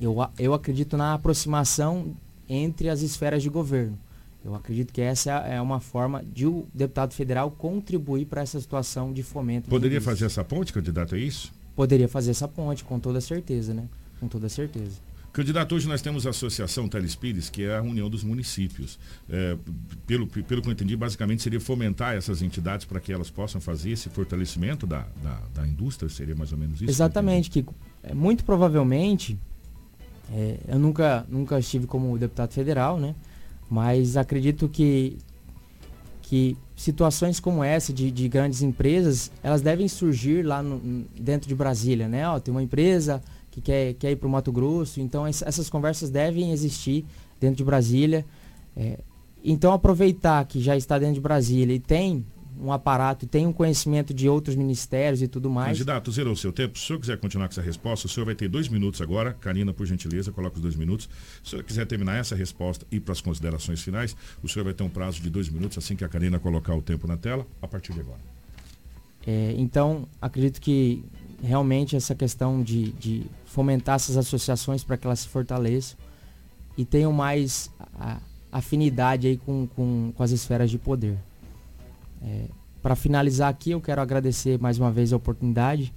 eu, 0.00 0.16
eu 0.38 0.54
acredito 0.54 0.96
na 0.96 1.14
aproximação 1.14 2.14
entre 2.48 2.88
as 2.88 3.00
esferas 3.00 3.42
de 3.42 3.48
governo. 3.48 3.98
Eu 4.44 4.54
acredito 4.54 4.92
que 4.92 5.00
essa 5.00 5.32
é 5.32 5.60
uma 5.60 5.80
forma 5.80 6.22
de 6.24 6.46
o 6.46 6.66
deputado 6.72 7.12
federal 7.12 7.50
contribuir 7.50 8.26
para 8.26 8.42
essa 8.42 8.60
situação 8.60 9.12
de 9.12 9.24
fomento. 9.24 9.68
Poderia 9.68 9.98
de 9.98 10.04
fazer 10.04 10.26
essa 10.26 10.44
ponte, 10.44 10.72
candidato, 10.72 11.16
é 11.16 11.18
isso? 11.18 11.52
Poderia 11.74 12.08
fazer 12.08 12.30
essa 12.30 12.46
ponte, 12.46 12.84
com 12.84 13.00
toda 13.00 13.20
certeza, 13.20 13.74
né? 13.74 13.88
Com 14.20 14.28
toda 14.28 14.48
certeza. 14.48 15.00
Candidato, 15.36 15.74
hoje 15.74 15.86
nós 15.86 16.00
temos 16.00 16.26
a 16.26 16.30
Associação 16.30 16.88
Telespires, 16.88 17.50
que 17.50 17.62
é 17.62 17.76
a 17.76 17.82
união 17.82 18.08
dos 18.08 18.24
municípios. 18.24 18.98
É, 19.28 19.54
pelo, 20.06 20.26
pelo 20.26 20.62
que 20.62 20.68
eu 20.68 20.72
entendi, 20.72 20.96
basicamente 20.96 21.42
seria 21.42 21.60
fomentar 21.60 22.16
essas 22.16 22.40
entidades 22.40 22.86
para 22.86 22.98
que 23.00 23.12
elas 23.12 23.28
possam 23.28 23.60
fazer 23.60 23.90
esse 23.90 24.08
fortalecimento 24.08 24.86
da, 24.86 25.04
da, 25.22 25.42
da 25.54 25.68
indústria, 25.68 26.08
seria 26.08 26.34
mais 26.34 26.52
ou 26.52 26.58
menos 26.58 26.80
isso? 26.80 26.90
Exatamente, 26.90 27.50
Kiko. 27.50 27.74
É, 28.02 28.14
muito 28.14 28.46
provavelmente, 28.46 29.38
é, 30.32 30.56
eu 30.68 30.78
nunca, 30.78 31.26
nunca 31.28 31.58
estive 31.58 31.86
como 31.86 32.16
deputado 32.16 32.52
federal, 32.54 32.98
né? 32.98 33.14
Mas 33.68 34.16
acredito 34.16 34.70
que, 34.70 35.18
que 36.22 36.56
situações 36.74 37.38
como 37.38 37.62
essa 37.62 37.92
de, 37.92 38.10
de 38.10 38.26
grandes 38.26 38.62
empresas, 38.62 39.30
elas 39.42 39.60
devem 39.60 39.86
surgir 39.86 40.42
lá 40.46 40.62
no, 40.62 41.04
dentro 41.14 41.46
de 41.46 41.54
Brasília, 41.54 42.08
né? 42.08 42.26
Ó, 42.26 42.40
tem 42.40 42.54
uma 42.54 42.62
empresa 42.62 43.22
que 43.56 43.60
quer, 43.62 43.94
quer 43.94 44.10
ir 44.10 44.16
para 44.16 44.28
o 44.28 44.30
Mato 44.30 44.52
Grosso, 44.52 45.00
então 45.00 45.26
essas 45.26 45.70
conversas 45.70 46.10
devem 46.10 46.52
existir 46.52 47.06
dentro 47.40 47.56
de 47.56 47.64
Brasília. 47.64 48.24
É, 48.76 48.98
então 49.42 49.72
aproveitar 49.72 50.44
que 50.44 50.60
já 50.60 50.76
está 50.76 50.98
dentro 50.98 51.14
de 51.14 51.20
Brasília 51.20 51.74
e 51.74 51.80
tem 51.80 52.24
um 52.60 52.70
aparato, 52.70 53.26
tem 53.26 53.46
um 53.46 53.52
conhecimento 53.52 54.12
de 54.12 54.28
outros 54.28 54.56
ministérios 54.56 55.22
e 55.22 55.28
tudo 55.28 55.48
mais. 55.48 55.72
Candidato, 55.72 56.12
zerou 56.12 56.34
o 56.34 56.36
seu 56.36 56.52
tempo. 56.52 56.78
Se 56.78 56.84
o 56.84 56.86
senhor 56.86 57.00
quiser 57.00 57.16
continuar 57.18 57.48
com 57.48 57.52
essa 57.52 57.62
resposta, 57.62 58.06
o 58.06 58.10
senhor 58.10 58.26
vai 58.26 58.34
ter 58.34 58.48
dois 58.48 58.68
minutos 58.68 59.00
agora. 59.00 59.32
Karina, 59.32 59.72
por 59.72 59.86
gentileza, 59.86 60.30
coloca 60.30 60.56
os 60.56 60.62
dois 60.62 60.76
minutos. 60.76 61.08
Se 61.42 61.48
o 61.48 61.50
senhor 61.50 61.62
quiser 61.62 61.86
terminar 61.86 62.16
essa 62.16 62.34
resposta 62.34 62.86
e 62.90 63.00
para 63.00 63.12
as 63.12 63.22
considerações 63.22 63.82
finais, 63.82 64.14
o 64.42 64.48
senhor 64.48 64.64
vai 64.64 64.74
ter 64.74 64.82
um 64.82 64.90
prazo 64.90 65.22
de 65.22 65.30
dois 65.30 65.48
minutos 65.48 65.78
assim 65.78 65.96
que 65.96 66.04
a 66.04 66.08
Karina 66.08 66.38
colocar 66.38 66.74
o 66.74 66.82
tempo 66.82 67.06
na 67.06 67.16
tela, 67.16 67.46
a 67.60 67.68
partir 67.68 67.92
de 67.94 68.00
agora. 68.00 68.20
É, 69.26 69.54
então, 69.56 70.06
acredito 70.20 70.60
que 70.60 71.04
realmente 71.42 71.96
essa 71.96 72.14
questão 72.14 72.62
de, 72.62 72.92
de 72.92 73.26
fomentar 73.44 73.96
essas 73.96 74.16
associações 74.16 74.82
para 74.84 74.96
que 74.96 75.06
elas 75.06 75.20
se 75.20 75.28
fortaleçam 75.28 75.98
e 76.76 76.84
tenham 76.84 77.12
mais 77.12 77.70
a, 77.98 78.18
afinidade 78.50 79.26
aí 79.26 79.36
com, 79.36 79.66
com, 79.66 80.12
com 80.14 80.22
as 80.22 80.30
esferas 80.30 80.70
de 80.70 80.78
poder. 80.78 81.18
É, 82.22 82.46
Para 82.82 82.96
finalizar 82.96 83.48
aqui, 83.48 83.70
eu 83.70 83.80
quero 83.80 84.00
agradecer 84.00 84.58
mais 84.58 84.78
uma 84.78 84.90
vez 84.90 85.12
a 85.12 85.16
oportunidade, 85.16 85.92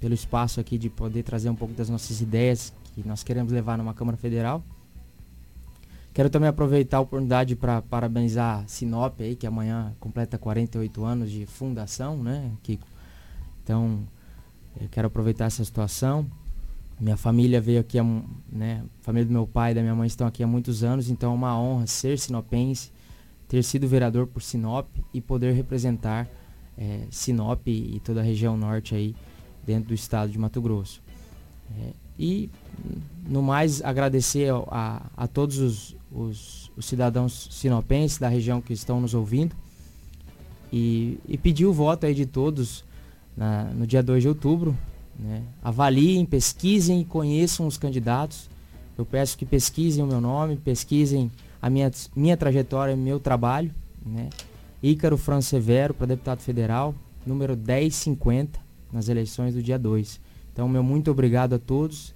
pelo 0.00 0.12
espaço 0.12 0.60
aqui 0.60 0.76
de 0.76 0.90
poder 0.90 1.22
trazer 1.22 1.48
um 1.48 1.54
pouco 1.54 1.72
das 1.72 1.88
nossas 1.88 2.20
ideias 2.20 2.72
que 2.94 3.06
nós 3.06 3.22
queremos 3.22 3.52
levar 3.52 3.78
numa 3.78 3.94
Câmara 3.94 4.16
Federal. 4.16 4.62
Quero 6.12 6.30
também 6.30 6.48
aproveitar 6.48 6.98
a 6.98 7.00
oportunidade 7.00 7.56
para 7.56 7.82
parabenizar 7.82 8.60
a 8.60 8.68
Sinop 8.68 9.20
aí, 9.20 9.34
que 9.34 9.46
amanhã 9.46 9.92
completa 9.98 10.38
48 10.38 11.04
anos 11.04 11.30
de 11.30 11.44
fundação, 11.46 12.22
né, 12.22 12.52
Kiko? 12.62 12.86
Então, 13.64 14.00
eu 14.80 14.88
quero 14.90 15.06
aproveitar 15.06 15.46
essa 15.46 15.64
situação. 15.64 16.26
Minha 17.00 17.16
família 17.16 17.60
veio 17.60 17.80
aqui, 17.80 17.98
né, 18.50 18.84
a 19.00 19.04
família 19.04 19.26
do 19.26 19.32
meu 19.32 19.46
pai 19.46 19.72
e 19.72 19.74
da 19.74 19.82
minha 19.82 19.94
mãe 19.94 20.06
estão 20.06 20.26
aqui 20.26 20.42
há 20.42 20.46
muitos 20.46 20.84
anos, 20.84 21.10
então 21.10 21.32
é 21.32 21.34
uma 21.34 21.58
honra 21.58 21.86
ser 21.86 22.18
sinopense 22.18 22.92
ter 23.48 23.62
sido 23.62 23.86
vereador 23.86 24.26
por 24.26 24.42
Sinop 24.42 24.88
e 25.12 25.20
poder 25.20 25.52
representar 25.52 26.28
é, 26.76 27.02
Sinop 27.10 27.66
e 27.68 28.00
toda 28.04 28.20
a 28.20 28.22
região 28.22 28.56
norte 28.56 28.94
aí 28.94 29.14
dentro 29.64 29.88
do 29.88 29.94
estado 29.94 30.32
de 30.32 30.38
Mato 30.38 30.60
Grosso. 30.60 31.02
É, 31.78 31.92
e 32.18 32.50
no 33.26 33.42
mais 33.42 33.82
agradecer 33.82 34.50
a, 34.68 35.06
a 35.16 35.26
todos 35.26 35.58
os, 35.58 35.96
os, 36.12 36.70
os, 36.76 36.86
cidadãos 36.86 37.48
sinopenses 37.50 38.18
da 38.18 38.28
região 38.28 38.60
que 38.60 38.72
estão 38.72 39.00
nos 39.00 39.14
ouvindo 39.14 39.54
e, 40.72 41.18
e 41.26 41.36
pedir 41.38 41.66
o 41.66 41.72
voto 41.72 42.06
aí 42.06 42.14
de 42.14 42.26
todos 42.26 42.84
na, 43.36 43.64
no 43.64 43.86
dia 43.86 44.02
2 44.02 44.22
de 44.22 44.28
outubro. 44.28 44.76
Né? 45.18 45.42
Avaliem, 45.62 46.24
pesquisem 46.24 47.00
e 47.00 47.04
conheçam 47.04 47.66
os 47.66 47.76
candidatos. 47.76 48.48
Eu 48.96 49.04
peço 49.04 49.36
que 49.36 49.44
pesquisem 49.44 50.02
o 50.02 50.06
meu 50.06 50.20
nome, 50.20 50.56
pesquisem 50.56 51.30
a 51.60 51.68
minha, 51.68 51.90
minha 52.14 52.36
trajetória, 52.36 52.94
meu 52.94 53.18
trabalho, 53.18 53.70
né? 54.04 54.28
Ícaro 54.82 55.16
Fran 55.16 55.40
Severo 55.40 55.94
para 55.94 56.08
deputado 56.08 56.40
federal, 56.40 56.94
número 57.26 57.56
1050 57.56 58.60
nas 58.92 59.08
eleições 59.08 59.54
do 59.54 59.62
dia 59.62 59.78
2. 59.78 60.20
Então, 60.52 60.68
meu 60.68 60.82
muito 60.82 61.10
obrigado 61.10 61.54
a 61.54 61.58
todos 61.58 62.14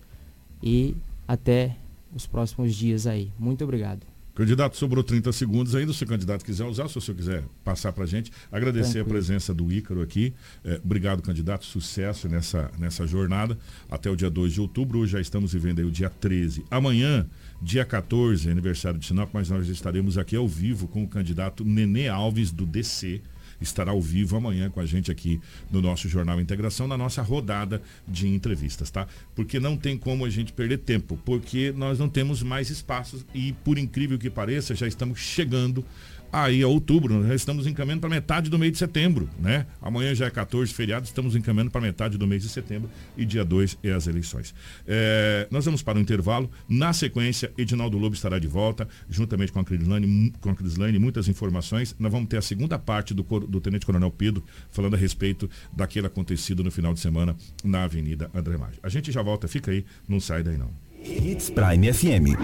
e 0.63 0.95
até 1.27 1.77
os 2.15 2.27
próximos 2.27 2.75
dias 2.75 3.07
aí. 3.07 3.33
Muito 3.39 3.65
obrigado. 3.65 4.18
Candidato, 4.39 4.77
sobrou 4.77 5.03
30 5.03 5.33
segundos 5.33 5.75
ainda, 5.75 5.93
se 5.93 6.05
o 6.05 6.07
candidato 6.07 6.45
quiser 6.45 6.65
usar, 6.65 6.89
se 6.89 6.97
o 6.97 7.01
senhor 7.01 7.17
quiser 7.17 7.45
passar 7.65 7.93
para 7.93 8.05
a 8.05 8.07
gente. 8.07 8.31
Agradecer 8.53 8.93
Tranquilo. 8.93 9.07
a 9.07 9.11
presença 9.15 9.53
do 9.53 9.73
Ícaro 9.73 10.01
aqui. 10.01 10.33
É, 10.65 10.81
obrigado, 10.85 11.21
candidato. 11.23 11.67
Sucesso 11.67 12.29
nessa, 12.29 12.71
nessa 12.79 13.05
jornada. 13.05 13.59
Até 13.91 14.09
o 14.09 14.15
dia 14.15 14.31
2 14.31 14.53
de 14.53 14.61
outubro. 14.61 15.01
Hoje 15.01 15.15
já 15.15 15.21
estamos 15.21 15.55
vivendo 15.55 15.81
aí 15.81 15.85
o 15.85 15.91
dia 15.91 16.09
13. 16.09 16.65
Amanhã, 16.71 17.27
dia 17.61 17.85
14, 17.85 18.49
aniversário 18.49 19.01
de 19.01 19.07
Sinop, 19.07 19.29
mas 19.33 19.51
nós 19.51 19.67
estaremos 19.67 20.17
aqui 20.17 20.37
ao 20.37 20.47
vivo 20.47 20.87
com 20.87 21.03
o 21.03 21.09
candidato 21.09 21.65
Nenê 21.65 22.07
Alves, 22.07 22.53
do 22.53 22.65
DC 22.65 23.21
estará 23.61 23.91
ao 23.91 24.01
vivo 24.01 24.37
amanhã 24.37 24.71
com 24.71 24.81
a 24.81 24.87
gente 24.87 25.11
aqui 25.11 25.41
no 25.71 25.81
nosso 25.81 26.09
Jornal 26.09 26.41
Integração, 26.41 26.87
na 26.87 26.97
nossa 26.97 27.23
rodada 27.23 27.83
de 28.07 28.29
entrevistas, 28.29 28.91
tá? 28.91 29.07
Porque 29.35 29.59
não 29.59 29.77
tem 29.77 29.97
como 29.97 30.25
a 30.25 30.31
gente 30.31 30.53
perder 30.53 30.79
tempo, 30.79 31.19
porque 31.25 31.73
nós 31.77 31.99
não 31.99 32.09
temos 32.09 32.43
mais 32.43 32.71
espaços 32.71 33.25
e, 33.35 33.53
por 33.65 33.79
incrível 33.79 34.19
que 34.19 34.31
pareça, 34.31 34.75
já 34.75 34.87
estamos 34.87 35.19
chegando 35.19 35.85
aí 36.33 36.63
a 36.63 36.69
outubro, 36.69 37.23
nós 37.23 37.35
estamos 37.35 37.67
encaminhando 37.67 38.01
para 38.01 38.11
metade 38.11 38.51
do 38.51 38.59
mês 38.59 38.73
de 38.73 38.79
setembro, 38.79 39.29
né? 39.39 39.67
Amanhã 39.81 40.15
já 40.15 40.27
é 40.27 40.31
14 40.31 40.73
feriado, 40.73 41.07
estamos 41.07 41.35
encaminhando 41.35 41.71
para 41.71 41.81
metade 41.81 42.19
do 42.19 42.27
mês 42.27 42.43
de 42.43 42.49
setembro 42.49 42.91
e 43.17 43.25
dia 43.25 43.45
2 43.45 43.79
é 43.83 43.93
as 43.93 44.07
eleições. 44.07 44.55
É, 44.87 45.47
nós 45.51 45.65
vamos 45.65 45.83
para 45.83 45.99
o 45.99 46.01
intervalo, 46.01 46.51
na 46.69 46.93
sequência, 46.93 47.53
Edinaldo 47.57 47.99
Lobo 47.99 48.15
estará 48.15 48.39
de 48.39 48.47
volta, 48.47 48.89
juntamente 49.09 49.53
com 49.53 49.61
a 49.61 49.65
Crislane, 49.65 50.33
com 50.41 50.51
a 50.51 50.55
Crislane, 50.55 50.99
muitas 50.99 51.29
informações. 51.29 51.95
Nós 51.99 52.13
vamos 52.13 52.29
ter 52.29 52.37
a 52.37 52.43
segunda 52.43 52.79
parte 52.79 53.15
do, 53.15 53.23
do 53.23 53.61
Tenente 53.61 53.87
Coronel 53.87 54.11
Pedro, 54.11 54.45
falando 54.71 54.95
a 54.95 54.99
respeito 54.99 55.49
daquele 55.73 56.07
acontecido 56.07 56.63
no 56.63 56.71
final 56.71 56.93
de 56.93 57.01
semana 57.01 57.37
na 57.65 57.85
Avenida 57.85 58.31
André 58.35 58.57
Maggi. 58.57 58.79
A 58.83 58.89
gente 58.89 59.11
já 59.11 59.23
volta, 59.23 59.49
fica 59.49 59.71
aí, 59.71 59.85
não 60.09 60.21
sai 60.21 60.43
daí 60.43 60.59
não. 60.59 60.71
Hits 61.03 61.51
Prime 61.51 61.93
FM. 61.93 62.37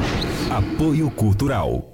Apoio 0.51 1.11
Cultural. 1.11 1.94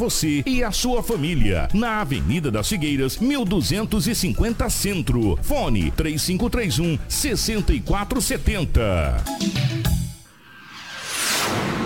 você 0.01 0.41
e 0.47 0.63
a 0.63 0.71
sua 0.71 1.03
família. 1.03 1.67
Na 1.75 2.01
Avenida 2.01 2.49
das 2.49 2.67
Figueiras, 2.67 3.19
1250 3.19 4.67
Centro. 4.67 5.37
Fone 5.43 5.91
3531 5.91 6.97
6470. 7.07 9.23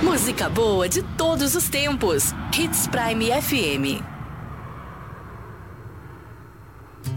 Música 0.02 0.48
boa 0.48 0.88
de 0.88 1.04
todos 1.18 1.56
os 1.56 1.68
tempos. 1.68 2.34
Hits 2.58 2.88
Prime 2.88 3.32
FM. 3.42 4.15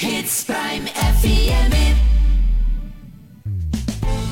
Hits 0.00 0.44
Prime 0.44 0.86
FM. 0.86 2.09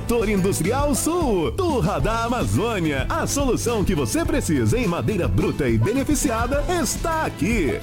Setor 0.00 0.28
Industrial 0.30 0.94
Sul, 0.94 1.52
Turra 1.52 2.00
da 2.00 2.24
Amazônia. 2.24 3.06
A 3.08 3.26
solução 3.26 3.84
que 3.84 3.94
você 3.94 4.24
precisa 4.24 4.78
em 4.78 4.86
madeira 4.86 5.28
bruta 5.28 5.68
e 5.68 5.76
beneficiada 5.76 6.64
está 6.80 7.26
aqui. 7.26 7.78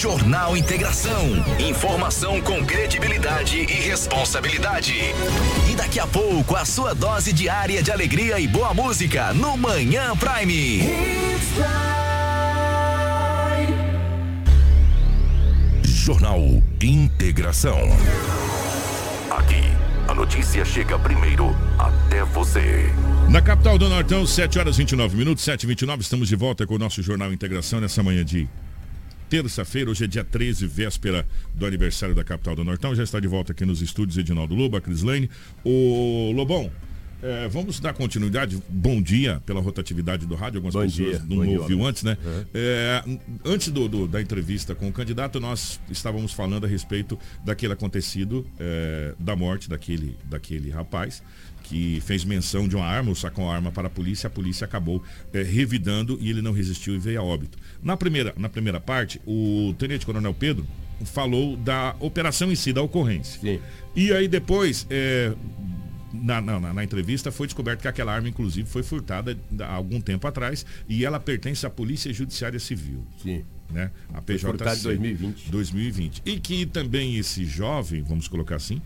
Jornal 0.00 0.56
Integração. 0.56 1.44
Informação 1.58 2.40
com 2.40 2.64
credibilidade 2.64 3.58
e 3.58 3.66
responsabilidade. 3.66 4.94
E 5.70 5.76
daqui 5.76 6.00
a 6.00 6.06
pouco, 6.06 6.56
a 6.56 6.64
sua 6.64 6.94
dose 6.94 7.34
diária 7.34 7.82
de 7.82 7.92
alegria 7.92 8.40
e 8.40 8.48
boa 8.48 8.72
música 8.72 9.34
no 9.34 9.58
Manhã 9.58 10.16
Prime. 10.16 10.80
Jornal 15.84 16.40
Integração. 16.82 17.78
Aqui, 19.30 19.60
a 20.08 20.14
notícia 20.14 20.64
chega 20.64 20.98
primeiro 20.98 21.54
até 21.78 22.24
você. 22.24 22.90
Na 23.28 23.42
capital 23.42 23.76
do 23.76 23.86
Nortão, 23.86 24.26
7 24.26 24.58
horas 24.58 24.78
29 24.78 25.14
minutos, 25.14 25.44
7 25.44 25.64
e 25.64 25.66
29 25.66 26.00
estamos 26.00 26.26
de 26.26 26.36
volta 26.36 26.66
com 26.66 26.76
o 26.76 26.78
nosso 26.78 27.02
Jornal 27.02 27.30
Integração 27.34 27.82
nessa 27.82 28.02
manhã 28.02 28.24
de 28.24 28.48
terça-feira. 29.30 29.88
Hoje 29.90 30.04
é 30.04 30.06
dia 30.08 30.24
13, 30.24 30.66
véspera 30.66 31.24
do 31.54 31.64
aniversário 31.64 32.14
da 32.14 32.24
capital 32.24 32.56
do 32.56 32.64
Nortão. 32.64 32.94
Já 32.94 33.04
está 33.04 33.20
de 33.20 33.28
volta 33.28 33.52
aqui 33.52 33.64
nos 33.64 33.80
estúdios 33.80 34.18
Edinaldo 34.18 34.54
Lobo, 34.54 34.76
a 34.76 34.80
Crislane. 34.80 35.30
O 35.64 36.32
Lobão, 36.34 36.68
é, 37.22 37.46
vamos 37.48 37.78
dar 37.78 37.92
continuidade. 37.92 38.60
Bom 38.68 39.00
dia 39.00 39.40
pela 39.46 39.60
rotatividade 39.60 40.26
do 40.26 40.34
rádio. 40.34 40.58
Algumas 40.58 40.74
Bom 40.74 40.80
pessoas 40.82 41.20
dia, 41.20 41.22
não 41.28 41.44
bom 41.46 41.58
ouviu 41.60 41.86
antes, 41.86 42.02
né? 42.02 42.18
Uhum. 42.24 42.44
É, 42.52 43.04
antes 43.44 43.68
do, 43.68 43.88
do- 43.88 44.08
da 44.08 44.20
entrevista 44.20 44.74
com 44.74 44.88
o 44.88 44.92
candidato, 44.92 45.38
nós 45.38 45.80
estávamos 45.88 46.32
falando 46.32 46.64
a 46.64 46.68
respeito 46.68 47.16
daquele 47.44 47.72
acontecido, 47.72 48.44
é, 48.58 49.14
da 49.18 49.36
morte 49.36 49.68
daquele, 49.70 50.16
daquele 50.24 50.70
rapaz 50.70 51.22
que 51.70 52.00
fez 52.04 52.24
menção 52.24 52.66
de 52.66 52.74
uma 52.74 52.84
arma, 52.84 53.10
ou 53.10 53.14
sacou 53.14 53.44
uma 53.44 53.54
arma 53.54 53.70
para 53.70 53.86
a 53.86 53.90
polícia, 53.90 54.26
a 54.26 54.30
polícia 54.30 54.64
acabou 54.64 55.00
é, 55.32 55.40
revidando 55.42 56.18
e 56.20 56.28
ele 56.28 56.42
não 56.42 56.50
resistiu 56.52 56.96
e 56.96 56.98
veio 56.98 57.20
a 57.20 57.22
óbito. 57.22 57.56
Na 57.80 57.96
primeira, 57.96 58.34
na 58.36 58.48
primeira 58.48 58.80
parte, 58.80 59.20
o 59.24 59.72
Tenente 59.78 60.04
Coronel 60.04 60.34
Pedro 60.34 60.66
falou 61.04 61.56
da 61.56 61.94
operação 62.00 62.50
em 62.50 62.56
si, 62.56 62.72
da 62.72 62.82
ocorrência. 62.82 63.40
E 63.94 64.12
aí 64.12 64.26
depois, 64.26 64.84
é, 64.90 65.32
na, 66.12 66.40
na- 66.40 66.72
na- 66.74 66.82
entrevista 66.84 67.30
foi 67.30 67.46
descoberto 67.46 67.82
que 67.82 67.88
aquela 67.88 68.12
arma, 68.12 68.28
inclusive, 68.28 68.68
foi 68.68 68.82
furtada 68.82 69.38
há 69.60 69.72
algum 69.72 70.00
tempo 70.00 70.26
atrás 70.26 70.66
e 70.88 71.04
ela 71.04 71.20
pertence 71.20 71.64
à 71.64 71.70
Polícia 71.70 72.12
Judiciária 72.12 72.58
Civil. 72.58 73.06
Sim. 73.22 73.44
Né? 73.70 73.92
A 74.08 74.14
Foi 74.14 74.34
PJC. 74.34 74.46
furtada 74.46 74.76
em 74.80 74.82
2020. 74.82 75.50
2020. 75.52 76.22
E 76.26 76.40
que 76.40 76.66
também 76.66 77.16
esse 77.16 77.44
jovem, 77.44 78.02
vamos 78.02 78.26
colocar 78.26 78.56
assim, 78.56 78.82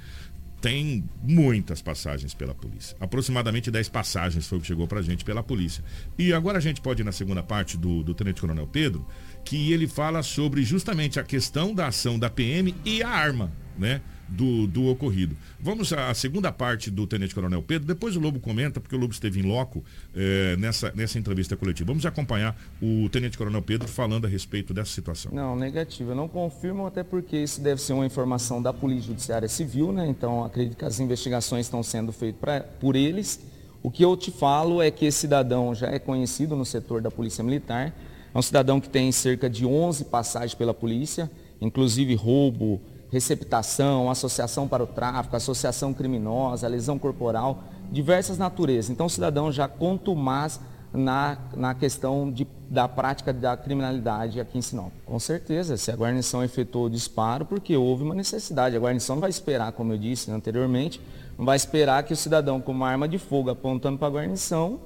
tem 0.64 1.04
muitas 1.22 1.82
passagens 1.82 2.32
pela 2.32 2.54
polícia. 2.54 2.96
Aproximadamente 2.98 3.70
10 3.70 3.90
passagens 3.90 4.46
foi 4.46 4.56
o 4.56 4.60
que 4.62 4.66
chegou 4.66 4.88
pra 4.88 5.02
gente 5.02 5.22
pela 5.22 5.42
polícia. 5.42 5.84
E 6.18 6.32
agora 6.32 6.56
a 6.56 6.60
gente 6.60 6.80
pode 6.80 7.02
ir 7.02 7.04
na 7.04 7.12
segunda 7.12 7.42
parte 7.42 7.76
do, 7.76 8.02
do 8.02 8.14
Tenente 8.14 8.40
Coronel 8.40 8.66
Pedro, 8.66 9.06
que 9.44 9.74
ele 9.74 9.86
fala 9.86 10.22
sobre 10.22 10.62
justamente 10.62 11.20
a 11.20 11.22
questão 11.22 11.74
da 11.74 11.88
ação 11.88 12.18
da 12.18 12.30
PM 12.30 12.74
e 12.82 13.02
a 13.02 13.10
arma, 13.10 13.52
né? 13.78 14.00
Do, 14.36 14.66
do 14.66 14.86
ocorrido. 14.86 15.36
Vamos 15.60 15.92
à 15.92 16.12
segunda 16.14 16.50
parte 16.50 16.90
do 16.90 17.06
Tenente 17.06 17.34
Coronel 17.34 17.62
Pedro, 17.62 17.86
depois 17.86 18.16
o 18.16 18.20
Lobo 18.20 18.40
comenta, 18.40 18.80
porque 18.80 18.94
o 18.96 18.98
Lobo 18.98 19.12
esteve 19.12 19.38
em 19.38 19.42
loco 19.42 19.84
eh, 20.14 20.56
nessa, 20.58 20.92
nessa 20.94 21.18
entrevista 21.18 21.56
coletiva. 21.56 21.86
Vamos 21.88 22.04
acompanhar 22.04 22.56
o 22.82 23.08
Tenente 23.10 23.38
Coronel 23.38 23.62
Pedro 23.62 23.86
falando 23.86 24.24
a 24.26 24.28
respeito 24.28 24.74
dessa 24.74 24.90
situação. 24.90 25.30
Não, 25.32 25.54
negativo. 25.54 26.10
Eu 26.10 26.16
não 26.16 26.26
confirmo, 26.28 26.86
até 26.86 27.02
porque 27.04 27.36
isso 27.36 27.60
deve 27.60 27.80
ser 27.80 27.92
uma 27.92 28.04
informação 28.06 28.60
da 28.60 28.72
Polícia 28.72 29.08
Judiciária 29.08 29.48
Civil, 29.48 29.92
né? 29.92 30.06
Então 30.08 30.44
acredito 30.44 30.76
que 30.76 30.84
as 30.84 30.98
investigações 31.00 31.66
estão 31.66 31.82
sendo 31.82 32.10
feitas 32.12 32.40
pra- 32.40 32.60
por 32.60 32.96
eles. 32.96 33.40
O 33.82 33.90
que 33.90 34.02
eu 34.04 34.16
te 34.16 34.30
falo 34.30 34.82
é 34.82 34.90
que 34.90 35.04
esse 35.04 35.18
cidadão 35.18 35.74
já 35.74 35.88
é 35.88 35.98
conhecido 35.98 36.56
no 36.56 36.64
setor 36.64 37.00
da 37.02 37.10
Polícia 37.10 37.44
Militar. 37.44 37.94
É 38.34 38.38
um 38.38 38.42
cidadão 38.42 38.80
que 38.80 38.88
tem 38.88 39.12
cerca 39.12 39.48
de 39.48 39.64
11 39.64 40.06
passagens 40.06 40.54
pela 40.54 40.74
polícia, 40.74 41.30
inclusive 41.60 42.14
roubo, 42.14 42.80
receptação, 43.14 44.10
associação 44.10 44.66
para 44.66 44.82
o 44.82 44.88
tráfico, 44.88 45.36
associação 45.36 45.94
criminosa, 45.94 46.66
lesão 46.66 46.98
corporal, 46.98 47.62
diversas 47.92 48.36
naturezas. 48.36 48.90
Então 48.90 49.06
o 49.06 49.10
cidadão 49.10 49.52
já 49.52 49.68
contumaz 49.68 50.58
na, 50.92 51.38
na 51.56 51.74
questão 51.74 52.28
de, 52.28 52.44
da 52.68 52.88
prática 52.88 53.32
da 53.32 53.56
criminalidade 53.56 54.40
aqui 54.40 54.58
em 54.58 54.62
Sinop. 54.62 54.92
Com 55.06 55.20
certeza, 55.20 55.76
se 55.76 55.92
a 55.92 55.94
guarnição 55.94 56.42
efetuou 56.42 56.86
o 56.86 56.90
disparo, 56.90 57.46
porque 57.46 57.76
houve 57.76 58.02
uma 58.02 58.16
necessidade. 58.16 58.76
A 58.76 58.80
guarnição 58.80 59.14
não 59.14 59.20
vai 59.20 59.30
esperar, 59.30 59.70
como 59.70 59.92
eu 59.92 59.98
disse 59.98 60.32
anteriormente, 60.32 61.00
não 61.38 61.44
vai 61.44 61.54
esperar 61.54 62.02
que 62.02 62.12
o 62.12 62.16
cidadão 62.16 62.60
com 62.60 62.72
uma 62.72 62.88
arma 62.88 63.06
de 63.06 63.18
fogo 63.18 63.48
apontando 63.48 63.96
para 63.96 64.08
a 64.08 64.10
guarnição, 64.10 64.80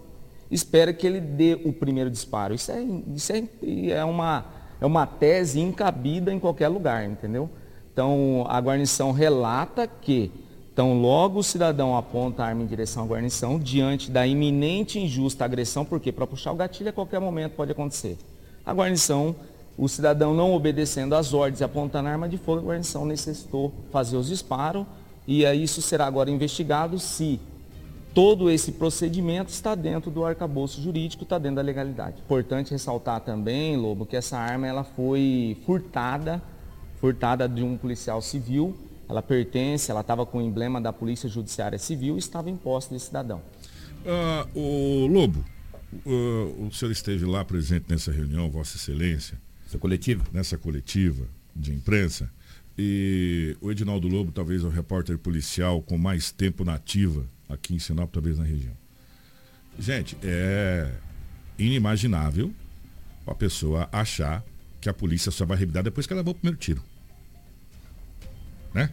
espera 0.51 0.93
que 0.93 1.07
ele 1.07 1.21
dê 1.21 1.59
o 1.65 1.73
primeiro 1.73 2.11
disparo. 2.11 2.53
Isso 2.53 2.71
é, 2.73 2.83
isso 2.83 3.33
é, 3.33 3.43
é, 3.93 4.05
uma, 4.05 4.45
é 4.83 4.85
uma 4.85 5.07
tese 5.07 5.61
incabida 5.61 6.31
em 6.31 6.39
qualquer 6.39 6.69
lugar, 6.69 7.09
entendeu? 7.09 7.49
Então, 7.99 8.47
a 8.49 8.61
guarnição 8.61 9.11
relata 9.11 9.85
que, 9.85 10.31
então, 10.73 11.01
logo 11.01 11.41
o 11.41 11.43
cidadão 11.43 11.97
aponta 11.97 12.45
a 12.45 12.47
arma 12.47 12.63
em 12.63 12.67
direção 12.67 13.03
à 13.03 13.07
guarnição, 13.09 13.59
diante 13.59 14.09
da 14.09 14.25
iminente 14.25 15.01
e 15.01 15.03
injusta 15.03 15.45
agressão, 15.45 15.85
porque 15.85 16.13
para 16.13 16.25
puxar 16.25 16.53
o 16.53 16.55
gatilho 16.55 16.91
a 16.91 16.93
qualquer 16.93 17.19
momento 17.19 17.55
pode 17.57 17.73
acontecer. 17.73 18.17
A 18.65 18.73
guarnição, 18.73 19.35
o 19.77 19.89
cidadão 19.89 20.33
não 20.33 20.55
obedecendo 20.55 21.17
às 21.17 21.35
ordens 21.35 21.61
e 21.61 21.65
apontando 21.65 22.09
a 22.09 22.13
arma 22.13 22.29
de 22.29 22.39
fogo, 22.39 22.61
a 22.61 22.65
guarnição 22.67 23.05
necessitou 23.05 23.73
fazer 23.91 24.17
os 24.17 24.29
disparos, 24.29 24.87
e 25.27 25.43
isso 25.43 25.83
será 25.83 26.07
agora 26.07 26.31
investigado 26.31 27.01
se 27.01 27.41
todo 28.15 28.49
esse 28.49 28.71
procedimento 28.71 29.51
está 29.51 29.75
dentro 29.75 30.09
do 30.09 30.25
arcabouço 30.25 30.81
jurídico, 30.81 31.25
está 31.25 31.37
dentro 31.37 31.57
da 31.57 31.63
legalidade. 31.63 32.21
Importante 32.25 32.71
ressaltar 32.71 33.23
também, 33.23 33.77
Lobo, 33.77 34.07
que 34.07 34.17
essa 34.17 34.39
arma 34.39 34.69
ela 34.69 34.85
foi 34.85 35.57
furtada 35.67 36.41
furtada 37.01 37.49
de 37.49 37.63
um 37.63 37.77
policial 37.77 38.21
civil. 38.21 38.77
Ela 39.09 39.23
pertence, 39.23 39.91
ela 39.91 40.03
estava 40.03 40.27
com 40.27 40.39
o 40.39 40.43
emblema 40.43 40.81
da 40.81 40.93
Polícia 40.93 41.29
Judiciária 41.29 41.79
Civil 41.79 42.17
e 42.17 42.19
estava 42.19 42.51
em 42.51 42.57
posse 42.57 42.91
desse 42.91 43.07
cidadão. 43.07 43.43
Ah, 44.07 44.47
o 44.55 45.07
Lobo, 45.07 45.45
uh, 46.05 46.67
o 46.67 46.71
senhor 46.73 46.91
esteve 46.91 47.25
lá 47.25 47.45
presente 47.45 47.87
nessa 47.89 48.13
reunião, 48.13 48.51
Vossa 48.51 48.77
Excelência. 48.77 49.41
Essa 49.67 49.79
coletiva? 49.79 50.25
Nessa 50.33 50.59
coletiva 50.59 51.27
de 51.55 51.73
imprensa. 51.73 52.31
E 52.77 53.57
o 53.61 53.71
Edinaldo 53.71 54.07
Lobo, 54.07 54.31
talvez 54.31 54.63
o 54.63 54.69
repórter 54.69 55.19
policial 55.19 55.83
com 55.83 55.99
mais 55.99 56.31
tempo 56.31 56.65
na 56.65 56.75
ativa 56.75 57.27
aqui 57.49 57.75
em 57.75 57.79
Sinop, 57.79 58.13
talvez 58.13 58.39
na 58.39 58.45
região. 58.45 58.75
Gente, 59.79 60.17
é 60.23 60.91
inimaginável 61.59 62.53
a 63.27 63.35
pessoa 63.35 63.89
achar 63.93 64.45
que 64.81 64.89
a 64.89 64.95
polícia 64.95 65.31
só 65.31 65.45
vai 65.45 65.57
revidar 65.57 65.83
depois 65.83 66.07
que 66.07 66.13
ela 66.13 66.21
levou 66.21 66.33
o 66.33 66.35
primeiro 66.35 66.59
tiro. 66.59 66.83
Né? 68.73 68.91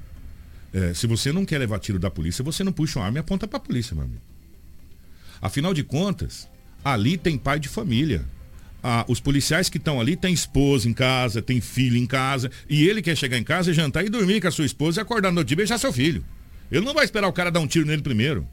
É, 0.74 0.94
se 0.94 1.08
você 1.08 1.32
não 1.32 1.46
quer 1.46 1.58
levar 1.58 1.80
tiro 1.80 2.00
da 2.00 2.10
polícia, 2.10 2.44
você 2.44 2.64
não 2.64 2.72
puxa 2.72 3.00
uma 3.00 3.06
arma 3.06 3.20
e 3.20 3.22
aponta 3.22 3.48
para 3.48 3.58
a 3.58 3.62
polícia, 3.62 3.96
meu 3.96 4.04
amigo. 4.04 4.22
Afinal 5.42 5.74
de 5.74 5.84
contas, 5.84 6.50
ali 6.84 7.18
tem 7.18 7.38
pai 7.38 7.60
de 7.60 7.70
família. 7.70 8.26
Ah, 8.84 9.06
os 9.08 9.20
policiais 9.20 9.70
que 9.70 9.78
estão 9.78 10.00
ali 10.00 10.16
têm 10.16 10.34
esposa 10.34 10.88
em 10.88 10.94
casa, 10.94 11.42
tem 11.42 11.60
filho 11.60 11.98
em 11.98 12.06
casa, 12.06 12.52
e 12.70 12.88
ele 12.88 13.02
quer 13.02 13.16
chegar 13.16 13.38
em 13.38 13.44
casa, 13.44 13.74
jantar 13.74 14.06
e 14.06 14.10
dormir 14.10 14.42
com 14.42 14.48
a 14.48 14.52
sua 14.52 14.66
esposa 14.66 15.00
e 15.00 15.02
acordar 15.02 15.32
no 15.32 15.40
outro 15.40 15.48
dia 15.48 15.56
e 15.56 15.58
beijar 15.58 15.80
seu 15.80 15.92
filho. 15.92 16.24
Ele 16.72 16.86
não 16.86 16.94
vai 16.94 17.06
esperar 17.06 17.28
o 17.28 17.34
cara 17.34 17.52
dar 17.52 17.60
um 17.60 17.68
tiro 17.68 17.86
nele 17.86 18.02
primeiro. 18.02 18.48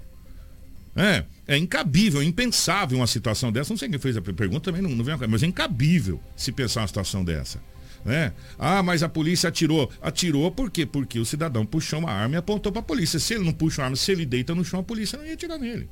É, 0.94 1.24
é 1.46 1.56
incabível, 1.56 2.22
impensável 2.22 2.98
uma 2.98 3.06
situação 3.06 3.50
dessa. 3.50 3.72
Não 3.72 3.78
sei 3.78 3.88
quem 3.88 3.98
fez 3.98 4.16
a 4.16 4.20
pergunta, 4.20 4.60
também 4.60 4.82
não, 4.82 4.90
não 4.90 5.04
vem 5.04 5.16
mas 5.28 5.42
é 5.42 5.46
incabível 5.46 6.20
se 6.36 6.52
pensar 6.52 6.82
uma 6.82 6.86
situação 6.86 7.24
dessa. 7.24 7.60
Né? 8.04 8.32
Ah, 8.58 8.82
mas 8.82 9.02
a 9.02 9.08
polícia 9.08 9.48
atirou. 9.48 9.90
Atirou 10.02 10.50
por 10.50 10.70
quê? 10.70 10.84
Porque 10.84 11.18
o 11.18 11.24
cidadão 11.24 11.64
puxou 11.64 12.00
uma 12.00 12.10
arma 12.10 12.34
e 12.34 12.38
apontou 12.38 12.72
para 12.72 12.80
a 12.80 12.84
polícia. 12.84 13.18
Se 13.18 13.34
ele 13.34 13.44
não 13.44 13.52
puxa 13.52 13.80
uma 13.80 13.86
arma, 13.86 13.96
se 13.96 14.12
ele 14.12 14.26
deita 14.26 14.54
no 14.54 14.64
chão, 14.64 14.80
a 14.80 14.82
polícia 14.82 15.18
não 15.18 15.24
ia 15.24 15.34
atirar 15.34 15.58
nele. 15.58 15.88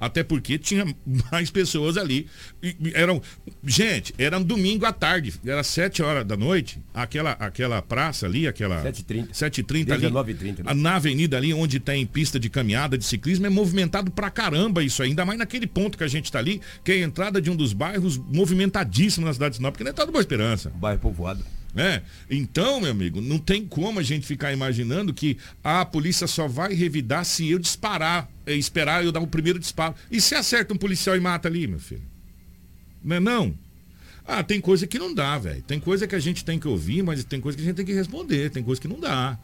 Até 0.00 0.24
porque 0.24 0.58
tinha 0.58 0.86
mais 1.30 1.50
pessoas 1.50 1.96
ali. 1.96 2.26
E, 2.62 2.74
eram, 2.94 3.20
gente, 3.64 4.14
era 4.16 4.38
um 4.38 4.42
domingo 4.42 4.86
à 4.86 4.92
tarde, 4.92 5.34
era 5.44 5.62
7 5.62 6.02
horas 6.02 6.24
da 6.24 6.36
noite, 6.36 6.80
aquela, 6.94 7.32
aquela 7.32 7.82
praça 7.82 8.26
ali, 8.26 8.48
aquela. 8.48 8.82
7h30. 8.82 9.30
7h30 9.30 9.92
ali. 9.92 10.06
19h30. 10.06 10.64
Né? 10.64 10.74
Na 10.74 10.96
avenida 10.96 11.36
ali, 11.36 11.52
onde 11.52 11.78
tem 11.78 12.06
pista 12.06 12.40
de 12.40 12.48
caminhada, 12.48 12.96
de 12.96 13.04
ciclismo, 13.04 13.46
é 13.46 13.50
movimentado 13.50 14.10
pra 14.10 14.30
caramba 14.30 14.82
isso 14.82 15.02
ainda 15.02 15.24
mais 15.24 15.38
naquele 15.38 15.66
ponto 15.66 15.98
que 15.98 16.04
a 16.04 16.08
gente 16.08 16.32
tá 16.32 16.38
ali, 16.38 16.60
que 16.82 16.92
é 16.92 16.94
a 16.94 16.98
entrada 16.98 17.40
de 17.40 17.50
um 17.50 17.56
dos 17.56 17.72
bairros 17.72 18.16
movimentadíssimos 18.16 19.26
na 19.26 19.34
cidade 19.34 19.52
de 19.52 19.56
Sinop, 19.58 19.74
porque 19.76 19.84
não 19.84 19.90
é 19.90 20.06
Boa 20.06 20.20
Esperança. 20.20 20.70
Bairro 20.74 20.98
povoado. 21.00 21.44
É. 21.76 22.02
Então, 22.28 22.80
meu 22.80 22.90
amigo, 22.90 23.20
não 23.20 23.38
tem 23.38 23.64
como 23.64 24.00
a 24.00 24.02
gente 24.02 24.26
ficar 24.26 24.52
imaginando 24.52 25.14
que 25.14 25.36
a 25.62 25.84
polícia 25.84 26.26
só 26.26 26.48
vai 26.48 26.74
revidar 26.74 27.24
se 27.24 27.48
eu 27.48 27.58
disparar, 27.58 28.28
é, 28.44 28.54
esperar 28.54 29.04
eu 29.04 29.12
dar 29.12 29.20
o 29.20 29.26
primeiro 29.26 29.58
disparo. 29.58 29.94
E 30.10 30.20
se 30.20 30.34
acerta 30.34 30.74
um 30.74 30.76
policial 30.76 31.16
e 31.16 31.20
mata 31.20 31.48
ali, 31.48 31.66
meu 31.66 31.78
filho? 31.78 32.02
Não 33.02 33.16
é 33.16 33.20
não? 33.20 33.54
Ah, 34.26 34.42
tem 34.42 34.60
coisa 34.60 34.86
que 34.86 34.98
não 34.98 35.14
dá, 35.14 35.38
velho. 35.38 35.62
Tem 35.62 35.80
coisa 35.80 36.06
que 36.06 36.14
a 36.14 36.20
gente 36.20 36.44
tem 36.44 36.58
que 36.58 36.68
ouvir, 36.68 37.02
mas 37.02 37.22
tem 37.24 37.40
coisa 37.40 37.56
que 37.56 37.62
a 37.62 37.66
gente 37.66 37.76
tem 37.76 37.86
que 37.86 37.92
responder. 37.92 38.50
Tem 38.50 38.62
coisa 38.62 38.80
que 38.80 38.88
não 38.88 38.98
dá. 38.98 39.38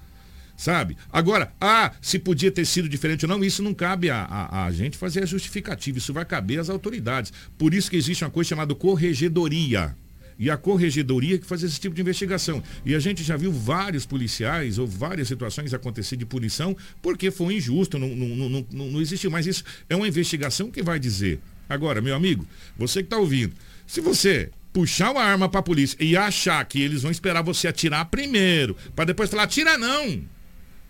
Sabe? 0.57 0.97
Agora, 1.13 1.53
ah, 1.61 1.93
se 2.01 2.19
podia 2.19 2.51
ter 2.51 2.65
sido 2.65 2.89
diferente 2.89 3.25
ou 3.25 3.29
não, 3.29 3.45
isso 3.45 3.63
não 3.63 3.75
cabe 3.75 4.11
a, 4.11 4.23
a, 4.23 4.65
a 4.65 4.73
gente 4.73 4.97
fazer 4.97 5.23
a 5.23 5.27
justificativa. 5.27 5.99
Isso 5.99 6.13
vai 6.13 6.25
caber 6.25 6.59
às 6.59 6.71
autoridades. 6.71 7.33
Por 7.59 7.75
isso 7.75 7.91
que 7.91 7.97
existe 7.97 8.25
uma 8.25 8.31
coisa 8.31 8.49
chamada 8.49 8.75
corregedoria 8.75 9.95
e 10.39 10.51
a 10.51 10.57
corregedoria 10.57 11.39
que 11.39 11.47
faz 11.47 11.63
esse 11.63 11.81
tipo 11.81 11.95
de 11.95 12.01
investigação. 12.01 12.63
E 12.85 12.95
a 12.95 12.99
gente 12.99 13.23
já 13.23 13.37
viu 13.37 13.53
vários 13.53 14.05
policiais 14.05 14.79
ou 14.79 14.87
várias 14.87 15.29
situações 15.29 15.73
acontecer 15.73 16.17
de 16.17 16.27
punição 16.27 16.77
porque 17.01 17.31
foi 17.31 17.55
injusto, 17.55 17.99
não, 17.99 18.09
não, 18.09 18.49
não, 18.49 18.67
não, 18.71 18.91
não 18.91 19.01
existiu. 19.01 19.31
Mas 19.31 19.47
isso 19.47 19.65
é 19.89 19.97
uma 19.97 20.09
investigação 20.09 20.71
que 20.71 20.83
vai 20.83 20.99
dizer. 20.99 21.41
Agora, 21.69 22.01
meu 22.01 22.15
amigo, 22.15 22.47
você 22.77 23.01
que 23.01 23.07
está 23.07 23.19
ouvindo, 23.19 23.55
se 23.87 24.01
você 24.01 24.51
puxar 24.73 25.11
uma 25.11 25.23
arma 25.23 25.49
para 25.49 25.61
a 25.61 25.63
polícia 25.63 25.97
e 25.99 26.17
achar 26.17 26.63
que 26.67 26.81
eles 26.81 27.03
vão 27.03 27.11
esperar 27.11 27.43
você 27.43 27.67
atirar 27.67 28.05
primeiro, 28.07 28.77
para 28.95 29.07
depois 29.07 29.31
falar, 29.31 29.45
atira 29.45 29.79
não. 29.79 30.23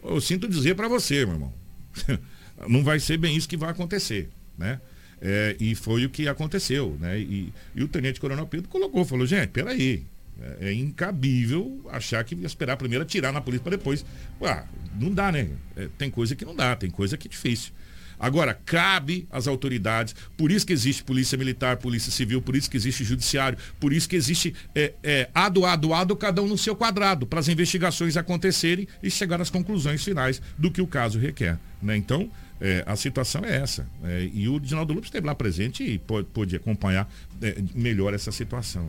Eu 0.02 0.20
sinto 0.20 0.48
dizer 0.48 0.74
para 0.74 0.88
você, 0.88 1.24
meu 1.24 1.34
irmão. 1.34 1.54
não 2.68 2.82
vai 2.82 2.98
ser 2.98 3.16
bem 3.16 3.36
isso 3.36 3.48
que 3.48 3.56
vai 3.56 3.70
acontecer, 3.70 4.28
né? 4.58 4.80
É, 5.20 5.56
e 5.58 5.74
foi 5.74 6.04
o 6.04 6.10
que 6.10 6.28
aconteceu, 6.28 6.96
né? 7.00 7.18
E, 7.18 7.52
e, 7.74 7.82
o 7.82 7.88
Tenente 7.88 8.20
Coronel 8.20 8.46
Pedro 8.46 8.68
colocou, 8.68 9.04
falou, 9.04 9.26
gente, 9.26 9.48
peraí. 9.48 10.04
É, 10.60 10.68
é 10.68 10.72
incabível 10.74 11.80
achar 11.90 12.22
que 12.22 12.34
esperar 12.44 12.76
primeiro 12.76 13.02
atirar 13.02 13.32
na 13.32 13.40
polícia 13.40 13.64
para 13.64 13.76
depois. 13.76 14.04
Ué, 14.40 14.64
não 15.00 15.10
dá, 15.10 15.32
né? 15.32 15.48
É, 15.74 15.88
tem 15.96 16.10
coisa 16.10 16.36
que 16.36 16.44
não 16.44 16.54
dá, 16.54 16.76
tem 16.76 16.90
coisa 16.90 17.16
que 17.16 17.26
é 17.26 17.30
difícil. 17.30 17.72
Agora, 18.18 18.54
cabe 18.64 19.26
às 19.30 19.46
autoridades, 19.46 20.14
por 20.36 20.50
isso 20.50 20.66
que 20.66 20.72
existe 20.72 21.04
polícia 21.04 21.36
militar, 21.36 21.76
polícia 21.76 22.10
civil, 22.10 22.40
por 22.40 22.56
isso 22.56 22.70
que 22.70 22.76
existe 22.76 23.04
judiciário, 23.04 23.58
por 23.78 23.92
isso 23.92 24.08
que 24.08 24.16
existe 24.16 24.54
é, 24.74 24.94
é, 25.02 25.28
ado, 25.34 25.66
ado, 25.66 25.92
ado, 25.92 26.16
cada 26.16 26.42
um 26.42 26.48
no 26.48 26.56
seu 26.56 26.74
quadrado, 26.74 27.26
para 27.26 27.40
as 27.40 27.48
investigações 27.48 28.16
acontecerem 28.16 28.88
e 29.02 29.10
chegar 29.10 29.40
às 29.40 29.50
conclusões 29.50 30.02
finais 30.02 30.40
do 30.56 30.70
que 30.70 30.80
o 30.80 30.86
caso 30.86 31.18
requer. 31.18 31.58
Né? 31.82 31.96
Então, 31.96 32.30
é, 32.60 32.82
a 32.86 32.96
situação 32.96 33.44
é 33.44 33.56
essa. 33.56 33.88
É, 34.04 34.30
e 34.32 34.48
o 34.48 34.58
Dinaldo 34.58 34.92
Lopes 34.92 35.08
esteve 35.08 35.26
lá 35.26 35.34
presente 35.34 35.82
e 35.82 35.98
pôde, 35.98 36.28
pôde 36.32 36.56
acompanhar 36.56 37.10
é, 37.42 37.56
melhor 37.74 38.14
essa 38.14 38.32
situação. 38.32 38.88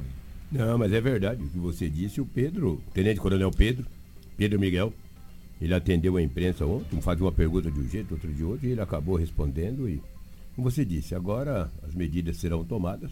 Não, 0.51 0.77
mas 0.77 0.93
é 0.93 1.01
verdade 1.01 1.43
o 1.43 1.49
que 1.49 1.57
você 1.57 1.89
disse. 1.89 2.21
O 2.21 2.25
Pedro, 2.25 2.81
o 2.87 2.91
Tenente 2.93 3.19
Coronel 3.19 3.51
Pedro, 3.51 3.85
Pedro 4.37 4.59
Miguel, 4.59 4.93
ele 5.59 5.73
atendeu 5.73 6.15
a 6.15 6.21
imprensa 6.21 6.65
ontem, 6.65 7.01
fazia 7.01 7.25
uma 7.25 7.31
pergunta 7.31 7.69
de 7.69 7.79
um 7.79 7.89
jeito, 7.89 8.13
outro 8.13 8.31
de 8.31 8.43
outro, 8.43 8.67
e 8.67 8.71
ele 8.71 8.81
acabou 8.81 9.15
respondendo. 9.15 9.89
E, 9.89 10.01
como 10.55 10.69
você 10.69 10.85
disse, 10.85 11.15
agora 11.15 11.69
as 11.83 11.93
medidas 11.93 12.37
serão 12.37 12.63
tomadas 12.63 13.11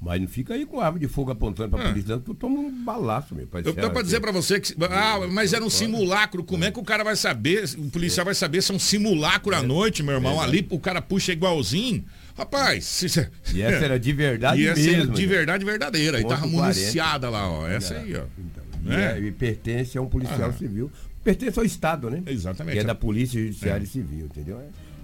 mas 0.00 0.20
não 0.20 0.26
fica 0.26 0.54
aí 0.54 0.64
com 0.64 0.80
arma 0.80 0.98
de 0.98 1.06
fogo 1.06 1.30
apontando 1.30 1.70
para 1.70 1.84
a 1.84 1.88
é. 1.88 1.92
polícia, 1.92 2.18
tu 2.18 2.34
toma 2.34 2.58
um 2.58 2.84
balaço, 2.84 3.34
meu 3.34 3.46
pai. 3.46 3.62
Eu 3.64 3.74
tô 3.74 3.90
para 3.90 4.02
dizer 4.02 4.18
para 4.18 4.32
você 4.32 4.58
que. 4.58 4.74
Ah, 4.90 5.26
mas 5.30 5.52
era 5.52 5.62
um 5.62 5.68
simulacro. 5.68 6.42
Como 6.42 6.64
é 6.64 6.70
que 6.70 6.80
o 6.80 6.82
cara 6.82 7.04
vai 7.04 7.16
saber? 7.16 7.64
O 7.76 7.90
policial 7.90 8.24
vai 8.24 8.34
saber 8.34 8.62
se 8.62 8.72
é 8.72 8.74
um 8.74 8.78
simulacro 8.78 9.54
à 9.54 9.58
é. 9.58 9.62
noite, 9.62 10.02
meu 10.02 10.14
irmão. 10.14 10.40
Ali 10.40 10.66
o 10.70 10.78
cara 10.78 11.02
puxa 11.02 11.32
igualzinho. 11.32 12.04
Rapaz, 12.36 12.86
se... 12.86 13.06
e 13.52 13.60
essa 13.60 13.84
era 13.84 14.00
de 14.00 14.12
verdade 14.12 14.62
e 14.62 14.68
essa 14.68 14.80
mesmo. 14.80 15.02
Era 15.02 15.12
de 15.12 15.26
verdade 15.26 15.64
verdadeira. 15.64 16.20
E 16.20 16.26
tava 16.26 16.46
municiada 16.46 17.28
lá, 17.28 17.50
ó. 17.50 17.68
Essa 17.68 17.96
aí, 17.96 18.16
ó. 18.16 18.24
Então, 18.38 18.92
é. 18.92 19.20
e, 19.20 19.30
pertence 19.30 19.98
a 19.98 20.00
um 20.00 20.06
policial 20.06 20.48
ah. 20.48 20.52
civil. 20.52 20.90
Pertence 21.22 21.58
ao 21.58 21.64
Estado, 21.64 22.08
né? 22.08 22.22
Exatamente. 22.26 22.74
Que 22.74 22.80
é 22.80 22.84
da 22.84 22.94
Polícia 22.94 23.38
Judiciária 23.38 23.84
é. 23.84 23.86
Civil, 23.86 24.24
entendeu? 24.24 24.58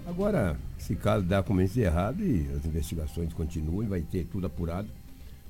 Agora, 0.07 0.57
esse 0.79 0.95
caso 0.95 1.25
dá 1.25 1.41
como 1.43 1.61
encerrado 1.61 2.23
e 2.23 2.47
as 2.55 2.65
investigações 2.65 3.33
continuam, 3.33 3.87
vai 3.87 4.01
ter 4.01 4.25
tudo 4.25 4.47
apurado. 4.47 4.87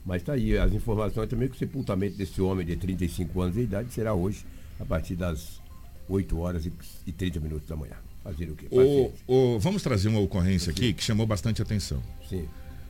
Mas 0.05 0.21
está 0.21 0.33
aí, 0.33 0.57
as 0.57 0.71
informações 0.73 1.27
também 1.29 1.49
que 1.49 1.55
o 1.55 1.59
sepultamento 1.59 2.15
desse 2.17 2.41
homem 2.41 2.65
de 2.65 2.75
35 2.77 3.41
anos 3.41 3.55
de 3.55 3.61
idade 3.61 3.91
será 3.93 4.13
hoje, 4.13 4.45
a 4.79 4.85
partir 4.85 5.15
das 5.15 5.61
8 6.07 6.37
horas 6.39 6.65
e 7.05 7.11
30 7.11 7.39
minutos 7.41 7.67
da 7.67 7.75
manhã. 7.75 7.95
Fazer 8.23 8.49
o 8.49 8.55
quê? 8.55 8.67
O, 8.71 9.11
o, 9.27 9.59
vamos 9.59 9.83
trazer 9.83 10.07
uma 10.09 10.19
ocorrência 10.19 10.71
aqui 10.71 10.93
que 10.93 11.03
chamou 11.03 11.25
bastante 11.27 11.61
atenção. 11.61 12.01
Sim. 12.29 12.45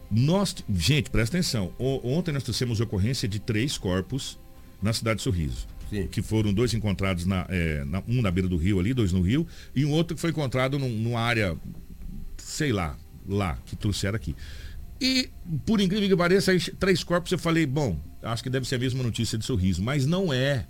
Nós, 0.09 0.55
gente, 0.73 1.09
presta 1.09 1.37
atenção. 1.37 1.73
O- 1.77 1.99
ontem 2.13 2.31
nós 2.31 2.43
trouxemos 2.43 2.79
ocorrência 2.79 3.27
de 3.27 3.39
três 3.39 3.77
corpos 3.77 4.39
na 4.81 4.93
cidade 4.93 5.17
de 5.17 5.23
Sorriso. 5.23 5.67
Que 6.11 6.21
foram 6.21 6.53
dois 6.53 6.73
encontrados, 6.73 7.25
na, 7.25 7.45
é, 7.49 7.83
na- 7.85 8.03
um 8.07 8.21
na 8.21 8.29
beira 8.29 8.47
do 8.47 8.57
rio 8.57 8.79
ali, 8.79 8.93
dois 8.93 9.11
no 9.13 9.21
rio, 9.21 9.47
e 9.75 9.85
um 9.85 9.91
outro 9.91 10.15
que 10.15 10.21
foi 10.21 10.29
encontrado 10.31 10.77
num- 10.77 10.89
numa 10.89 11.19
área, 11.19 11.55
sei 12.57 12.73
lá, 12.73 12.97
lá, 13.27 13.57
que 13.65 13.75
trouxeram 13.75 14.15
aqui. 14.15 14.35
E, 14.99 15.29
por 15.63 15.79
incrível 15.79 16.09
que 16.09 16.17
pareça, 16.17 16.51
três 16.79 17.03
corpos 17.03 17.31
eu 17.31 17.37
falei, 17.37 17.67
bom, 17.67 17.99
acho 18.23 18.41
que 18.41 18.49
deve 18.49 18.67
ser 18.67 18.75
a 18.75 18.79
mesma 18.79 19.03
notícia 19.03 19.37
de 19.37 19.45
Sorriso, 19.45 19.83
mas 19.83 20.07
não 20.07 20.33
é. 20.33 20.65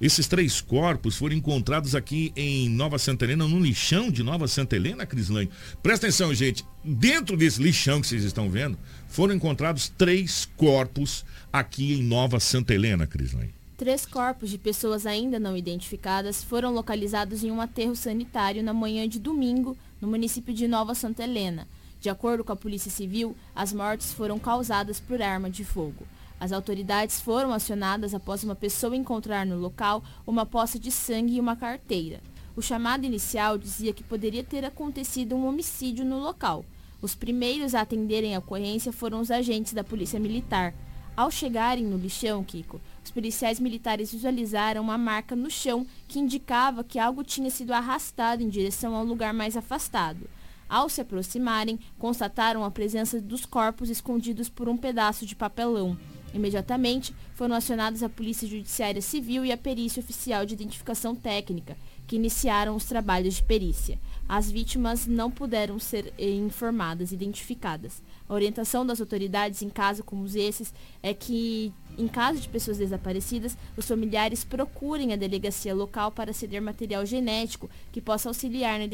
Esses 0.00 0.26
três 0.26 0.60
corpos 0.60 1.16
foram 1.16 1.36
encontrados 1.36 1.94
aqui 1.94 2.32
em 2.34 2.68
Nova 2.68 2.98
Santa 2.98 3.24
Helena, 3.24 3.46
num 3.46 3.60
lixão 3.60 4.10
de 4.10 4.24
Nova 4.24 4.48
Santa 4.48 4.74
Helena, 4.74 5.06
Crislane. 5.06 5.48
Presta 5.84 6.06
atenção, 6.06 6.34
gente. 6.34 6.64
Dentro 6.82 7.36
desse 7.36 7.62
lixão 7.62 8.00
que 8.00 8.08
vocês 8.08 8.24
estão 8.24 8.50
vendo, 8.50 8.76
foram 9.06 9.34
encontrados 9.34 9.88
três 9.96 10.48
corpos 10.56 11.24
aqui 11.52 11.94
em 11.94 12.02
Nova 12.02 12.40
Santa 12.40 12.74
Helena, 12.74 13.06
Crislane. 13.06 13.54
Três 13.76 14.04
corpos 14.04 14.50
de 14.50 14.58
pessoas 14.58 15.06
ainda 15.06 15.38
não 15.38 15.56
identificadas 15.56 16.42
foram 16.42 16.72
localizados 16.72 17.44
em 17.44 17.52
um 17.52 17.60
aterro 17.60 17.94
sanitário 17.94 18.64
na 18.64 18.72
manhã 18.72 19.08
de 19.08 19.20
domingo, 19.20 19.76
no 20.04 20.10
município 20.10 20.52
de 20.52 20.68
Nova 20.68 20.94
Santa 20.94 21.24
Helena. 21.24 21.66
De 21.98 22.10
acordo 22.10 22.44
com 22.44 22.52
a 22.52 22.56
Polícia 22.56 22.90
Civil, 22.90 23.34
as 23.56 23.72
mortes 23.72 24.12
foram 24.12 24.38
causadas 24.38 25.00
por 25.00 25.22
arma 25.22 25.48
de 25.48 25.64
fogo. 25.64 26.06
As 26.38 26.52
autoridades 26.52 27.22
foram 27.22 27.54
acionadas 27.54 28.12
após 28.12 28.44
uma 28.44 28.54
pessoa 28.54 28.94
encontrar 28.94 29.46
no 29.46 29.56
local 29.56 30.04
uma 30.26 30.44
poça 30.44 30.78
de 30.78 30.90
sangue 30.90 31.36
e 31.36 31.40
uma 31.40 31.56
carteira. 31.56 32.20
O 32.54 32.60
chamado 32.60 33.06
inicial 33.06 33.56
dizia 33.56 33.94
que 33.94 34.04
poderia 34.04 34.44
ter 34.44 34.62
acontecido 34.62 35.34
um 35.34 35.46
homicídio 35.46 36.04
no 36.04 36.18
local. 36.18 36.66
Os 37.00 37.14
primeiros 37.14 37.74
a 37.74 37.80
atenderem 37.80 38.36
a 38.36 38.40
ocorrência 38.40 38.92
foram 38.92 39.20
os 39.20 39.30
agentes 39.30 39.72
da 39.72 39.82
Polícia 39.82 40.20
Militar. 40.20 40.74
Ao 41.16 41.30
chegarem 41.30 41.86
no 41.86 41.96
lixão, 41.96 42.44
Kiko, 42.44 42.78
os 43.04 43.10
policiais 43.10 43.60
militares 43.60 44.12
visualizaram 44.12 44.82
uma 44.82 44.96
marca 44.96 45.36
no 45.36 45.50
chão 45.50 45.86
que 46.08 46.18
indicava 46.18 46.82
que 46.82 46.98
algo 46.98 47.22
tinha 47.22 47.50
sido 47.50 47.72
arrastado 47.72 48.42
em 48.42 48.48
direção 48.48 48.96
a 48.96 49.00
um 49.00 49.04
lugar 49.04 49.34
mais 49.34 49.56
afastado. 49.58 50.28
Ao 50.66 50.88
se 50.88 51.02
aproximarem, 51.02 51.78
constataram 51.98 52.64
a 52.64 52.70
presença 52.70 53.20
dos 53.20 53.44
corpos 53.44 53.90
escondidos 53.90 54.48
por 54.48 54.70
um 54.70 54.76
pedaço 54.76 55.26
de 55.26 55.36
papelão. 55.36 55.98
Imediatamente, 56.32 57.14
foram 57.34 57.54
acionados 57.54 58.02
a 58.02 58.08
Polícia 58.08 58.48
Judiciária 58.48 59.02
Civil 59.02 59.44
e 59.44 59.52
a 59.52 59.56
Perícia 59.56 60.00
Oficial 60.00 60.46
de 60.46 60.54
Identificação 60.54 61.14
Técnica, 61.14 61.76
que 62.06 62.16
iniciaram 62.16 62.74
os 62.74 62.86
trabalhos 62.86 63.34
de 63.34 63.42
perícia. 63.44 63.98
As 64.28 64.50
vítimas 64.50 65.06
não 65.06 65.30
puderam 65.30 65.78
ser 65.78 66.12
eh, 66.18 66.30
informadas, 66.30 67.12
identificadas. 67.12 68.02
A 68.26 68.32
orientação 68.32 68.84
das 68.86 68.98
autoridades 69.00 69.60
em 69.60 69.68
casos 69.68 70.02
como 70.04 70.24
esses 70.26 70.72
é 71.02 71.12
que, 71.12 71.70
em 71.98 72.08
caso 72.08 72.40
de 72.40 72.48
pessoas 72.48 72.78
desaparecidas, 72.78 73.54
os 73.76 73.86
familiares 73.86 74.42
procurem 74.42 75.12
a 75.12 75.16
delegacia 75.16 75.74
local 75.74 76.10
para 76.10 76.32
ceder 76.32 76.62
material 76.62 77.04
genético 77.04 77.68
que 77.92 78.00
possa 78.00 78.30
auxiliar 78.30 78.78
na 78.78 78.86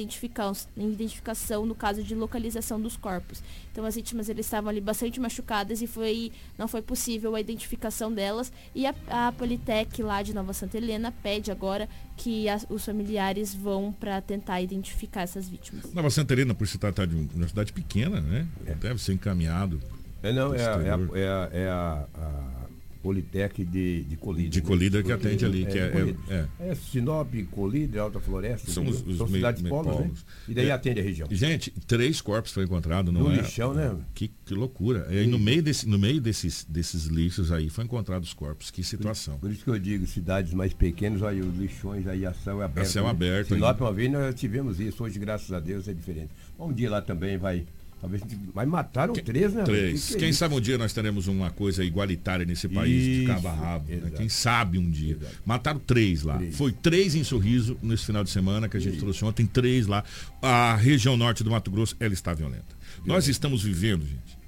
identificação, 0.84 1.64
no 1.64 1.76
caso 1.76 2.02
de 2.02 2.14
localização 2.14 2.80
dos 2.80 2.96
corpos. 2.96 3.40
Então 3.70 3.84
as 3.84 3.94
vítimas 3.94 4.28
eles 4.28 4.46
estavam 4.46 4.68
ali 4.68 4.80
bastante 4.80 5.20
machucadas 5.20 5.80
e 5.80 5.86
foi, 5.86 6.32
não 6.58 6.66
foi 6.66 6.82
possível 6.82 7.36
a 7.36 7.40
identificação 7.40 8.12
delas 8.12 8.52
e 8.74 8.84
a, 8.84 8.94
a 9.08 9.30
Politec 9.32 10.02
lá 10.02 10.22
de 10.22 10.34
Nova 10.34 10.52
Santa 10.52 10.76
Helena 10.76 11.12
pede 11.22 11.52
agora 11.52 11.88
que 12.16 12.48
as- 12.48 12.66
os 12.68 12.84
familiares 12.84 13.54
vão 13.54 13.92
para 13.92 14.20
tentar 14.20 14.60
identificar 14.60 15.19
essas 15.22 15.48
vítimas. 15.48 15.92
Nova 15.92 16.10
Santa 16.10 16.32
Helena, 16.32 16.54
por 16.54 16.66
se 16.66 16.78
tratar 16.78 17.06
de 17.06 17.16
um- 17.16 17.28
uma 17.34 17.48
cidade 17.48 17.72
pequena, 17.72 18.20
né? 18.20 18.46
Deve 18.80 19.00
ser 19.00 19.12
encaminhado. 19.14 19.80
É, 20.22 20.32
não, 20.32 20.54
é, 20.54 20.58
a- 20.66 20.70
é, 20.82 20.90
a, 20.90 21.18
é, 21.18 21.28
a, 21.28 21.48
é 21.52 21.68
a- 21.68 22.06
a 22.14 22.59
Politec 23.02 23.64
de, 23.64 24.02
de 24.04 24.16
Colíder. 24.16 24.50
De 24.50 24.60
Colíder 24.62 25.04
que 25.04 25.12
atende 25.12 25.44
ali, 25.44 25.64
que 25.66 25.78
é- 25.78 25.86
de 25.86 25.92
Colíder. 25.92 26.16
é- 26.28 26.46
é 26.70 26.74
Sinop, 26.74 27.32
Colíder, 27.50 28.02
Alta 28.02 28.20
Floresta. 28.20 28.70
São 28.70 28.84
os, 28.86 29.04
os 29.06 29.16
São 29.16 29.26
cidades 29.28 29.62
polos, 29.62 29.98
né? 30.00 30.10
E 30.48 30.54
daí 30.54 30.66
É. 30.68 30.72
atende 30.72 31.00
a 31.00 31.02
região. 31.02 31.28
Gente, 31.30 31.70
três 31.86 32.20
corpos 32.20 32.52
foram 32.52 32.66
encontrados, 32.66 33.12
não 33.12 33.22
No 33.24 33.32
é? 33.32 33.36
lixão, 33.36 33.72
né? 33.74 33.96
Que, 34.14 34.28
que 34.44 34.54
loucura. 34.54 35.06
E 35.10 35.18
aí, 35.18 35.26
no 35.26 35.38
meio, 35.38 35.62
desse, 35.62 35.88
no 35.88 35.98
meio 35.98 36.20
desses, 36.20 36.64
desses 36.68 37.06
lixos 37.06 37.50
aí, 37.52 37.68
foi 37.70 37.84
encontrado 37.84 38.22
os 38.22 38.32
corpos. 38.34 38.70
Que 38.70 38.82
situação. 38.84 39.38
Por 39.38 39.50
isso 39.50 39.64
que 39.64 39.70
eu 39.70 39.78
digo, 39.78 40.06
cidades 40.06 40.52
mais 40.52 40.72
pequenas, 40.72 41.22
aí 41.22 41.40
os 41.40 41.56
lixões 41.56 42.06
aí 42.06 42.26
a 42.26 42.32
céu 42.34 42.60
aberto. 42.62 42.86
A 42.86 42.90
céu 42.90 43.04
né? 43.04 43.10
aberto 43.10 43.54
Sinop 43.54 43.80
uma 43.80 43.92
vez 43.92 44.10
nós 44.12 44.34
tivemos 44.34 44.78
isso, 44.80 45.02
hoje 45.02 45.18
graças 45.18 45.50
a 45.52 45.60
Deus 45.60 45.88
é 45.88 45.94
diferente. 45.94 46.30
Um 46.58 46.72
dia 46.72 46.90
lá 46.90 47.00
também 47.00 47.38
vai, 47.38 47.64
talvez, 48.00 48.22
mas 48.54 48.68
mataram 48.68 49.12
três, 49.14 49.52
né? 49.52 49.62
Três. 49.64 50.02
Que 50.02 50.08
que 50.08 50.14
é 50.16 50.18
Quem 50.20 50.28
isso? 50.30 50.38
sabe 50.38 50.54
um 50.54 50.60
dia 50.60 50.76
nós 50.78 50.92
teremos 50.92 51.28
uma 51.28 51.50
coisa 51.50 51.84
igualitária 51.84 52.44
nesse 52.44 52.68
país 52.68 53.02
de 53.04 53.10
Isso, 53.24 53.26
cabo 53.32 53.48
a 53.48 53.52
rabo. 53.52 53.88
né? 53.90 53.96
exato. 53.98 54.12
Quem 54.16 54.28
sabe 54.28 54.78
um 54.78 54.90
dia. 54.90 55.18
Mataram 55.44 55.78
três 55.78 56.22
lá. 56.22 56.36
Três. 56.38 56.56
Foi 56.56 56.72
três 56.72 57.14
em 57.14 57.22
Sorriso 57.22 57.78
nesse 57.82 58.06
final 58.06 58.24
de 58.24 58.30
semana 58.30 58.68
que 58.68 58.76
a 58.76 58.80
gente 58.80 58.98
trouxe 58.98 59.24
ontem, 59.24 59.46
três 59.46 59.86
lá. 59.86 60.02
A 60.42 60.74
região 60.76 61.16
norte 61.16 61.44
do 61.44 61.50
Mato 61.50 61.70
Grosso, 61.70 61.94
ela 62.00 62.12
está 62.12 62.34
violenta. 62.34 62.74
Nós 63.06 63.28
estamos 63.28 63.62
vivendo, 63.62 64.04
gente. 64.06 64.38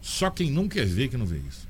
Só 0.00 0.30
quem 0.30 0.50
não 0.50 0.66
quer 0.68 0.86
ver 0.86 1.08
que 1.08 1.16
não 1.18 1.26
vê 1.26 1.38
isso. 1.46 1.67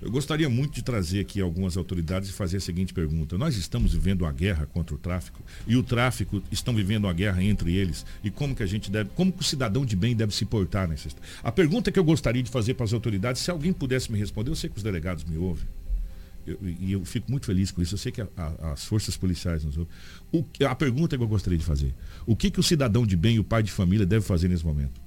Eu 0.00 0.12
gostaria 0.12 0.48
muito 0.48 0.74
de 0.74 0.82
trazer 0.82 1.18
aqui 1.20 1.40
algumas 1.40 1.76
autoridades 1.76 2.28
e 2.28 2.32
fazer 2.32 2.58
a 2.58 2.60
seguinte 2.60 2.94
pergunta. 2.94 3.36
Nós 3.36 3.56
estamos 3.56 3.92
vivendo 3.92 4.22
uma 4.22 4.30
guerra 4.32 4.64
contra 4.66 4.94
o 4.94 4.98
tráfico 4.98 5.42
e 5.66 5.76
o 5.76 5.82
tráfico 5.82 6.40
estão 6.52 6.72
vivendo 6.72 7.04
uma 7.04 7.12
guerra 7.12 7.42
entre 7.42 7.74
eles 7.74 8.06
e 8.22 8.30
como 8.30 8.54
que 8.54 8.62
a 8.62 8.66
gente 8.66 8.92
deve, 8.92 9.10
como 9.16 9.32
que 9.32 9.40
o 9.40 9.44
cidadão 9.44 9.84
de 9.84 9.96
bem 9.96 10.14
deve 10.14 10.32
se 10.32 10.44
portar 10.44 10.86
nessa? 10.86 11.08
A 11.42 11.50
pergunta 11.50 11.90
que 11.90 11.98
eu 11.98 12.04
gostaria 12.04 12.42
de 12.42 12.50
fazer 12.50 12.74
para 12.74 12.84
as 12.84 12.92
autoridades, 12.92 13.42
se 13.42 13.50
alguém 13.50 13.72
pudesse 13.72 14.12
me 14.12 14.18
responder, 14.18 14.50
eu 14.50 14.54
sei 14.56 14.70
que 14.70 14.76
os 14.76 14.84
delegados 14.84 15.24
me 15.24 15.36
ouvem. 15.36 15.66
Eu- 16.46 16.58
e 16.62 16.92
eu 16.92 17.04
fico 17.04 17.28
muito 17.30 17.44
feliz 17.46 17.72
com 17.72 17.82
isso. 17.82 17.94
Eu 17.94 17.98
sei 17.98 18.12
que 18.12 18.20
a- 18.22 18.28
a- 18.36 18.72
as 18.72 18.84
forças 18.84 19.16
policiais 19.16 19.64
nos 19.64 19.76
ouvem. 19.76 19.92
O 20.32 20.44
a 20.64 20.74
pergunta 20.76 21.16
que 21.16 21.22
eu 21.22 21.28
gostaria 21.28 21.58
de 21.58 21.64
fazer: 21.64 21.92
o 22.24 22.36
que, 22.36 22.50
que 22.52 22.60
o 22.60 22.62
cidadão 22.62 23.04
de 23.04 23.16
bem 23.16 23.34
e 23.34 23.38
o 23.40 23.44
pai 23.44 23.62
de 23.64 23.70
família 23.72 24.06
deve 24.06 24.24
fazer 24.24 24.48
nesse 24.48 24.64
momento? 24.64 24.98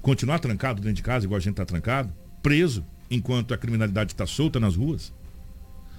Continuar 0.00 0.38
trancado 0.38 0.80
dentro 0.80 0.94
de 0.94 1.02
casa, 1.02 1.26
igual 1.26 1.36
a 1.36 1.40
gente 1.40 1.52
está 1.54 1.64
trancado? 1.66 2.10
Preso, 2.42 2.84
enquanto 3.10 3.54
a 3.54 3.58
criminalidade 3.58 4.12
está 4.12 4.26
solta 4.26 4.60
nas 4.60 4.76
ruas? 4.76 5.12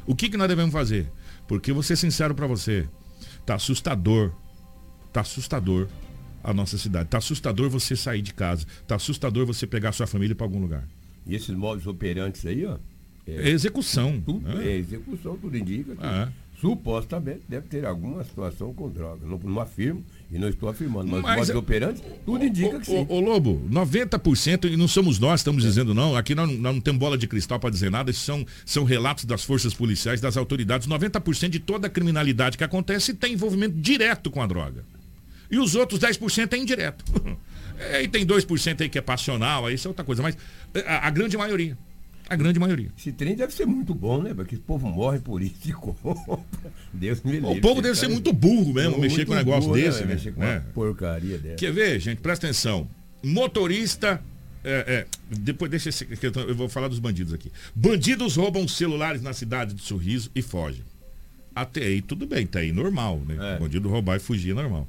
O 0.05 0.15
que, 0.15 0.29
que 0.29 0.37
nós 0.37 0.47
devemos 0.47 0.71
fazer? 0.71 1.11
Porque 1.47 1.71
vou 1.71 1.83
ser 1.83 1.95
sincero 1.95 2.33
para 2.33 2.47
você, 2.47 2.87
tá 3.45 3.55
assustador, 3.55 4.31
tá 5.11 5.21
assustador 5.21 5.87
a 6.43 6.53
nossa 6.53 6.77
cidade, 6.77 7.09
tá 7.09 7.17
assustador 7.17 7.69
você 7.69 7.95
sair 7.95 8.21
de 8.21 8.33
casa, 8.33 8.65
tá 8.87 8.95
assustador 8.95 9.45
você 9.45 9.67
pegar 9.67 9.91
sua 9.91 10.07
família 10.07 10.35
para 10.35 10.45
algum 10.45 10.59
lugar. 10.59 10.87
E 11.25 11.35
esses 11.35 11.55
móveis 11.55 11.85
operantes 11.85 12.45
aí, 12.45 12.65
ó. 12.65 12.77
É 13.27 13.49
execução. 13.49 14.19
Tudo, 14.21 14.47
né? 14.47 14.67
É 14.67 14.77
execução, 14.77 15.37
tudo 15.37 15.55
indica 15.55 15.95
que 15.95 16.03
Ah, 16.03 16.31
supostamente 16.59 17.41
deve 17.47 17.67
ter 17.67 17.85
alguma 17.85 18.23
situação 18.23 18.73
com 18.73 18.89
droga. 18.89 19.25
Não, 19.25 19.37
não 19.37 19.61
afirmo 19.61 20.03
e 20.31 20.37
não 20.37 20.49
estou 20.49 20.69
afirmando, 20.69 21.09
mas, 21.09 21.21
Mas 21.21 21.49
é- 21.49 21.55
operantes, 21.55 22.03
tudo 22.25 22.43
indica 22.43 22.79
que 22.79 22.85
sim. 22.85 23.05
Ô, 23.09 23.19
Lobo, 23.19 23.61
90%, 23.69 24.65
e 24.71 24.77
não 24.77 24.87
somos 24.87 25.19
nós 25.19 25.39
estamos 25.39 25.63
dizendo 25.63 25.93
não, 25.93 26.15
aqui 26.15 26.35
nós, 26.35 26.49
nós 26.49 26.73
não 26.73 26.81
temos 26.81 26.99
bola 26.99 27.17
de 27.17 27.27
cristal 27.27 27.59
para 27.59 27.69
dizer 27.69 27.89
nada, 27.89 28.11
são, 28.13 28.45
são 28.65 28.83
relatos 28.83 29.25
das 29.25 29.43
forças 29.43 29.73
policiais, 29.73 30.21
das 30.21 30.37
autoridades, 30.37 30.87
90% 30.87 31.49
de 31.49 31.59
toda 31.59 31.87
a 31.87 31.89
criminalidade 31.89 32.57
que 32.57 32.63
acontece 32.63 33.13
tem 33.13 33.33
envolvimento 33.33 33.75
direto 33.75 34.29
com 34.29 34.41
a 34.41 34.47
droga. 34.47 34.83
E 35.49 35.57
os 35.57 35.75
outros 35.75 35.99
10% 35.99 36.53
é 36.53 36.57
indireto. 36.57 37.05
É, 37.79 38.03
e 38.03 38.09
tem 38.09 38.25
2% 38.25 38.81
aí 38.81 38.89
que 38.89 38.97
é 38.97 39.01
passional, 39.01 39.65
aí 39.65 39.75
isso 39.75 39.87
é 39.87 39.89
outra 39.89 40.03
coisa, 40.03 40.21
mas 40.21 40.37
é, 40.73 40.81
a, 40.81 41.07
a 41.07 41.09
grande 41.09 41.37
maioria, 41.37 41.77
a 42.29 42.35
grande 42.35 42.59
maioria. 42.59 42.89
Esse 42.97 43.11
trem 43.11 43.35
deve 43.35 43.53
ser 43.53 43.65
muito 43.65 43.93
bom, 43.93 44.21
né? 44.21 44.33
Porque 44.33 44.55
o 44.55 44.59
povo 44.59 44.87
morre 44.87 45.19
por 45.19 45.41
isso 45.41 45.55
e 45.65 45.71
compra. 45.73 46.39
Deus 46.93 47.21
me 47.23 47.31
livre. 47.33 47.49
O 47.49 47.61
povo 47.61 47.81
deve 47.81 47.97
ser 47.97 48.07
muito 48.07 48.31
burro 48.31 48.73
mesmo, 48.73 48.91
Muito 48.97 49.01
mexer 49.01 49.25
com 49.25 49.33
um 49.33 49.35
negócio 49.35 49.69
burro, 49.69 49.75
né, 49.77 49.83
desse, 49.83 50.01
né? 50.05 50.13
Mexer 50.13 50.31
com 50.33 50.41
uma 50.41 50.49
É. 50.49 50.59
porcaria 50.73 51.37
dessa. 51.37 51.55
Quer 51.55 51.71
ver, 51.73 51.99
gente? 51.99 52.19
Presta 52.21 52.45
atenção. 52.47 52.87
Motorista. 53.23 54.21
é, 54.63 54.83
é, 54.87 55.07
depois 55.37 55.71
deixa 55.71 55.89
esse, 55.89 56.05
eu 56.47 56.55
vou 56.55 56.67
falar 56.67 56.87
dos 56.89 56.99
bandidos 56.99 57.33
aqui. 57.33 57.51
Bandidos 57.73 58.35
roubam 58.35 58.67
celulares 58.67 59.21
na 59.21 59.31
cidade 59.33 59.73
de 59.73 59.81
Sorriso 59.81 60.29
e 60.35 60.41
fogem. 60.41 60.83
Até 61.55 61.81
aí 61.83 62.01
tudo 62.01 62.25
bem, 62.25 62.45
tá 62.45 62.59
aí 62.59 62.71
normal, 62.71 63.21
né? 63.27 63.57
Bandido 63.59 63.89
roubar 63.89 64.17
e 64.17 64.19
fugir 64.19 64.51
é 64.51 64.53
normal. 64.53 64.87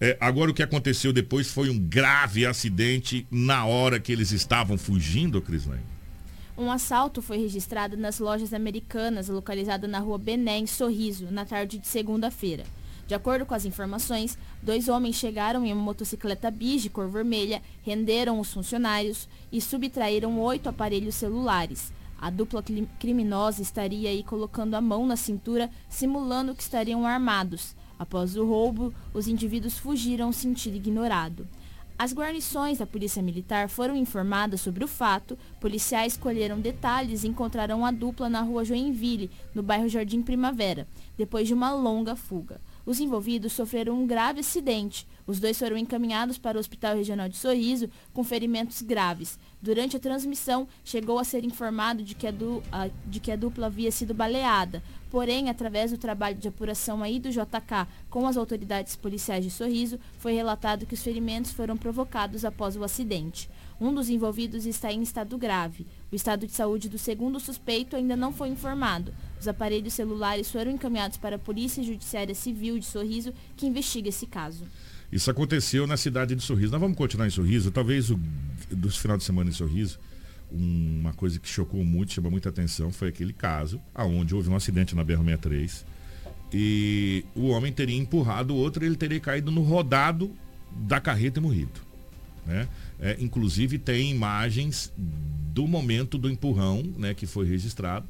É, 0.00 0.16
agora 0.20 0.50
o 0.50 0.54
que 0.54 0.62
aconteceu 0.62 1.12
depois 1.12 1.48
foi 1.50 1.70
um 1.70 1.78
grave 1.78 2.44
acidente 2.44 3.24
na 3.30 3.64
hora 3.64 4.00
que 4.00 4.10
eles 4.12 4.32
estavam 4.32 4.76
fugindo, 4.76 5.40
Crislane. 5.40 5.80
Um 6.62 6.70
assalto 6.70 7.20
foi 7.20 7.38
registrado 7.38 7.96
nas 7.96 8.20
lojas 8.20 8.54
americanas 8.54 9.28
localizada 9.28 9.88
na 9.88 9.98
rua 9.98 10.16
Bené, 10.16 10.58
em 10.58 10.66
Sorriso, 10.66 11.26
na 11.28 11.44
tarde 11.44 11.76
de 11.76 11.88
segunda-feira. 11.88 12.62
De 13.04 13.16
acordo 13.16 13.44
com 13.44 13.52
as 13.52 13.64
informações, 13.64 14.38
dois 14.62 14.88
homens 14.88 15.16
chegaram 15.16 15.66
em 15.66 15.72
uma 15.72 15.82
motocicleta 15.82 16.52
bis 16.52 16.82
de 16.82 16.88
cor 16.88 17.08
vermelha, 17.08 17.60
renderam 17.82 18.38
os 18.38 18.52
funcionários 18.52 19.28
e 19.50 19.60
subtraíram 19.60 20.38
oito 20.38 20.68
aparelhos 20.68 21.16
celulares. 21.16 21.92
A 22.16 22.30
dupla 22.30 22.62
criminosa 23.00 23.60
estaria 23.60 24.10
aí 24.10 24.22
colocando 24.22 24.76
a 24.76 24.80
mão 24.80 25.04
na 25.04 25.16
cintura, 25.16 25.68
simulando 25.88 26.54
que 26.54 26.62
estariam 26.62 27.04
armados. 27.04 27.74
Após 27.98 28.36
o 28.36 28.46
roubo, 28.46 28.94
os 29.12 29.26
indivíduos 29.26 29.78
fugiram 29.78 30.30
sentido 30.30 30.76
ignorado. 30.76 31.44
As 32.02 32.12
guarnições 32.12 32.78
da 32.78 32.84
Polícia 32.84 33.22
Militar 33.22 33.68
foram 33.68 33.94
informadas 33.94 34.60
sobre 34.60 34.82
o 34.82 34.88
fato, 34.88 35.38
policiais 35.60 36.16
colheram 36.16 36.58
detalhes 36.58 37.22
e 37.22 37.28
encontraram 37.28 37.86
a 37.86 37.92
dupla 37.92 38.28
na 38.28 38.40
rua 38.40 38.64
Joinville, 38.64 39.30
no 39.54 39.62
bairro 39.62 39.88
Jardim 39.88 40.20
Primavera, 40.20 40.88
depois 41.16 41.46
de 41.46 41.54
uma 41.54 41.72
longa 41.72 42.16
fuga. 42.16 42.60
Os 42.84 42.98
envolvidos 43.00 43.52
sofreram 43.52 43.94
um 44.00 44.06
grave 44.06 44.40
acidente. 44.40 45.06
Os 45.26 45.38
dois 45.38 45.56
foram 45.58 45.76
encaminhados 45.76 46.36
para 46.36 46.56
o 46.56 46.60
Hospital 46.60 46.96
Regional 46.96 47.28
de 47.28 47.36
Sorriso 47.36 47.88
com 48.12 48.24
ferimentos 48.24 48.82
graves. 48.82 49.38
Durante 49.62 49.96
a 49.96 50.00
transmissão, 50.00 50.66
chegou 50.84 51.18
a 51.18 51.24
ser 51.24 51.44
informado 51.44 52.02
de 52.02 52.14
que 52.16 52.26
a, 52.26 52.32
du- 52.32 52.62
a- 52.72 52.90
de 53.06 53.20
que 53.20 53.30
a 53.30 53.36
dupla 53.36 53.66
havia 53.66 53.92
sido 53.92 54.12
baleada. 54.12 54.82
Porém, 55.12 55.48
através 55.48 55.92
do 55.92 55.98
trabalho 55.98 56.36
de 56.36 56.48
apuração 56.48 57.02
aí 57.02 57.20
do 57.20 57.30
JK 57.30 57.86
com 58.10 58.26
as 58.26 58.36
autoridades 58.36 58.96
policiais 58.96 59.44
de 59.44 59.50
Sorriso, 59.50 60.00
foi 60.18 60.32
relatado 60.32 60.84
que 60.86 60.94
os 60.94 61.02
ferimentos 61.02 61.52
foram 61.52 61.76
provocados 61.76 62.44
após 62.44 62.76
o 62.76 62.82
acidente. 62.82 63.48
Um 63.80 63.94
dos 63.94 64.08
envolvidos 64.10 64.66
está 64.66 64.92
em 64.92 65.02
estado 65.02 65.38
grave. 65.38 65.86
O 66.10 66.16
estado 66.16 66.46
de 66.46 66.52
saúde 66.52 66.88
do 66.88 66.98
segundo 66.98 67.38
suspeito 67.38 67.94
ainda 67.94 68.16
não 68.16 68.32
foi 68.32 68.48
informado. 68.48 69.12
Os 69.42 69.48
aparelhos 69.48 69.92
celulares 69.94 70.52
foram 70.52 70.70
encaminhados 70.70 71.16
para 71.16 71.34
a 71.34 71.38
Polícia 71.38 71.82
Judiciária 71.82 72.32
Civil 72.32 72.78
de 72.78 72.84
Sorriso, 72.86 73.34
que 73.56 73.66
investiga 73.66 74.08
esse 74.08 74.24
caso. 74.24 74.64
Isso 75.10 75.28
aconteceu 75.28 75.84
na 75.84 75.96
cidade 75.96 76.36
de 76.36 76.42
Sorriso. 76.44 76.70
Nós 76.70 76.80
vamos 76.80 76.96
continuar 76.96 77.26
em 77.26 77.30
Sorriso. 77.30 77.72
Talvez 77.72 78.08
o, 78.08 78.20
final 78.92 79.16
de 79.16 79.24
semana 79.24 79.50
em 79.50 79.52
Sorriso, 79.52 79.98
uma 80.48 81.12
coisa 81.12 81.40
que 81.40 81.48
chocou 81.48 81.82
muito, 81.84 82.12
chama 82.12 82.30
muita 82.30 82.50
atenção, 82.50 82.92
foi 82.92 83.08
aquele 83.08 83.32
caso 83.32 83.80
aonde 83.92 84.32
houve 84.32 84.48
um 84.48 84.54
acidente 84.54 84.94
na 84.94 85.04
BR-63 85.04 85.86
e 86.52 87.24
o 87.34 87.48
homem 87.48 87.72
teria 87.72 87.98
empurrado 87.98 88.54
o 88.54 88.56
outro, 88.56 88.84
ele 88.84 88.94
teria 88.94 89.18
caído 89.18 89.50
no 89.50 89.62
rodado 89.62 90.30
da 90.70 91.00
carreta 91.00 91.40
e 91.40 91.42
morrido. 91.42 91.80
Né? 92.46 92.68
É, 93.00 93.16
inclusive 93.18 93.76
tem 93.76 94.12
imagens 94.12 94.92
do 94.96 95.66
momento 95.66 96.16
do 96.16 96.30
empurrão 96.30 96.84
né, 96.96 97.12
que 97.12 97.26
foi 97.26 97.44
registrado. 97.44 98.06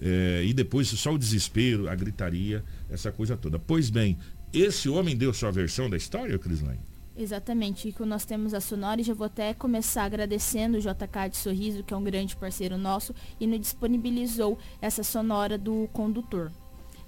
É, 0.00 0.42
e 0.44 0.52
depois 0.52 0.88
só 0.88 1.12
o 1.12 1.18
desespero, 1.18 1.88
a 1.88 1.94
gritaria, 1.94 2.64
essa 2.88 3.10
coisa 3.10 3.36
toda. 3.36 3.58
Pois 3.58 3.90
bem, 3.90 4.16
esse 4.52 4.88
homem 4.88 5.16
deu 5.16 5.32
sua 5.34 5.50
versão 5.50 5.90
da 5.90 5.96
história, 5.96 6.38
Crislane? 6.38 6.80
Exatamente, 7.16 7.88
e 7.88 7.92
que 7.92 8.04
nós 8.04 8.24
temos 8.24 8.54
a 8.54 8.60
Sonora 8.60 9.00
e 9.00 9.04
já 9.04 9.12
vou 9.12 9.26
até 9.26 9.52
começar 9.52 10.04
agradecendo 10.04 10.78
o 10.78 10.80
JK 10.80 11.30
de 11.30 11.36
Sorriso, 11.36 11.82
que 11.82 11.92
é 11.92 11.96
um 11.96 12.04
grande 12.04 12.36
parceiro 12.36 12.78
nosso, 12.78 13.12
e 13.40 13.46
nos 13.46 13.58
disponibilizou 13.58 14.56
essa 14.80 15.02
sonora 15.02 15.58
do 15.58 15.88
condutor. 15.92 16.52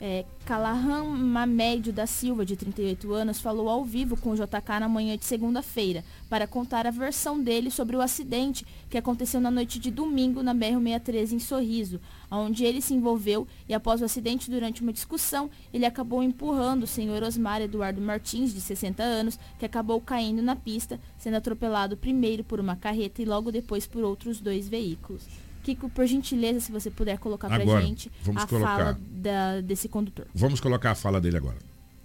É, 0.03 0.25
Calahan 0.47 1.05
Mamédio 1.05 1.93
da 1.93 2.07
Silva, 2.07 2.43
de 2.47 2.57
38 2.57 3.13
anos, 3.13 3.39
falou 3.39 3.69
ao 3.69 3.85
vivo 3.85 4.17
com 4.17 4.31
o 4.31 4.35
JK 4.35 4.81
na 4.81 4.89
manhã 4.89 5.15
de 5.15 5.27
segunda-feira 5.27 6.03
para 6.27 6.47
contar 6.47 6.87
a 6.87 6.91
versão 6.91 7.39
dele 7.39 7.71
sobre 7.71 7.95
o 7.97 8.01
acidente 8.01 8.65
que 8.89 8.97
aconteceu 8.97 9.43
na 9.43 9.51
noite 9.51 9.79
de 9.79 9.91
domingo 9.91 10.43
na 10.43 10.55
BR-613 10.55 11.33
em 11.33 11.39
Sorriso, 11.39 12.01
onde 12.31 12.65
ele 12.65 12.81
se 12.81 12.95
envolveu 12.95 13.47
e 13.69 13.75
após 13.75 14.01
o 14.01 14.07
acidente, 14.07 14.51
durante 14.51 14.81
uma 14.81 14.93
discussão, 14.93 15.51
ele 15.71 15.85
acabou 15.85 16.23
empurrando 16.23 16.85
o 16.85 16.87
senhor 16.87 17.23
Osmar 17.23 17.61
Eduardo 17.61 18.01
Martins, 18.01 18.55
de 18.55 18.61
60 18.63 19.03
anos, 19.03 19.39
que 19.59 19.67
acabou 19.67 20.01
caindo 20.01 20.41
na 20.41 20.57
pista, 20.57 20.99
sendo 21.19 21.37
atropelado 21.37 21.95
primeiro 21.95 22.43
por 22.43 22.59
uma 22.59 22.75
carreta 22.75 23.21
e 23.21 23.27
logo 23.27 23.53
depois 23.53 23.87
por 23.87 24.03
outros 24.03 24.41
dois 24.41 24.67
veículos. 24.67 25.27
Kiko, 25.63 25.89
por 25.91 26.07
gentileza, 26.07 26.61
se 26.61 26.73
você 26.73 26.91
puder 26.91 27.19
colocar 27.19 27.49
pra 27.49 27.59
Agora, 27.63 27.81
gente 27.83 28.11
vamos 28.23 28.43
a 28.43 28.47
colocar. 28.47 28.77
fala 28.79 28.99
da- 29.01 29.61
desse 29.61 29.89
condutor. 29.89 30.27
Vamos 30.35 30.61
colocar 30.61 30.93
a 30.93 30.95
fala 30.95 31.21
dele 31.21 31.37
agora. 31.37 31.59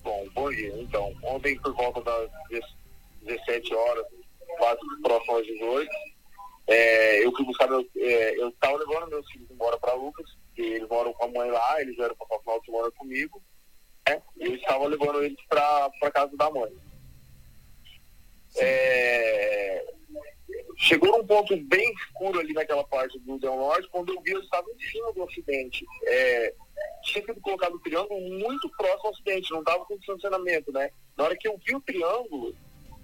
Bom, 0.03 0.27
bom 0.33 0.49
dia. 0.51 0.73
Então, 0.81 1.13
ontem 1.23 1.57
por 1.59 1.73
volta 1.73 2.01
das 2.01 2.29
17 3.23 3.73
horas, 3.73 4.05
quase 4.57 4.79
próximo 5.01 5.37
às 5.37 5.45
18, 5.45 5.89
é, 6.67 7.25
eu 7.25 7.31
fui 7.35 7.45
buscar 7.45 7.67
meu, 7.69 7.85
é, 7.97 8.39
eu 8.41 8.49
estava 8.49 8.77
levando 8.77 9.09
meus 9.09 9.27
filhos 9.31 9.49
embora 9.49 9.77
para 9.77 9.93
Lucas, 9.93 10.25
que 10.55 10.61
eles 10.61 10.87
moram 10.89 11.13
com 11.13 11.25
a 11.25 11.27
mãe 11.27 11.49
lá, 11.51 11.81
eles 11.81 11.95
vieram 11.95 12.15
passar 12.15 12.35
o 12.35 12.39
final 12.41 12.59
de 12.59 12.65
semana 12.65 12.91
comigo, 12.91 13.41
né? 14.07 14.21
E 14.37 14.43
eu 14.45 14.55
estava 14.55 14.87
levando 14.87 15.23
eles 15.23 15.37
para 15.49 15.89
casa 16.13 16.35
da 16.37 16.49
mãe. 16.51 16.71
É, 18.57 19.85
chegou 20.77 21.17
num 21.17 21.25
ponto 21.25 21.55
bem 21.65 21.93
escuro 21.93 22.39
ali 22.39 22.53
naquela 22.53 22.83
parte 22.83 23.17
do 23.19 23.39
Del 23.39 23.55
Norte, 23.55 23.87
quando 23.89 24.13
eu 24.13 24.21
vi 24.21 24.31
eu 24.31 24.41
estava 24.41 24.67
em 24.69 24.79
cima 24.79 25.13
do 25.13 25.23
acidente. 25.23 25.85
É, 26.03 26.53
tinha 27.03 27.25
sido 27.25 27.39
colocado 27.41 27.75
o 27.75 27.79
triângulo 27.79 28.19
muito 28.21 28.69
próximo 28.77 29.07
ao 29.07 29.13
acidente, 29.13 29.51
não 29.51 29.59
estava 29.59 29.85
com 29.85 29.95
estacionamento, 29.95 30.71
né? 30.71 30.89
Na 31.17 31.25
hora 31.25 31.37
que 31.37 31.47
eu 31.47 31.59
vi 31.65 31.75
o 31.75 31.81
triângulo, 31.81 32.55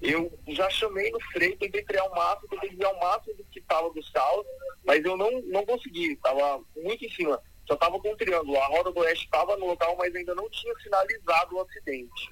eu 0.01 0.31
já 0.49 0.69
chamei 0.69 1.11
no 1.11 1.19
freio, 1.31 1.57
tentei 1.57 1.83
criar 1.83 2.05
o 2.05 2.15
máximo, 2.15 2.49
tentei 2.49 2.69
desviar 2.69 2.93
o 2.93 2.99
máximo 2.99 3.35
do 3.35 3.43
que 3.45 3.59
estava 3.59 3.89
dos 3.91 4.09
carros, 4.09 4.45
mas 4.83 5.03
eu 5.05 5.15
não, 5.15 5.29
não 5.43 5.65
consegui, 5.65 6.13
estava 6.13 6.61
muito 6.75 7.05
em 7.05 7.11
cima. 7.11 7.41
Só 7.67 7.75
estava 7.75 7.99
com 7.99 8.11
o 8.11 8.17
triângulo. 8.17 8.57
A 8.57 8.65
roda 8.65 8.91
do 8.91 8.99
oeste 8.99 9.25
estava 9.25 9.55
no 9.55 9.67
local, 9.67 9.95
mas 9.97 10.13
ainda 10.15 10.33
não 10.33 10.49
tinha 10.49 10.73
sinalizado 10.79 11.55
o 11.55 11.61
acidente. 11.61 12.29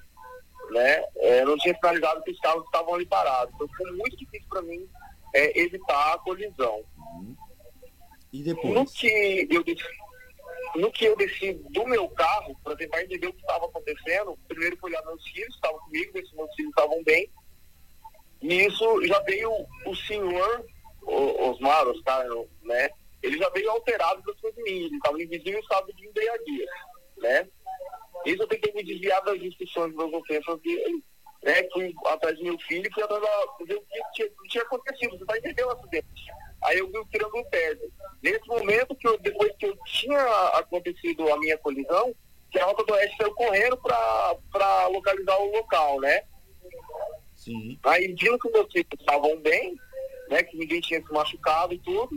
Né? 0.70 1.04
É, 1.16 1.44
não 1.44 1.56
tinha 1.56 1.74
sinalizado 1.74 2.22
que 2.22 2.32
os 2.32 2.40
carros 2.40 2.64
estavam 2.64 2.94
ali 2.94 3.06
parados. 3.06 3.54
Então 3.54 3.68
foi 3.76 3.90
muito 3.92 4.16
difícil 4.16 4.46
para 4.48 4.62
mim 4.62 4.86
é, 5.34 5.60
evitar 5.60 6.14
a 6.14 6.18
colisão. 6.18 6.84
E 8.32 8.42
depois? 8.42 8.74
No 8.74 8.86
que 8.86 9.48
eu 9.50 9.64
no 10.76 10.90
que 10.92 11.04
eu 11.04 11.16
desci 11.16 11.54
do 11.70 11.84
meu 11.86 12.08
carro 12.10 12.56
para 12.62 12.76
tentar 12.76 13.02
entender 13.02 13.26
o 13.26 13.32
que 13.32 13.40
estava 13.40 13.66
acontecendo, 13.66 14.38
primeiro 14.46 14.76
fui 14.76 14.90
olhar 14.90 15.04
meus 15.04 15.26
filhos, 15.28 15.54
estavam 15.54 15.80
comigo, 15.80 16.12
ver 16.12 16.26
se 16.26 16.36
meus 16.36 16.54
filhos 16.54 16.70
estavam 16.70 17.02
bem. 17.02 17.28
E 18.40 18.66
isso 18.66 19.06
já 19.06 19.18
veio 19.20 19.50
o 19.86 19.96
senhor, 19.96 20.64
o, 21.02 21.50
Osmar, 21.50 21.86
Oscar, 21.88 22.24
né? 22.62 22.88
Ele 23.22 23.36
já 23.36 23.48
veio 23.50 23.70
alterado 23.70 24.22
das 24.22 24.40
coisas 24.40 24.62
mim, 24.62 24.84
ele 24.84 24.96
estava 24.96 25.20
em 25.20 25.26
visível 25.26 25.60
estado 25.60 25.92
de 25.92 26.06
embriaguez, 26.06 26.70
né? 27.18 27.48
Isso 28.24 28.42
eu 28.42 28.48
tentei 28.48 28.72
me 28.72 28.84
desviar 28.84 29.22
das 29.24 29.40
instruções 29.40 29.94
das 29.94 30.12
ofensas 30.12 30.60
dele, 30.60 31.02
né? 31.42 31.68
Fui 31.72 31.94
atrás 32.06 32.36
do 32.36 32.44
meu 32.44 32.58
filho 32.60 32.90
fui 32.92 33.02
atrás 33.02 33.22
da, 33.22 33.64
ver 33.64 33.76
o 33.76 33.82
que 33.82 34.00
tinha, 34.14 34.28
o 34.28 34.42
que 34.42 34.48
tinha 34.48 34.64
acontecido, 34.64 35.10
você 35.10 35.22
está 35.22 35.38
entendendo 35.38 35.66
o 35.68 35.72
acidente. 35.72 36.24
Aí 36.64 36.78
eu 36.78 36.88
vi 36.90 36.98
o 36.98 37.06
triângulo 37.06 37.44
perto. 37.46 37.90
Nesse 38.22 38.46
momento, 38.46 38.94
que 38.94 39.08
eu, 39.08 39.18
depois 39.18 39.50
que 39.56 39.66
eu 39.66 39.76
tinha 39.86 40.22
acontecido 40.58 41.32
a 41.32 41.38
minha 41.38 41.56
colisão, 41.56 42.14
que 42.50 42.58
a 42.58 42.64
Rota 42.66 42.84
do 42.84 42.92
Oeste 42.92 43.16
saiu 43.16 43.34
correndo 43.34 43.76
para 43.78 44.86
localizar 44.88 45.38
o 45.38 45.52
local, 45.52 46.00
né? 46.00 46.22
Sim. 47.34 47.78
Aí 47.84 48.14
viram 48.14 48.38
que 48.38 48.50
meus 48.50 48.70
filhos 48.70 48.88
estavam 48.98 49.40
bem, 49.40 49.74
né? 50.28 50.42
Que 50.42 50.58
ninguém 50.58 50.80
tinha 50.80 51.00
se 51.00 51.12
machucado 51.12 51.72
e 51.72 51.78
tudo. 51.78 52.10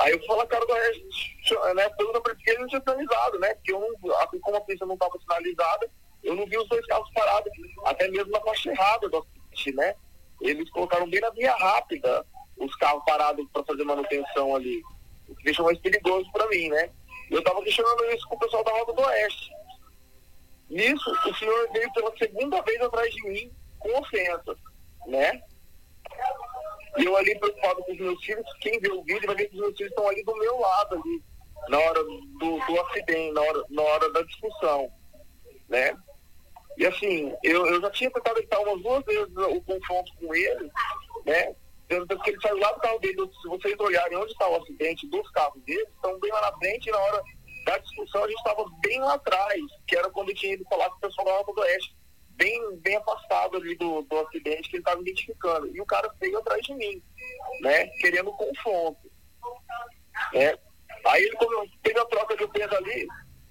Aí 0.00 0.12
eu 0.12 0.24
falo, 0.24 0.46
cara, 0.46 0.64
do 0.64 0.72
Oeste, 0.72 1.36
né? 1.74 1.88
Pergunta 1.90 2.20
pra 2.22 2.32
ele 2.32 2.38
porque 2.38 2.50
ele 2.50 2.60
não 2.60 2.68
tinha 2.68 2.80
sinalizado, 2.80 3.38
né? 3.38 3.54
Porque 3.56 3.72
eu 3.72 3.80
não, 3.80 4.18
assim 4.20 4.40
como 4.40 4.56
a 4.56 4.60
pista 4.62 4.86
não 4.86 4.94
estava 4.94 5.18
sinalizada, 5.18 5.90
eu 6.22 6.34
não 6.34 6.46
vi 6.46 6.58
os 6.58 6.68
dois 6.68 6.84
carros 6.86 7.10
parados, 7.12 7.52
até 7.86 8.08
mesmo 8.08 8.30
na 8.30 8.40
faixa 8.40 8.70
errada 8.70 9.08
do 9.08 9.18
acidente, 9.18 9.72
né? 9.72 9.94
Eles 10.40 10.70
colocaram 10.70 11.08
bem 11.08 11.20
na 11.20 11.30
via 11.30 11.54
rápida 11.54 12.26
os 12.56 12.74
carros 12.76 13.02
parados 13.04 13.46
para 13.52 13.64
fazer 13.64 13.84
manutenção 13.84 14.54
ali, 14.54 14.82
o 15.28 15.34
que 15.34 15.44
deixa 15.44 15.62
mais 15.62 15.78
perigoso 15.78 16.30
para 16.32 16.46
mim, 16.48 16.68
né? 16.68 16.90
Eu 17.30 17.42
tava 17.42 17.62
questionando 17.62 18.04
isso 18.12 18.26
com 18.28 18.36
o 18.36 18.38
pessoal 18.38 18.64
da 18.64 18.72
Rota 18.72 18.92
do 18.92 19.02
Oeste. 19.02 19.50
Nisso, 20.68 21.10
o 21.26 21.34
senhor 21.34 21.68
veio 21.72 21.92
pela 21.92 22.16
segunda 22.16 22.60
vez 22.62 22.80
atrás 22.80 23.12
de 23.12 23.22
mim 23.28 23.52
com 23.78 23.98
ofensas, 23.98 24.58
né? 25.06 25.42
E 26.98 27.04
eu 27.04 27.16
ali 27.16 27.38
preocupado 27.38 27.82
com 27.84 27.92
os 27.92 27.98
meus 27.98 28.24
filhos, 28.24 28.46
quem 28.60 28.78
vê 28.80 28.90
o 28.90 29.02
vídeo 29.02 29.26
vai 29.26 29.36
ver 29.36 29.48
que 29.48 29.54
os 29.54 29.60
meus 29.60 29.76
filhos 29.76 29.90
estão 29.90 30.08
ali 30.08 30.22
do 30.24 30.36
meu 30.36 30.58
lado 30.58 30.96
ali, 30.96 31.22
na 31.68 31.78
hora 31.78 32.04
do, 32.04 32.20
do 32.38 32.80
acidente, 32.82 33.32
na 33.32 33.40
hora, 33.42 33.64
na 33.70 33.82
hora 33.82 34.12
da 34.12 34.22
discussão, 34.22 34.92
né? 35.68 35.96
E 36.80 36.86
assim, 36.86 37.30
eu, 37.42 37.66
eu 37.66 37.78
já 37.82 37.90
tinha 37.90 38.10
tentado 38.10 38.38
evitar 38.38 38.58
umas 38.60 38.82
duas 38.82 39.04
vezes 39.04 39.36
o 39.36 39.60
confronto 39.60 40.10
com 40.18 40.34
ele, 40.34 40.72
né? 41.26 41.54
Tanto 41.86 42.18
que 42.20 42.30
ele 42.30 42.40
saiu 42.40 42.56
lá 42.56 42.72
do 42.72 42.80
carro 42.80 42.98
dele, 43.00 43.16
se 43.42 43.48
vocês 43.48 43.78
olharem 43.78 44.16
onde 44.16 44.32
está 44.32 44.48
o 44.48 44.56
acidente 44.56 45.06
dos 45.08 45.30
carros 45.32 45.62
dele, 45.64 45.86
estão 45.94 46.18
bem 46.18 46.32
lá 46.32 46.40
na 46.40 46.56
frente 46.56 46.88
e 46.88 46.92
na 46.92 46.98
hora 46.98 47.22
da 47.66 47.76
discussão 47.76 48.24
a 48.24 48.28
gente 48.28 48.38
estava 48.38 48.64
bem 48.80 48.98
lá 48.98 49.12
atrás, 49.12 49.60
que 49.86 49.94
era 49.94 50.08
quando 50.08 50.30
eu 50.30 50.34
tinha 50.34 50.54
ido 50.54 50.64
falar 50.70 50.88
com 50.88 50.96
o 50.96 51.00
pessoal 51.00 51.26
da 51.26 51.32
Rota 51.34 51.52
do 51.52 51.60
Oeste, 51.60 51.94
bem, 52.30 52.76
bem 52.76 52.96
afastado 52.96 53.58
ali 53.58 53.76
do, 53.76 54.00
do 54.00 54.18
acidente 54.20 54.70
que 54.70 54.76
ele 54.76 54.80
estava 54.80 55.02
identificando. 55.02 55.76
E 55.76 55.82
o 55.82 55.86
cara 55.86 56.10
veio 56.18 56.38
atrás 56.38 56.62
de 56.62 56.74
mim, 56.76 57.02
né? 57.60 57.88
Querendo 57.98 58.32
confronto. 58.32 59.10
Né? 60.32 60.56
Aí 61.04 61.24
ele 61.24 61.36
teve 61.82 62.00
a 62.00 62.06
troca 62.06 62.34
de 62.38 62.48
peso 62.48 62.74
ali, 62.74 63.06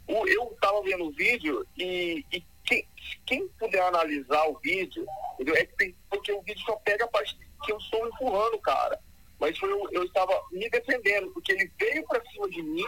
eu 0.07 0.51
estava 0.51 0.82
vendo 0.82 1.05
o 1.05 1.11
vídeo 1.11 1.63
e, 1.77 2.25
e 2.34 2.43
quem, 2.70 2.88
quem 3.26 3.47
puder 3.59 3.82
analisar 3.82 4.47
o 4.47 4.59
vídeo, 4.59 5.05
entendeu? 5.34 5.55
É 5.55 5.67
porque 6.09 6.32
o 6.32 6.41
vídeo 6.41 6.63
só 6.63 6.76
pega 6.78 7.05
a 7.05 7.07
parte 7.07 7.38
que 7.65 7.72
eu 7.72 7.78
estou 7.78 8.07
empurrando 8.07 8.59
cara. 8.59 8.99
Mas 9.39 9.57
foi, 9.57 9.72
eu, 9.72 9.89
eu 9.91 10.03
estava 10.03 10.39
me 10.51 10.70
defendendo, 10.70 11.32
porque 11.32 11.53
ele 11.53 11.72
veio 11.80 12.05
para 12.07 12.24
cima 12.30 12.49
de 12.49 12.61
mim, 12.61 12.86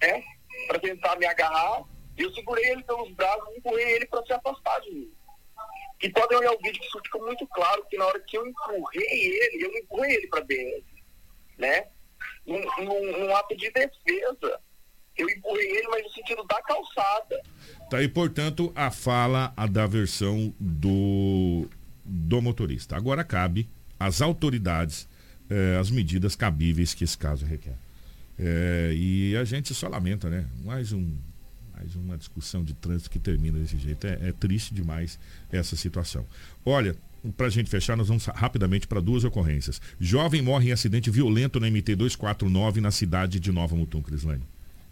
né? 0.00 0.22
Para 0.66 0.78
tentar 0.78 1.16
me 1.16 1.26
agarrar, 1.26 1.84
e 2.16 2.22
eu 2.22 2.32
segurei 2.32 2.70
ele 2.70 2.82
pelos 2.84 3.10
braços 3.12 3.48
e 3.50 3.58
empurrei 3.58 3.94
ele 3.94 4.06
para 4.06 4.24
se 4.24 4.32
afastar 4.32 4.80
de 4.80 4.90
mim. 4.90 5.12
E 6.02 6.08
podem 6.10 6.38
olhar 6.38 6.52
o 6.52 6.58
vídeo 6.58 6.82
isso 6.82 7.00
fica 7.04 7.18
muito 7.18 7.46
claro 7.48 7.84
que 7.90 7.98
na 7.98 8.06
hora 8.06 8.20
que 8.20 8.38
eu 8.38 8.46
empurrei 8.46 9.02
ele, 9.02 9.64
eu 9.64 9.78
empurrei 9.78 10.16
ele 10.16 10.28
para 10.28 10.44
BR, 10.44 10.82
né? 11.58 11.88
Num, 12.46 12.60
num, 12.78 13.18
num 13.18 13.36
ato 13.36 13.54
de 13.56 13.70
defesa. 13.70 14.60
Eu 15.20 15.28
empurrei 15.28 15.70
ele, 15.76 15.88
mas 15.88 16.04
no 16.04 16.10
sentido 16.10 16.44
da 16.44 16.62
calçada. 16.62 17.40
Tá 17.90 17.98
aí, 17.98 18.08
portanto, 18.08 18.72
a 18.74 18.90
fala 18.90 19.52
a 19.56 19.66
da 19.66 19.86
versão 19.86 20.54
do, 20.58 21.68
do 22.04 22.40
motorista. 22.40 22.96
Agora 22.96 23.22
cabe 23.22 23.68
às 23.98 24.22
autoridades 24.22 25.08
eh, 25.50 25.76
as 25.78 25.90
medidas 25.90 26.34
cabíveis 26.34 26.94
que 26.94 27.04
esse 27.04 27.18
caso 27.18 27.44
requer. 27.44 27.76
Eh, 28.38 28.92
e 28.94 29.36
a 29.36 29.44
gente 29.44 29.74
só 29.74 29.88
lamenta, 29.88 30.30
né? 30.30 30.46
Mais 30.64 30.92
um 30.92 31.12
mais 31.74 31.96
uma 31.96 32.18
discussão 32.18 32.62
de 32.62 32.74
trânsito 32.74 33.10
que 33.10 33.18
termina 33.18 33.58
desse 33.58 33.78
jeito. 33.78 34.06
É, 34.06 34.28
é 34.28 34.32
triste 34.32 34.74
demais 34.74 35.18
essa 35.50 35.74
situação. 35.76 36.26
Olha, 36.64 36.94
para 37.36 37.46
a 37.46 37.50
gente 37.50 37.70
fechar, 37.70 37.96
nós 37.96 38.08
vamos 38.08 38.26
rapidamente 38.26 38.86
para 38.86 39.00
duas 39.00 39.24
ocorrências. 39.24 39.80
Jovem 39.98 40.42
morre 40.42 40.68
em 40.68 40.72
acidente 40.72 41.10
violento 41.10 41.58
na 41.58 41.70
MT 41.70 41.96
249 41.96 42.80
na 42.82 42.90
cidade 42.90 43.40
de 43.40 43.50
Nova 43.50 43.74
Mutum, 43.74 44.02
Crislane. 44.02 44.42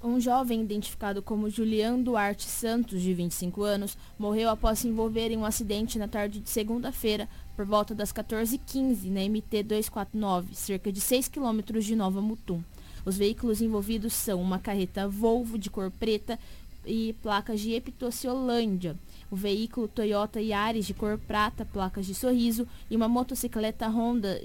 Um 0.02 0.20
jovem 0.20 0.60
identificado 0.60 1.20
como 1.20 1.50
Julian 1.50 1.98
Duarte 1.98 2.44
Santos, 2.44 3.02
de 3.02 3.12
25 3.12 3.64
anos, 3.64 3.98
morreu 4.16 4.48
após 4.48 4.78
se 4.78 4.86
envolver 4.86 5.32
em 5.32 5.36
um 5.36 5.44
acidente 5.44 5.98
na 5.98 6.06
tarde 6.06 6.38
de 6.38 6.48
segunda-feira, 6.48 7.28
por 7.56 7.66
volta 7.66 7.96
das 7.96 8.12
14h15, 8.12 9.10
na 9.10 9.28
MT 9.28 9.64
249, 9.64 10.54
cerca 10.54 10.92
de 10.92 11.00
6 11.00 11.26
quilômetros 11.26 11.84
de 11.84 11.96
Nova 11.96 12.20
Mutum. 12.20 12.62
Os 13.04 13.16
veículos 13.16 13.60
envolvidos 13.60 14.12
são 14.12 14.40
uma 14.40 14.60
carreta 14.60 15.08
Volvo 15.08 15.58
de 15.58 15.68
cor 15.68 15.90
preta 15.90 16.38
e 16.86 17.16
placas 17.20 17.60
de 17.60 17.72
Epitociolândia. 17.72 18.94
O 19.28 19.34
veículo 19.34 19.88
Toyota 19.88 20.40
Yaris 20.40 20.86
de 20.86 20.94
cor 20.94 21.18
prata, 21.18 21.64
placas 21.64 22.06
de 22.06 22.14
sorriso, 22.14 22.68
e 22.88 22.94
uma 22.94 23.08
motocicleta 23.08 23.88
Honda 23.88 24.40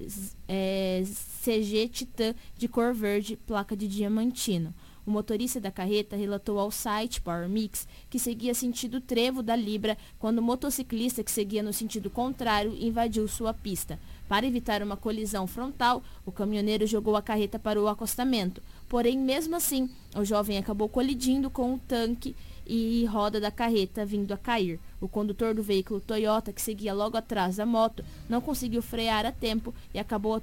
é, 0.48 1.04
CG 1.44 1.90
Titan 1.90 2.34
de 2.58 2.68
cor 2.68 2.92
verde, 2.92 3.38
placa 3.46 3.78
de 3.78 3.88
diamantino. 3.88 4.74
O 5.06 5.12
motorista 5.12 5.60
da 5.60 5.72
carreta 5.72 6.16
relatou 6.16 6.58
ao 6.60 6.72
site 6.72 7.22
Power 7.22 7.50
Mix 7.50 7.88
que 8.10 8.18
seguia 8.18 8.54
sentido 8.54 9.02
trevo 9.02 9.44
da 9.44 9.56
Libra 9.56 9.98
quando 10.18 10.40
o 10.40 10.42
motociclista 10.42 11.24
que 11.24 11.32
seguia 11.32 11.62
no 11.62 11.74
sentido 11.74 12.10
contrário 12.10 12.76
invadiu 12.80 13.28
sua 13.28 13.54
pista. 13.54 14.00
Para 14.30 14.48
evitar 14.48 14.82
uma 14.82 14.96
colisão 14.96 15.46
frontal, 15.46 16.02
o 16.26 16.32
caminhoneiro 16.32 16.88
jogou 16.88 17.16
a 17.16 17.22
carreta 17.22 17.60
para 17.60 17.82
o 17.82 17.88
acostamento. 17.88 18.62
Porém, 18.88 19.18
mesmo 19.18 19.56
assim, 19.56 19.90
o 20.16 20.24
jovem 20.24 20.58
acabou 20.58 20.88
colidindo 20.88 21.50
com 21.50 21.74
o 21.74 21.80
tanque 21.80 22.36
e 22.66 23.06
roda 23.06 23.40
da 23.40 23.52
carreta 23.52 24.06
vindo 24.06 24.34
a 24.34 24.38
cair. 24.38 24.80
O 25.02 25.08
condutor 25.08 25.54
do 25.54 25.62
veículo 25.62 26.00
Toyota, 26.00 26.54
que 26.54 26.62
seguia 26.62 26.94
logo 26.94 27.18
atrás 27.18 27.58
da 27.58 27.66
moto, 27.66 28.04
não 28.30 28.40
conseguiu 28.40 28.82
frear 28.82 29.26
a 29.26 29.32
tempo 29.32 29.74
e 29.94 30.00
acabou 30.00 30.40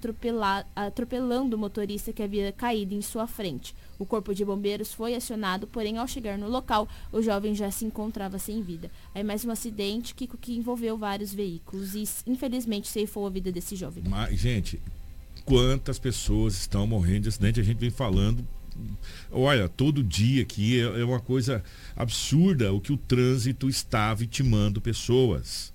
atropelando 0.76 1.56
o 1.56 1.58
motorista 1.58 2.12
que 2.12 2.22
havia 2.22 2.52
caído 2.52 2.94
em 2.94 3.00
sua 3.00 3.26
frente. 3.26 3.74
O 3.98 4.06
corpo 4.06 4.34
de 4.34 4.44
bombeiros 4.44 4.92
foi 4.92 5.14
acionado, 5.14 5.66
porém, 5.66 5.98
ao 5.98 6.06
chegar 6.06 6.38
no 6.38 6.48
local, 6.48 6.88
o 7.12 7.20
jovem 7.22 7.54
já 7.54 7.70
se 7.70 7.84
encontrava 7.84 8.38
sem 8.38 8.62
vida. 8.62 8.90
Aí 9.14 9.22
mais 9.22 9.44
um 9.44 9.50
acidente 9.50 10.14
que, 10.14 10.26
que 10.26 10.56
envolveu 10.56 10.96
vários 10.96 11.34
veículos 11.34 11.94
e, 11.94 12.04
infelizmente, 12.26 12.88
ceifou 12.88 13.26
a 13.26 13.30
vida 13.30 13.52
desse 13.52 13.76
jovem. 13.76 14.04
Mas, 14.08 14.38
gente, 14.38 14.80
quantas 15.44 15.98
pessoas 15.98 16.54
estão 16.54 16.86
morrendo 16.86 17.22
de 17.22 17.28
acidente? 17.28 17.60
A 17.60 17.62
gente 17.62 17.78
vem 17.78 17.90
falando 17.90 18.46
olha, 19.30 19.68
todo 19.68 20.02
dia 20.02 20.42
aqui 20.42 20.80
é, 20.80 21.00
é 21.00 21.04
uma 21.04 21.20
coisa 21.20 21.62
absurda 21.96 22.72
o 22.72 22.80
que 22.80 22.92
o 22.92 22.96
trânsito 22.96 23.68
está 23.68 24.12
vitimando 24.14 24.80
pessoas. 24.80 25.72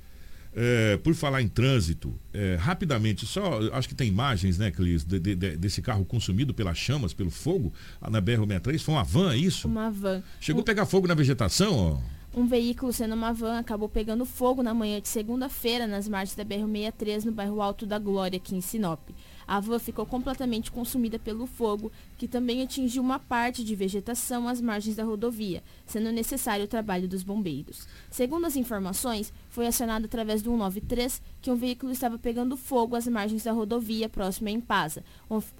É, 0.58 0.96
por 0.98 1.14
falar 1.14 1.42
em 1.42 1.50
trânsito, 1.50 2.18
é, 2.34 2.56
rapidamente, 2.56 3.26
só 3.26 3.60
acho 3.74 3.90
que 3.90 3.96
tem 3.96 4.08
imagens, 4.08 4.58
né, 4.58 4.72
Clis, 4.72 5.04
de, 5.04 5.20
de, 5.20 5.36
desse 5.36 5.82
carro 5.82 6.06
consumido 6.06 6.54
pelas 6.54 6.78
chamas, 6.78 7.14
pelo 7.14 7.30
fogo, 7.30 7.74
na 8.10 8.22
BR-63. 8.22 8.80
Foi 8.80 8.96
uma 8.96 9.04
van, 9.04 9.34
é 9.34 9.38
isso? 9.38 9.68
Uma 9.68 9.92
van. 9.92 10.24
Chegou 10.40 10.62
um, 10.62 10.64
a 10.64 10.66
pegar 10.66 10.86
fogo 10.86 11.08
na 11.08 11.14
vegetação, 11.14 11.76
ó. 11.76 12.40
Um 12.40 12.48
veículo, 12.48 12.94
sendo 12.94 13.16
uma 13.16 13.34
van, 13.34 13.60
acabou 13.60 13.90
pegando 13.90 14.26
fogo 14.26 14.64
na 14.64 14.74
manhã 14.74 15.02
de 15.02 15.10
segunda-feira 15.10 15.86
nas 15.88 16.08
margens 16.08 16.36
da 16.36 16.46
BR-63, 16.46 17.26
no 17.26 17.34
bairro 17.34 17.62
Alto 17.62 17.86
da 17.86 18.00
Glória, 18.00 18.38
aqui 18.38 18.56
em 18.56 18.62
Sinop. 18.62 19.10
A 19.48 19.60
van 19.60 19.80
ficou 19.80 20.06
completamente 20.06 20.72
consumida 20.72 21.20
pelo 21.20 21.46
fogo, 21.46 21.92
que 22.18 22.28
também 22.28 22.62
atingiu 22.62 23.02
uma 23.04 23.20
parte 23.20 23.64
de 23.64 23.76
vegetação 23.76 24.48
às 24.48 24.60
margens 24.60 24.96
da 24.96 25.04
rodovia, 25.04 25.64
sendo 25.86 26.12
necessário 26.12 26.66
o 26.66 26.68
trabalho 26.68 27.08
dos 27.08 27.24
bombeiros. 27.24 27.88
Segundo 28.10 28.46
as 28.46 28.56
informações, 28.56 29.32
foi 29.50 29.68
acionado 29.68 30.06
através 30.06 30.42
do 30.42 30.50
193 30.52 31.22
que 31.42 31.52
um 31.52 31.56
veículo 31.56 31.92
estava 31.92 32.18
pegando 32.18 32.58
fogo 32.58 32.96
às 32.96 33.08
margens 33.08 33.44
da 33.44 33.52
rodovia 33.52 34.10
próxima 34.10 34.50
a 34.50 34.54
Impasa, 34.54 35.04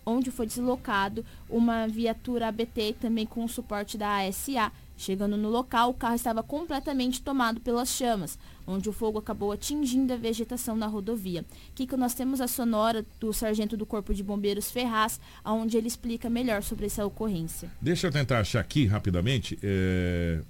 onde 0.06 0.32
foi 0.32 0.46
deslocado 0.46 1.26
uma 1.50 1.88
viatura 1.88 2.48
ABT 2.48 2.96
também 3.00 3.26
com 3.26 3.44
o 3.44 3.50
suporte 3.50 3.98
da 3.98 4.26
ASA 4.26 4.72
Chegando 4.98 5.36
no 5.36 5.50
local, 5.50 5.90
o 5.90 5.94
carro 5.94 6.16
estava 6.16 6.42
completamente 6.42 7.22
tomado 7.22 7.60
pelas 7.60 7.90
chamas, 7.90 8.40
onde 8.66 8.88
o 8.88 8.94
fogo 8.94 9.20
acabou 9.20 9.52
atingindo 9.52 10.14
a 10.14 10.16
vegetação 10.16 10.76
na 10.76 10.88
rodovia. 10.88 11.44
Kiko, 11.74 11.98
nós 11.98 12.14
temos 12.14 12.40
a 12.40 12.48
sonora 12.48 13.06
do 13.20 13.34
sargento 13.34 13.76
do 13.76 13.86
Corpo 13.86 14.14
de 14.14 14.24
Bombeiros 14.24 14.72
Ferraz, 14.72 15.20
onde 15.44 15.78
ele 15.78 15.88
explica 15.88 16.30
melhor 16.30 16.64
sobre 16.64 16.86
essa 16.86 17.06
ocorrência. 17.06 17.70
Deixa 17.82 18.08
eu 18.08 18.12
tentar 18.12 18.40
achar 18.40 18.62
aqui 18.62 18.86
rapidamente. 18.86 19.60
É 19.62 20.42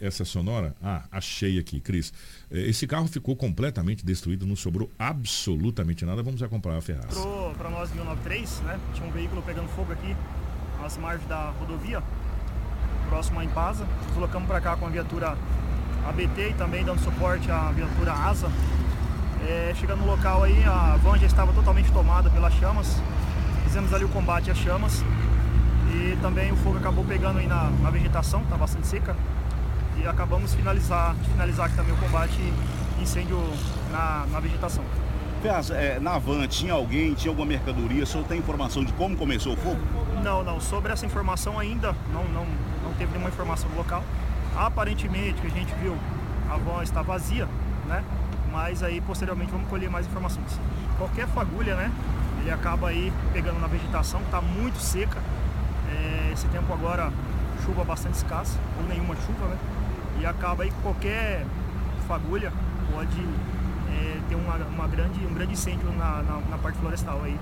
essa 0.00 0.24
sonora? 0.24 0.74
Ah, 0.80 1.04
achei 1.10 1.58
aqui, 1.58 1.80
Cris. 1.80 2.12
Esse 2.48 2.86
carro 2.86 3.08
ficou 3.08 3.34
completamente 3.34 4.06
destruído, 4.06 4.46
não 4.46 4.54
sobrou 4.54 4.88
absolutamente 4.96 6.04
nada. 6.04 6.22
Vamos 6.22 6.40
acompanhar 6.42 6.78
a 6.78 6.80
Ferraz. 6.80 7.16
Para 7.58 7.70
nós 7.70 7.88
193, 7.90 8.60
né? 8.60 8.78
Tinha 8.94 9.06
um 9.06 9.10
veículo 9.10 9.42
pegando 9.42 9.68
fogo 9.70 9.92
aqui 9.92 10.14
nas 10.80 10.96
margens 10.96 11.28
da 11.28 11.50
rodovia 11.50 12.02
próximo 13.14 13.38
à 13.38 13.44
Impasa. 13.44 13.86
Deslocamos 14.08 14.48
para 14.48 14.60
cá 14.60 14.76
com 14.76 14.86
a 14.86 14.88
viatura 14.88 15.36
ABT 16.08 16.50
e 16.50 16.54
também 16.54 16.84
dando 16.84 17.00
suporte 17.00 17.48
à 17.48 17.70
viatura 17.70 18.12
ASA. 18.12 18.50
É, 19.46 19.72
chegando 19.76 20.00
no 20.00 20.06
local 20.06 20.42
aí, 20.42 20.64
a 20.64 20.96
van 20.96 21.16
já 21.16 21.26
estava 21.26 21.52
totalmente 21.52 21.92
tomada 21.92 22.28
pelas 22.28 22.52
chamas. 22.54 23.00
Fizemos 23.62 23.94
ali 23.94 24.04
o 24.04 24.08
combate 24.08 24.50
às 24.50 24.58
chamas. 24.58 25.04
E 25.92 26.18
também 26.20 26.50
o 26.50 26.56
fogo 26.56 26.78
acabou 26.78 27.04
pegando 27.04 27.38
aí 27.38 27.46
na, 27.46 27.70
na 27.82 27.90
vegetação, 27.90 28.42
está 28.42 28.56
bastante 28.56 28.88
seca. 28.88 29.14
E 29.96 30.04
acabamos 30.08 30.52
finalizar, 30.52 31.14
finalizar 31.30 31.66
aqui 31.66 31.76
também 31.76 31.94
o 31.94 31.98
combate 31.98 32.52
incêndio 33.00 33.38
na, 33.92 34.26
na 34.28 34.40
vegetação. 34.40 34.82
É, 35.46 36.00
na 36.00 36.16
van 36.16 36.46
tinha 36.48 36.72
alguém, 36.72 37.12
tinha 37.12 37.30
alguma 37.30 37.46
mercadoria? 37.46 38.02
O 38.02 38.06
senhor 38.06 38.24
tem 38.26 38.38
informação 38.38 38.82
de 38.82 38.94
como 38.94 39.14
começou 39.14 39.52
o 39.52 39.56
fogo? 39.56 39.78
Não, 40.22 40.42
não. 40.42 40.58
Sobre 40.58 40.90
essa 40.90 41.04
informação 41.04 41.58
ainda 41.58 41.94
não, 42.14 42.24
não, 42.24 42.46
não 42.82 42.94
teve 42.94 43.12
nenhuma 43.12 43.28
informação 43.28 43.68
do 43.68 43.76
local. 43.76 44.02
Aparentemente, 44.56 45.42
que 45.42 45.46
a 45.46 45.50
gente 45.50 45.74
viu, 45.82 45.94
a 46.50 46.56
van 46.56 46.82
está 46.82 47.02
vazia, 47.02 47.46
né? 47.86 48.02
Mas 48.50 48.82
aí 48.82 49.02
posteriormente 49.02 49.52
vamos 49.52 49.68
colher 49.68 49.90
mais 49.90 50.06
informações. 50.06 50.58
Qualquer 50.96 51.28
fagulha, 51.28 51.76
né? 51.76 51.92
Ele 52.40 52.50
acaba 52.50 52.88
aí 52.88 53.12
pegando 53.34 53.60
na 53.60 53.66
vegetação, 53.66 54.20
está 54.22 54.40
muito 54.40 54.78
seca. 54.78 55.20
É, 55.90 56.30
esse 56.32 56.46
tempo 56.48 56.72
agora, 56.72 57.12
chuva 57.66 57.84
bastante 57.84 58.14
escassa, 58.14 58.58
ou 58.80 58.88
nenhuma 58.88 59.14
chuva, 59.16 59.46
né? 59.46 59.58
E 60.20 60.26
acaba 60.26 60.62
aí 60.62 60.72
qualquer 60.82 61.44
fagulha 62.08 62.50
pode 62.94 63.26
é, 63.94 64.20
ter 64.28 64.34
uma, 64.34 64.56
uma, 64.56 64.88
grande, 64.88 65.24
um 65.24 65.32
grande 65.34 65.52
incêndio 65.52 65.90
na, 65.92 66.22
na, 66.22 66.40
na, 66.50 66.58
parte 66.58 66.78
florestal 66.78 67.22
aí 67.22 67.38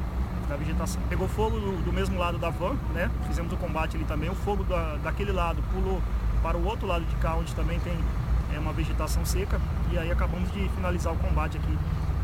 da 0.48 0.56
vegetação. 0.56 1.00
Pegou 1.08 1.28
fogo 1.28 1.58
do, 1.58 1.84
do, 1.84 1.92
mesmo 1.92 2.18
lado 2.18 2.38
da 2.38 2.50
van, 2.50 2.74
né? 2.94 3.10
Fizemos 3.26 3.52
o 3.52 3.56
combate 3.56 3.96
ali 3.96 4.04
também. 4.04 4.28
O 4.30 4.34
fogo 4.34 4.64
da, 4.64 4.96
daquele 4.96 5.32
lado 5.32 5.62
pulou 5.72 6.00
para 6.42 6.56
o 6.56 6.64
outro 6.64 6.86
lado 6.86 7.04
de 7.04 7.14
cá, 7.16 7.34
onde 7.34 7.54
também 7.54 7.78
tem 7.80 7.96
é, 8.54 8.58
uma 8.58 8.72
vegetação 8.72 9.24
seca. 9.24 9.60
E 9.90 9.98
aí 9.98 10.10
acabamos 10.10 10.52
de 10.52 10.68
finalizar 10.70 11.12
o 11.12 11.16
combate 11.16 11.56
aqui 11.56 11.78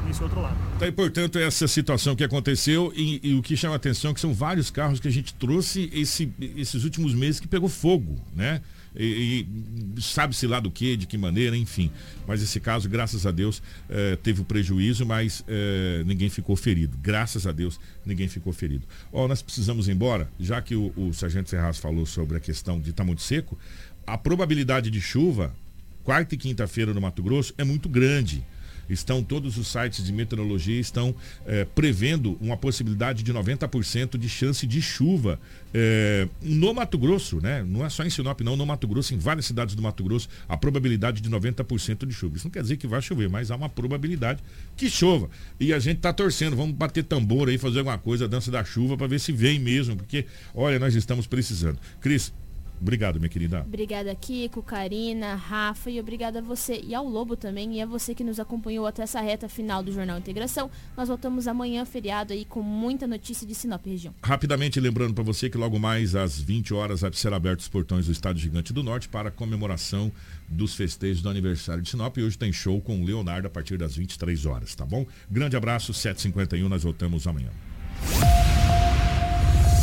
nesse 0.08 0.22
outro 0.22 0.40
lado. 0.40 0.56
Tá, 0.78 0.86
e 0.86 0.92
portanto, 0.92 1.38
essa 1.38 1.68
situação 1.68 2.16
que 2.16 2.24
aconteceu 2.24 2.92
e, 2.96 3.20
e, 3.22 3.34
o 3.34 3.42
que 3.42 3.56
chama 3.56 3.74
a 3.74 3.76
atenção 3.76 4.10
é 4.10 4.14
que 4.14 4.20
são 4.20 4.34
vários 4.34 4.70
carros 4.70 4.98
que 4.98 5.08
a 5.08 5.10
gente 5.12 5.32
trouxe 5.34 5.90
esse, 5.92 6.32
esses 6.56 6.84
últimos 6.84 7.14
meses 7.14 7.38
que 7.40 7.46
pegou 7.46 7.68
fogo, 7.68 8.16
né? 8.34 8.60
e, 8.98 9.46
e 9.96 10.02
sabe-se 10.02 10.46
lá 10.46 10.58
do 10.58 10.70
que, 10.70 10.96
de 10.96 11.06
que 11.06 11.16
maneira, 11.16 11.56
enfim. 11.56 11.90
Mas 12.26 12.42
esse 12.42 12.58
caso, 12.58 12.88
graças 12.88 13.26
a 13.26 13.30
Deus, 13.30 13.62
eh, 13.88 14.18
teve 14.22 14.40
o 14.40 14.44
prejuízo, 14.44 15.06
mas 15.06 15.44
eh, 15.46 16.02
ninguém 16.04 16.28
ficou 16.28 16.56
ferido. 16.56 16.98
Graças 17.00 17.46
a 17.46 17.52
Deus, 17.52 17.78
ninguém 18.04 18.28
ficou 18.28 18.52
ferido. 18.52 18.86
Ó, 19.12 19.28
nós 19.28 19.40
precisamos 19.40 19.88
ir 19.88 19.92
embora, 19.92 20.28
já 20.38 20.60
que 20.60 20.74
o, 20.74 20.92
o 20.96 21.12
Sargento 21.12 21.48
Ferraz 21.48 21.78
falou 21.78 22.06
sobre 22.06 22.36
a 22.36 22.40
questão 22.40 22.80
de 22.80 22.90
estar 22.90 23.02
tá 23.02 23.06
muito 23.06 23.22
seco, 23.22 23.58
a 24.06 24.18
probabilidade 24.18 24.90
de 24.90 25.00
chuva, 25.00 25.54
quarta 26.02 26.34
e 26.34 26.38
quinta-feira 26.38 26.92
no 26.92 27.00
Mato 27.00 27.22
Grosso, 27.22 27.54
é 27.56 27.64
muito 27.64 27.88
grande. 27.88 28.42
Estão 28.88 29.22
todos 29.22 29.56
os 29.56 29.68
sites 29.68 30.04
de 30.04 30.12
meteorologia 30.12 30.78
estão 30.80 31.14
é, 31.46 31.64
prevendo 31.64 32.36
uma 32.40 32.56
possibilidade 32.56 33.22
de 33.22 33.32
90% 33.32 34.16
de 34.16 34.28
chance 34.28 34.66
de 34.66 34.80
chuva 34.80 35.38
é, 35.72 36.28
no 36.42 36.72
Mato 36.72 36.96
Grosso, 36.98 37.40
né? 37.40 37.62
Não 37.66 37.84
é 37.84 37.90
só 37.90 38.04
em 38.04 38.10
Sinop, 38.10 38.40
não, 38.40 38.56
no 38.56 38.64
Mato 38.64 38.88
Grosso, 38.88 39.14
em 39.14 39.18
várias 39.18 39.46
cidades 39.46 39.74
do 39.74 39.82
Mato 39.82 40.02
Grosso, 40.02 40.28
a 40.48 40.56
probabilidade 40.56 41.20
de 41.20 41.30
90% 41.30 42.06
de 42.06 42.14
chuva. 42.14 42.36
Isso 42.36 42.46
não 42.46 42.50
quer 42.50 42.62
dizer 42.62 42.76
que 42.76 42.86
vai 42.86 43.02
chover, 43.02 43.28
mas 43.28 43.50
há 43.50 43.56
uma 43.56 43.68
probabilidade 43.68 44.42
que 44.76 44.88
chova. 44.88 45.28
E 45.60 45.72
a 45.72 45.78
gente 45.78 45.98
está 45.98 46.12
torcendo, 46.12 46.56
vamos 46.56 46.74
bater 46.74 47.04
tambor 47.04 47.48
aí, 47.48 47.58
fazer 47.58 47.80
alguma 47.80 47.98
coisa, 47.98 48.26
dança 48.28 48.50
da 48.50 48.64
chuva, 48.64 48.96
para 48.96 49.06
ver 49.06 49.20
se 49.20 49.32
vem 49.32 49.58
mesmo, 49.58 49.96
porque, 49.96 50.24
olha, 50.54 50.78
nós 50.78 50.94
estamos 50.94 51.26
precisando. 51.26 51.78
Cris, 52.00 52.32
Obrigado, 52.80 53.18
minha 53.18 53.28
querida. 53.28 53.64
Obrigada, 53.66 54.14
Kiko, 54.14 54.62
Karina, 54.62 55.34
Rafa 55.34 55.90
e 55.90 56.00
obrigada 56.00 56.38
a 56.38 56.42
você 56.42 56.80
e 56.82 56.94
ao 56.94 57.06
Lobo 57.06 57.36
também 57.36 57.76
e 57.76 57.82
a 57.82 57.86
você 57.86 58.14
que 58.14 58.24
nos 58.24 58.40
acompanhou 58.40 58.86
até 58.86 59.02
essa 59.02 59.20
reta 59.20 59.48
final 59.48 59.82
do 59.82 59.92
Jornal 59.92 60.18
Integração. 60.18 60.70
Nós 60.96 61.08
voltamos 61.08 61.46
amanhã, 61.46 61.84
feriado 61.84 62.32
aí, 62.32 62.44
com 62.44 62.62
muita 62.62 63.06
notícia 63.06 63.46
de 63.46 63.54
Sinop 63.54 63.84
região. 63.84 64.14
Rapidamente 64.22 64.80
lembrando 64.80 65.14
para 65.14 65.24
você 65.24 65.50
que 65.50 65.58
logo 65.58 65.78
mais 65.78 66.14
às 66.14 66.40
20 66.40 66.74
horas 66.74 67.00
vai 67.00 67.12
ser 67.12 67.32
abertos 67.32 67.66
os 67.66 67.68
portões 67.68 68.06
do 68.06 68.12
Estádio 68.12 68.42
Gigante 68.42 68.72
do 68.72 68.82
Norte 68.82 69.08
para 69.08 69.28
a 69.28 69.32
comemoração 69.32 70.10
dos 70.48 70.74
festejos 70.74 71.22
do 71.22 71.28
aniversário 71.28 71.82
de 71.82 71.90
Sinop. 71.90 72.16
E 72.16 72.22
hoje 72.22 72.38
tem 72.38 72.52
show 72.52 72.80
com 72.80 73.00
o 73.00 73.04
Leonardo 73.04 73.46
a 73.46 73.50
partir 73.50 73.76
das 73.76 73.96
23 73.96 74.46
horas, 74.46 74.74
tá 74.74 74.84
bom? 74.84 75.06
Grande 75.30 75.56
abraço, 75.56 75.92
7h51, 75.92 76.68
nós 76.68 76.82
voltamos 76.82 77.26
amanhã. 77.26 77.50